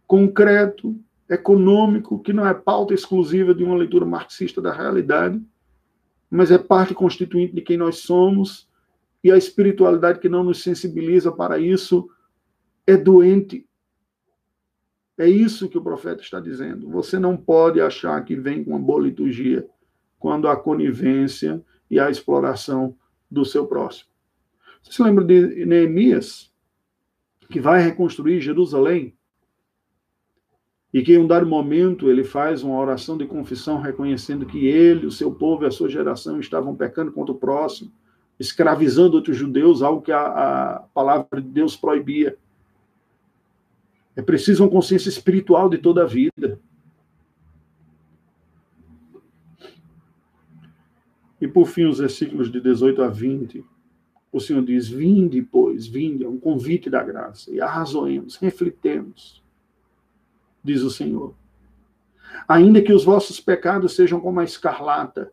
concreto, 0.06 0.96
econômico, 1.30 2.20
que 2.20 2.34
não 2.34 2.46
é 2.46 2.54
pauta 2.54 2.94
exclusiva 2.94 3.56
de 3.56 3.64
uma 3.64 3.78
leitura 3.78 4.06
marxista 4.06 4.62
da 4.62 4.74
realidade, 4.74 5.42
mas 6.30 6.52
é 6.52 6.58
parte 6.58 6.94
constituinte 6.94 7.56
de 7.56 7.62
quem 7.62 7.78
nós 7.78 8.00
somos, 8.00 8.70
e 9.24 9.32
a 9.32 9.38
espiritualidade 9.38 10.20
que 10.20 10.28
não 10.28 10.44
nos 10.44 10.62
sensibiliza 10.62 11.32
para 11.32 11.58
isso 11.58 12.10
é 12.86 12.98
doente. 12.98 13.66
É 15.18 15.28
isso 15.28 15.70
que 15.70 15.78
o 15.78 15.84
profeta 15.84 16.22
está 16.22 16.40
dizendo. 16.40 16.90
Você 16.90 17.20
não 17.20 17.38
pode 17.38 17.80
achar 17.80 18.24
que 18.26 18.36
vem 18.36 18.64
com 18.64 18.72
uma 18.72 18.80
boa 18.80 19.04
liturgia 19.04 19.68
quando 20.20 20.48
há 20.48 20.56
conivência 20.58 21.64
e 21.90 22.00
a 22.00 22.10
exploração 22.10 22.96
do 23.30 23.46
seu 23.46 23.68
próximo. 23.68 24.10
Você 24.82 24.94
se 24.94 25.04
lembra 25.04 25.24
de 25.24 25.66
Neemias, 25.66 26.51
que 27.52 27.60
vai 27.60 27.82
reconstruir 27.82 28.42
Jerusalém? 28.42 29.14
E 30.94 31.04
que 31.04 31.14
em 31.14 31.20
um 31.20 31.28
dado 31.28 31.46
momento 31.46 32.10
ele 32.10 32.24
faz 32.24 32.64
uma 32.64 32.78
oração 32.78 33.18
de 33.18 33.26
confissão 33.26 33.80
reconhecendo 33.80 34.46
que 34.46 34.66
ele, 34.66 35.06
o 35.06 35.12
seu 35.12 35.32
povo 35.32 35.64
e 35.64 35.68
a 35.68 35.72
sua 35.72 35.90
geração 35.90 36.40
estavam 36.40 36.76
pecando 36.76 37.12
contra 37.12 37.34
o 37.34 37.38
próximo, 37.38 37.92
escravizando 38.40 39.16
outros 39.16 39.38
judeus, 39.38 39.82
algo 39.82 40.02
que 40.02 40.12
a, 40.12 40.22
a 40.22 40.80
palavra 40.94 41.42
de 41.42 41.48
Deus 41.48 41.76
proibia. 41.76 42.38
É 44.16 44.22
preciso 44.22 44.64
uma 44.64 44.72
consciência 44.72 45.10
espiritual 45.10 45.70
de 45.70 45.78
toda 45.78 46.04
a 46.04 46.08
vida. 46.08 46.60
E 51.40 51.48
por 51.48 51.68
fim, 51.68 51.86
os 51.86 52.00
versículos 52.00 52.52
de 52.52 52.60
18 52.60 53.02
a 53.02 53.08
20, 53.08 53.66
o 54.32 54.40
Senhor 54.40 54.64
diz: 54.64 54.88
Vinde, 54.88 55.42
pois, 55.42 55.88
vinde, 55.88 56.24
é 56.24 56.30
um 56.30 56.40
convite 56.40 56.90
da 56.90 57.04
graça, 57.04 57.52
e 57.52 57.62
arrazoemos, 57.62 58.38
reflitemos 58.38 59.42
diz 60.64 60.82
o 60.82 60.90
Senhor. 60.90 61.34
Ainda 62.48 62.82
que 62.82 62.94
os 62.94 63.04
vossos 63.04 63.40
pecados 63.40 63.96
sejam 63.96 64.20
como 64.20 64.40
a 64.40 64.44
escarlata. 64.44 65.32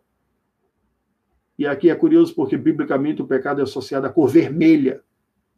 E 1.59 1.67
aqui 1.67 1.91
é 1.91 1.95
curioso 1.95 2.35
porque, 2.35 2.57
biblicamente, 2.57 3.23
o 3.23 3.27
pecado 3.27 3.61
é 3.61 3.65
associado 3.65 4.07
à 4.07 4.11
cor 4.11 4.29
vermelha, 4.29 5.03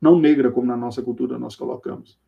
não 0.01 0.19
negra, 0.19 0.51
como 0.51 0.67
na 0.67 0.77
nossa 0.77 1.03
cultura 1.03 1.39
nós 1.39 1.55
colocamos 1.55 2.19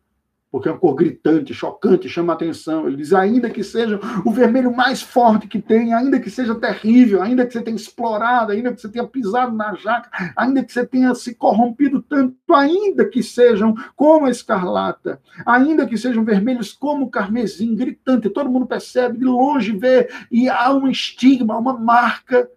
porque 0.53 0.69
é 0.69 0.71
uma 0.71 0.77
cor 0.77 0.93
gritante, 0.93 1.51
chocante, 1.51 2.07
chama 2.07 2.31
atenção. 2.31 2.85
Ele 2.85 2.97
diz: 2.97 3.11
ainda 3.11 3.49
que 3.49 3.63
seja 3.63 3.99
o 4.23 4.29
vermelho 4.29 4.71
mais 4.71 5.01
forte 5.01 5.47
que 5.47 5.59
tem, 5.59 5.95
ainda 5.95 6.19
que 6.19 6.29
seja 6.29 6.53
terrível, 6.53 7.23
ainda 7.23 7.43
que 7.43 7.53
você 7.53 7.61
tenha 7.63 7.75
explorado, 7.75 8.51
ainda 8.51 8.71
que 8.71 8.79
você 8.79 8.87
tenha 8.87 9.07
pisado 9.07 9.55
na 9.55 9.73
jaca, 9.73 10.11
ainda 10.37 10.63
que 10.63 10.71
você 10.71 10.85
tenha 10.85 11.15
se 11.15 11.33
corrompido 11.33 12.03
tanto, 12.03 12.37
ainda 12.53 13.03
que 13.03 13.23
sejam 13.23 13.73
como 13.95 14.27
a 14.27 14.29
escarlata, 14.29 15.19
ainda 15.43 15.87
que 15.87 15.97
sejam 15.97 16.23
vermelhos 16.23 16.71
como 16.71 17.07
o 17.07 17.09
carmesim, 17.09 17.75
gritante, 17.75 18.29
todo 18.29 18.51
mundo 18.51 18.67
percebe, 18.67 19.17
de 19.17 19.25
longe 19.25 19.75
vê, 19.75 20.07
e 20.31 20.47
há 20.47 20.71
um 20.71 20.87
estigma, 20.87 21.57
uma 21.57 21.73
marca, 21.73 22.47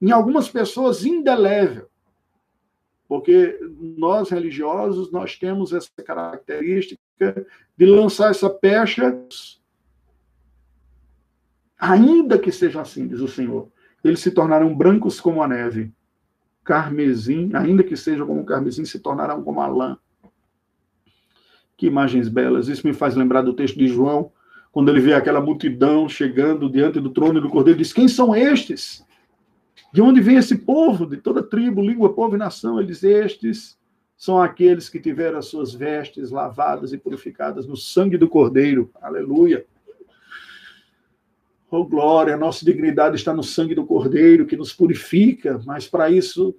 em 0.00 0.12
algumas 0.12 0.48
pessoas 0.48 1.04
indelével. 1.04 1.88
Porque 3.08 3.58
nós 3.98 4.30
religiosos, 4.30 5.10
nós 5.10 5.36
temos 5.36 5.72
essa 5.72 5.90
característica 6.04 7.00
de 7.76 7.86
lançar 7.86 8.30
essa 8.30 8.48
pecha, 8.48 9.18
ainda 11.78 12.38
que 12.38 12.50
seja 12.52 12.80
assim, 12.80 13.06
diz 13.06 13.20
o 13.20 13.28
Senhor, 13.28 13.68
eles 14.02 14.20
se 14.20 14.30
tornarão 14.30 14.74
brancos 14.74 15.20
como 15.20 15.42
a 15.42 15.48
neve, 15.48 15.92
carmesim, 16.64 17.50
ainda 17.54 17.82
que 17.82 17.96
seja 17.96 18.24
como 18.24 18.44
carmesim, 18.44 18.84
se 18.84 18.98
tornarão 18.98 19.42
como 19.42 19.60
a 19.60 19.66
lã. 19.66 19.98
Que 21.76 21.86
imagens 21.86 22.28
belas. 22.28 22.68
Isso 22.68 22.86
me 22.86 22.94
faz 22.94 23.14
lembrar 23.14 23.42
do 23.42 23.52
texto 23.52 23.78
de 23.78 23.86
João, 23.86 24.32
quando 24.72 24.90
ele 24.90 25.00
vê 25.00 25.14
aquela 25.14 25.40
multidão 25.40 26.08
chegando 26.08 26.70
diante 26.70 27.00
do 27.00 27.10
trono 27.10 27.40
do 27.40 27.48
Cordeiro, 27.48 27.78
diz: 27.78 27.92
Quem 27.92 28.08
são 28.08 28.34
estes? 28.34 29.04
De 29.92 30.02
onde 30.02 30.20
vem 30.20 30.36
esse 30.36 30.58
povo? 30.58 31.06
De 31.06 31.16
toda 31.16 31.42
tribo, 31.42 31.80
língua, 31.80 32.12
povo 32.12 32.34
e 32.34 32.38
nação. 32.38 32.78
Ele 32.78 32.88
diz: 32.88 33.02
Estes 33.02 33.75
são 34.16 34.40
aqueles 34.40 34.88
que 34.88 34.98
tiveram 34.98 35.38
as 35.38 35.46
suas 35.46 35.74
vestes 35.74 36.30
lavadas 36.30 36.92
e 36.92 36.98
purificadas 36.98 37.66
no 37.66 37.76
sangue 37.76 38.16
do 38.16 38.28
Cordeiro. 38.28 38.90
Aleluia. 39.00 39.66
Oh, 41.70 41.84
glória, 41.84 42.36
nossa 42.36 42.64
dignidade 42.64 43.16
está 43.16 43.34
no 43.34 43.42
sangue 43.42 43.74
do 43.74 43.84
Cordeiro 43.84 44.46
que 44.46 44.56
nos 44.56 44.72
purifica, 44.72 45.60
mas 45.66 45.86
para 45.86 46.08
isso 46.08 46.54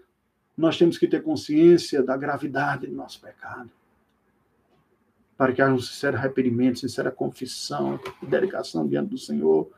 nós 0.56 0.78
temos 0.78 0.98
que 0.98 1.08
ter 1.08 1.24
consciência 1.24 2.04
da 2.04 2.18
gravidade 2.18 2.88
do 2.88 2.96
nosso 2.96 3.22
pecado. 3.22 3.70
Para 5.38 5.54
que 5.54 5.62
haja 5.62 5.74
um 5.74 5.80
sincero 5.80 6.18
arrependimento, 6.18 6.80
sincera 6.80 7.12
confissão 7.12 8.00
e 8.22 8.26
dedicação 8.26 8.88
diante 8.88 9.10
do 9.10 9.18
Senhor. 9.18 9.70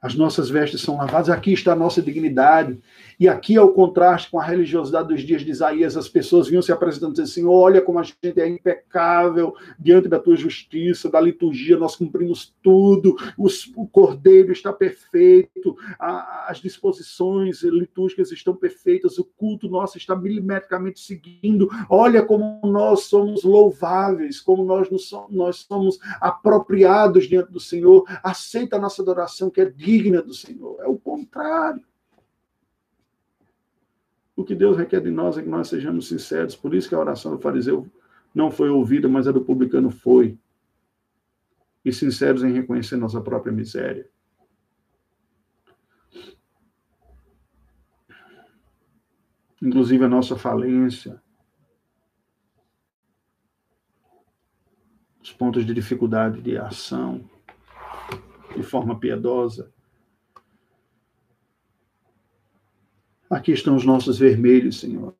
As 0.00 0.14
nossas 0.14 0.50
vestes 0.50 0.82
são 0.82 0.98
lavadas, 0.98 1.30
aqui 1.30 1.52
está 1.54 1.72
a 1.72 1.76
nossa 1.76 2.02
dignidade. 2.02 2.78
E 3.18 3.26
aqui 3.26 3.56
é 3.56 3.62
o 3.62 3.72
contraste 3.72 4.30
com 4.30 4.38
a 4.38 4.44
religiosidade 4.44 5.08
dos 5.08 5.22
dias 5.22 5.40
de 5.40 5.50
Isaías. 5.50 5.96
As 5.96 6.06
pessoas 6.06 6.48
vinham 6.48 6.60
se 6.60 6.70
apresentando 6.70 7.18
assim: 7.20 7.46
olha 7.46 7.80
como 7.80 7.98
a 7.98 8.02
gente 8.02 8.38
é 8.38 8.46
impecável 8.46 9.54
diante 9.78 10.06
da 10.06 10.18
tua 10.18 10.36
justiça, 10.36 11.10
da 11.10 11.18
liturgia, 11.18 11.78
nós 11.78 11.96
cumprimos 11.96 12.54
tudo, 12.62 13.16
os, 13.38 13.72
o 13.74 13.86
cordeiro 13.86 14.52
está 14.52 14.70
perfeito, 14.70 15.74
a, 15.98 16.46
as 16.50 16.58
disposições 16.58 17.62
litúrgicas 17.62 18.30
estão 18.30 18.54
perfeitas, 18.54 19.16
o 19.16 19.24
culto 19.24 19.66
nosso 19.66 19.96
está 19.96 20.14
milimetricamente 20.14 21.00
seguindo. 21.00 21.70
Olha 21.88 22.22
como 22.22 22.60
nós 22.64 23.04
somos 23.04 23.44
louváveis, 23.44 24.42
como 24.42 24.62
nós, 24.62 24.88
somos, 24.88 25.30
nós 25.30 25.56
somos 25.66 25.98
apropriados 26.20 27.26
diante 27.26 27.50
do 27.50 27.60
Senhor. 27.60 28.04
Aceita 28.22 28.76
a 28.76 28.80
nossa 28.80 29.00
adoração, 29.00 29.48
que 29.48 29.62
é 29.62 29.64
digna 29.86 30.20
do 30.20 30.34
Senhor. 30.34 30.80
É 30.80 30.86
o 30.88 30.98
contrário. 30.98 31.84
O 34.34 34.44
que 34.44 34.54
Deus 34.54 34.76
requer 34.76 35.00
de 35.00 35.10
nós 35.12 35.38
é 35.38 35.42
que 35.42 35.48
nós 35.48 35.68
sejamos 35.68 36.08
sinceros. 36.08 36.56
Por 36.56 36.74
isso 36.74 36.88
que 36.88 36.94
a 36.94 36.98
oração 36.98 37.30
do 37.30 37.38
fariseu 37.38 37.88
não 38.34 38.50
foi 38.50 38.68
ouvida, 38.68 39.08
mas 39.08 39.28
a 39.28 39.32
do 39.32 39.44
publicano 39.44 39.88
foi. 39.88 40.36
E 41.84 41.92
sinceros 41.92 42.42
em 42.42 42.52
reconhecer 42.52 42.96
nossa 42.96 43.20
própria 43.20 43.52
miséria. 43.52 44.10
Inclusive 49.62 50.04
a 50.04 50.08
nossa 50.08 50.36
falência. 50.36 51.22
Os 55.22 55.32
pontos 55.32 55.64
de 55.64 55.72
dificuldade 55.72 56.42
de 56.42 56.58
ação 56.58 57.24
de 58.56 58.62
forma 58.62 58.98
piedosa. 58.98 59.72
Aqui 63.28 63.52
estão 63.52 63.74
os 63.74 63.84
nossos 63.84 64.18
vermelhos, 64.18 64.78
Senhor. 64.78 65.14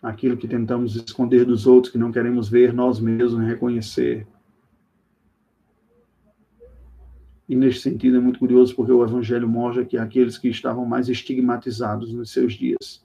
Aquilo 0.00 0.36
que 0.36 0.46
tentamos 0.46 0.94
esconder 0.94 1.44
dos 1.44 1.66
outros, 1.66 1.92
que 1.92 1.98
não 1.98 2.12
queremos 2.12 2.48
ver 2.48 2.72
nós 2.72 3.00
mesmos 3.00 3.44
reconhecer. 3.44 4.26
E 7.48 7.56
neste 7.56 7.82
sentido 7.82 8.16
é 8.16 8.20
muito 8.20 8.38
curioso 8.38 8.74
porque 8.76 8.92
o 8.92 9.04
Evangelho 9.04 9.48
mostra 9.48 9.84
que 9.84 9.98
aqueles 9.98 10.38
que 10.38 10.48
estavam 10.48 10.86
mais 10.86 11.08
estigmatizados 11.08 12.12
nos 12.12 12.30
seus 12.30 12.54
dias 12.54 13.04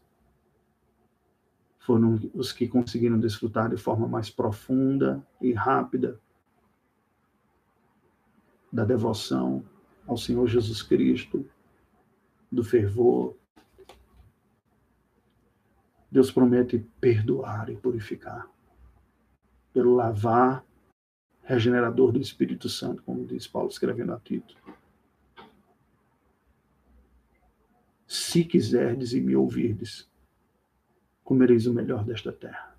foram 1.79 2.19
os 2.35 2.51
que 2.51 2.67
conseguiram 2.67 3.19
desfrutar 3.19 3.69
de 3.69 3.75
forma 3.75 4.07
mais 4.07 4.29
profunda 4.29 5.25
e 5.41 5.51
rápida 5.51 6.19
da 8.71 8.85
devoção 8.85 9.65
ao 10.09 10.17
Senhor 10.17 10.47
Jesus 10.47 10.81
Cristo, 10.81 11.47
do 12.51 12.63
fervor. 12.63 13.37
Deus 16.11 16.31
promete 16.31 16.79
perdoar 16.99 17.69
e 17.69 17.77
purificar, 17.77 18.49
pelo 19.71 19.93
lavar, 19.93 20.65
regenerador 21.43 22.11
do 22.11 22.19
Espírito 22.19 22.67
Santo, 22.67 23.03
como 23.03 23.23
diz 23.23 23.45
Paulo 23.45 23.69
escrevendo 23.69 24.11
a 24.11 24.19
Tito. 24.19 24.57
Se 28.07 28.43
quiserdes 28.43 29.13
e 29.13 29.21
me 29.21 29.35
ouvirdes, 29.35 30.09
comereis 31.23 31.67
o 31.67 31.73
melhor 31.73 32.03
desta 32.03 32.33
terra. 32.33 32.75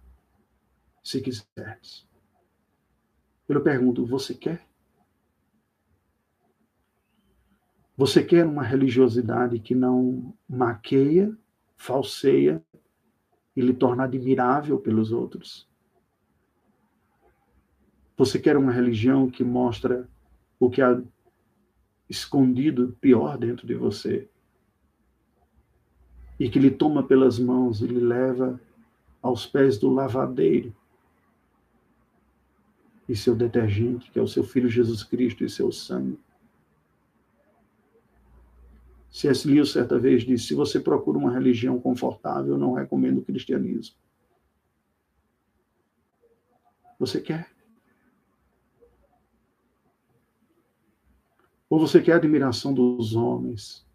Se 1.01 1.20
quiserdes. 1.20 2.05
Eu 3.49 3.62
pergunto, 3.62 4.05
você 4.05 4.35
quer? 4.35 4.69
Você 8.01 8.24
quer 8.24 8.46
uma 8.46 8.62
religiosidade 8.62 9.59
que 9.59 9.74
não 9.74 10.32
maqueia, 10.48 11.36
falseia 11.76 12.64
e 13.55 13.61
lhe 13.61 13.74
torna 13.74 14.05
admirável 14.05 14.78
pelos 14.78 15.12
outros? 15.12 15.68
Você 18.16 18.38
quer 18.38 18.57
uma 18.57 18.72
religião 18.72 19.28
que 19.28 19.44
mostra 19.44 20.09
o 20.59 20.70
que 20.70 20.80
há 20.80 20.98
escondido 22.09 22.96
pior 23.03 23.36
dentro 23.36 23.66
de 23.66 23.74
você 23.74 24.26
e 26.38 26.48
que 26.48 26.59
lhe 26.59 26.70
toma 26.70 27.03
pelas 27.03 27.38
mãos 27.38 27.82
e 27.82 27.86
lhe 27.86 28.01
leva 28.01 28.59
aos 29.20 29.44
pés 29.44 29.76
do 29.76 29.92
lavadeiro 29.92 30.74
e 33.07 33.14
seu 33.14 33.36
detergente, 33.36 34.11
que 34.11 34.18
é 34.18 34.22
o 34.22 34.26
seu 34.26 34.42
Filho 34.42 34.70
Jesus 34.70 35.05
Cristo 35.05 35.44
e 35.44 35.51
seu 35.51 35.70
sangue. 35.70 36.18
C.S. 39.11 39.46
Lewis 39.46 39.72
certa 39.72 39.98
vez 39.98 40.22
disse: 40.22 40.46
se 40.46 40.54
você 40.54 40.78
procura 40.78 41.18
uma 41.18 41.32
religião 41.32 41.80
confortável, 41.80 42.56
não 42.56 42.72
recomendo 42.72 43.18
o 43.18 43.24
cristianismo. 43.24 43.96
Você 46.98 47.20
quer? 47.20 47.50
Ou 51.68 51.78
você 51.78 52.00
quer 52.00 52.12
a 52.12 52.16
admiração 52.16 52.72
dos 52.72 53.14
homens? 53.14 53.86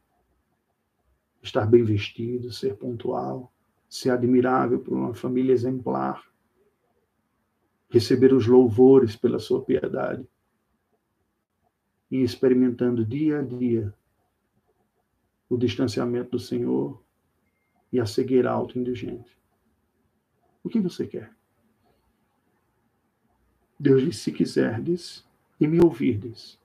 Estar 1.41 1.65
bem 1.65 1.83
vestido, 1.83 2.51
ser 2.51 2.75
pontual, 2.75 3.53
ser 3.87 4.09
admirável 4.09 4.79
por 4.79 4.93
uma 4.93 5.13
família 5.13 5.53
exemplar, 5.53 6.25
receber 7.89 8.33
os 8.33 8.47
louvores 8.47 9.15
pela 9.15 9.37
sua 9.37 9.63
piedade 9.63 10.27
e 12.09 12.23
experimentando 12.23 13.05
dia 13.05 13.39
a 13.39 13.41
dia 13.43 13.93
o 15.49 15.57
distanciamento 15.57 16.31
do 16.31 16.39
Senhor 16.39 17.01
e 17.91 17.99
a 17.99 18.05
cegueira 18.05 18.51
autoindulgente. 18.51 19.37
O 20.63 20.69
que 20.69 20.79
você 20.79 21.07
quer? 21.07 21.31
Deus 23.79 24.03
diz: 24.03 24.17
se 24.17 24.31
quiserdes 24.31 25.25
e 25.59 25.67
me 25.67 25.79
ouvirdes, 25.83 26.59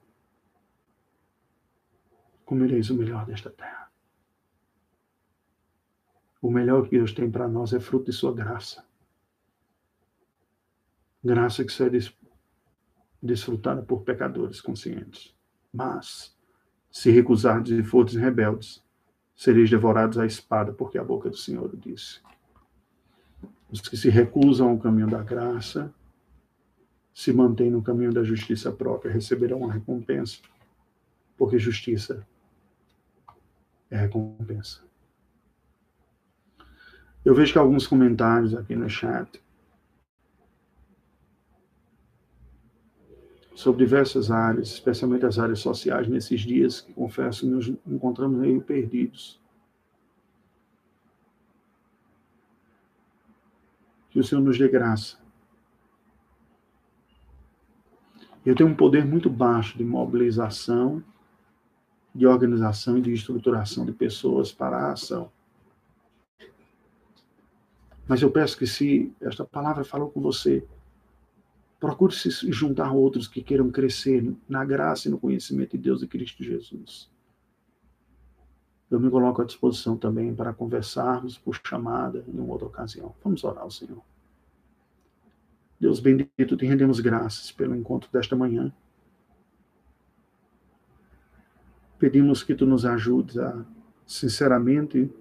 comereis 2.45 2.89
o 2.89 2.95
melhor 2.95 3.25
desta 3.25 3.49
terra. 3.49 3.91
O 6.41 6.49
melhor 6.49 6.83
que 6.83 6.97
Deus 6.97 7.13
tem 7.13 7.29
para 7.29 7.47
nós 7.47 7.71
é 7.71 7.79
fruto 7.79 8.05
de 8.05 8.13
sua 8.13 8.33
graça. 8.33 8.83
Graça 11.23 11.63
que 11.63 11.71
só 11.71 11.85
é 11.85 11.91
desfrutada 13.21 13.83
por 13.83 14.01
pecadores 14.01 14.59
conscientes. 14.59 15.35
Mas, 15.71 16.35
se 16.91 17.09
recusardes 17.09 17.79
e 17.79 17.83
fordes 17.83 18.15
rebeldes, 18.15 18.83
sereis 19.35 19.69
devorados 19.69 20.17
à 20.17 20.25
espada, 20.25 20.73
porque 20.73 20.97
a 20.97 21.03
boca 21.03 21.29
do 21.29 21.37
Senhor 21.37 21.73
disse. 21.77 22.19
Os 23.71 23.79
que 23.79 23.95
se 23.95 24.09
recusam 24.09 24.69
ao 24.69 24.77
caminho 24.77 25.09
da 25.09 25.23
graça, 25.23 25.93
se 27.13 27.31
mantêm 27.31 27.71
no 27.71 27.81
caminho 27.81 28.11
da 28.11 28.23
justiça 28.23 28.71
própria, 28.71 29.11
receberão 29.11 29.69
a 29.69 29.73
recompensa, 29.73 30.39
porque 31.37 31.57
justiça 31.57 32.25
é 33.89 33.97
recompensa. 33.97 34.81
Eu 37.23 37.33
vejo 37.35 37.53
que 37.53 37.59
alguns 37.59 37.87
comentários 37.87 38.53
aqui 38.53 38.75
no 38.75 38.89
chat 38.89 39.41
sobre 43.61 43.85
diversas 43.85 44.31
áreas, 44.31 44.69
especialmente 44.69 45.23
as 45.23 45.37
áreas 45.37 45.59
sociais, 45.59 46.07
nesses 46.07 46.41
dias 46.41 46.81
que, 46.81 46.91
confesso, 46.93 47.45
nos 47.45 47.67
encontramos 47.85 48.39
meio 48.39 48.59
perdidos. 48.59 49.39
Que 54.09 54.19
o 54.19 54.23
Senhor 54.23 54.41
nos 54.41 54.57
dê 54.57 54.67
graça. 54.67 55.19
Eu 58.43 58.55
tenho 58.55 58.69
um 58.69 58.75
poder 58.75 59.05
muito 59.05 59.29
baixo 59.29 59.77
de 59.77 59.83
mobilização 59.83 61.03
de 62.15 62.25
organização 62.25 62.97
e 62.97 63.01
de 63.01 63.13
estruturação 63.13 63.85
de 63.85 63.91
pessoas 63.91 64.51
para 64.51 64.75
a 64.75 64.91
ação. 64.93 65.31
Mas 68.07 68.23
eu 68.23 68.31
peço 68.31 68.57
que, 68.57 68.65
se 68.65 69.13
esta 69.21 69.45
palavra 69.45 69.83
falou 69.83 70.09
com 70.09 70.19
você, 70.19 70.67
procure 71.81 72.13
se 72.13 72.29
juntar 72.51 72.89
a 72.89 72.93
outros 72.93 73.27
que 73.27 73.41
queiram 73.41 73.71
crescer 73.71 74.31
na 74.47 74.63
graça 74.63 75.07
e 75.07 75.11
no 75.11 75.17
conhecimento 75.17 75.75
de 75.75 75.83
Deus 75.83 76.03
e 76.03 76.07
Cristo 76.07 76.43
Jesus. 76.43 77.09
Eu 78.89 78.99
me 78.99 79.09
coloco 79.09 79.41
à 79.41 79.45
disposição 79.45 79.97
também 79.97 80.35
para 80.35 80.53
conversarmos 80.53 81.39
por 81.39 81.59
chamada 81.65 82.23
em 82.27 82.39
outra 82.39 82.67
ocasião. 82.67 83.15
Vamos 83.23 83.43
orar 83.43 83.63
ao 83.63 83.71
Senhor. 83.71 83.99
Deus 85.79 85.99
bendito, 85.99 86.55
te 86.55 86.67
rendemos 86.67 86.99
graças 86.99 87.51
pelo 87.51 87.75
encontro 87.75 88.11
desta 88.11 88.35
manhã. 88.35 88.71
Pedimos 91.97 92.43
que 92.43 92.53
tu 92.53 92.67
nos 92.67 92.85
ajudes 92.85 93.39
a, 93.39 93.65
sinceramente, 94.05 95.11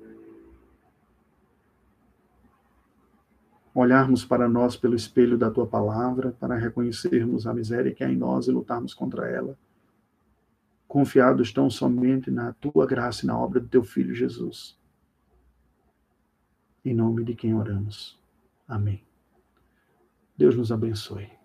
olharmos 3.81 4.25
para 4.25 4.49
nós 4.49 4.77
pelo 4.77 4.95
espelho 4.95 5.39
da 5.39 5.51
tua 5.51 5.67
palavra, 5.67 6.33
para 6.39 6.57
reconhecermos 6.57 7.47
a 7.47 7.55
miséria 7.55 7.95
que 7.95 8.05
há 8.05 8.11
em 8.11 8.17
nós 8.17 8.47
e 8.47 8.51
lutarmos 8.51 8.95
contra 8.95 9.29
ela, 9.29 9.59
confiados 10.87 11.53
tão 11.53 11.71
somente 11.71 12.31
na 12.31 12.53
tua 12.55 12.87
graça 12.87 13.25
e 13.25 13.27
na 13.27 13.39
obra 13.39 13.61
do 13.61 13.69
teu 13.69 13.83
filho 13.83 14.15
Jesus. 14.15 14.79
Em 16.85 16.95
nome 16.95 17.25
de 17.25 17.35
quem 17.35 17.55
oramos. 17.55 18.19
Amém. 18.67 19.03
Deus 20.37 20.57
nos 20.57 20.73
abençoe. 20.73 21.40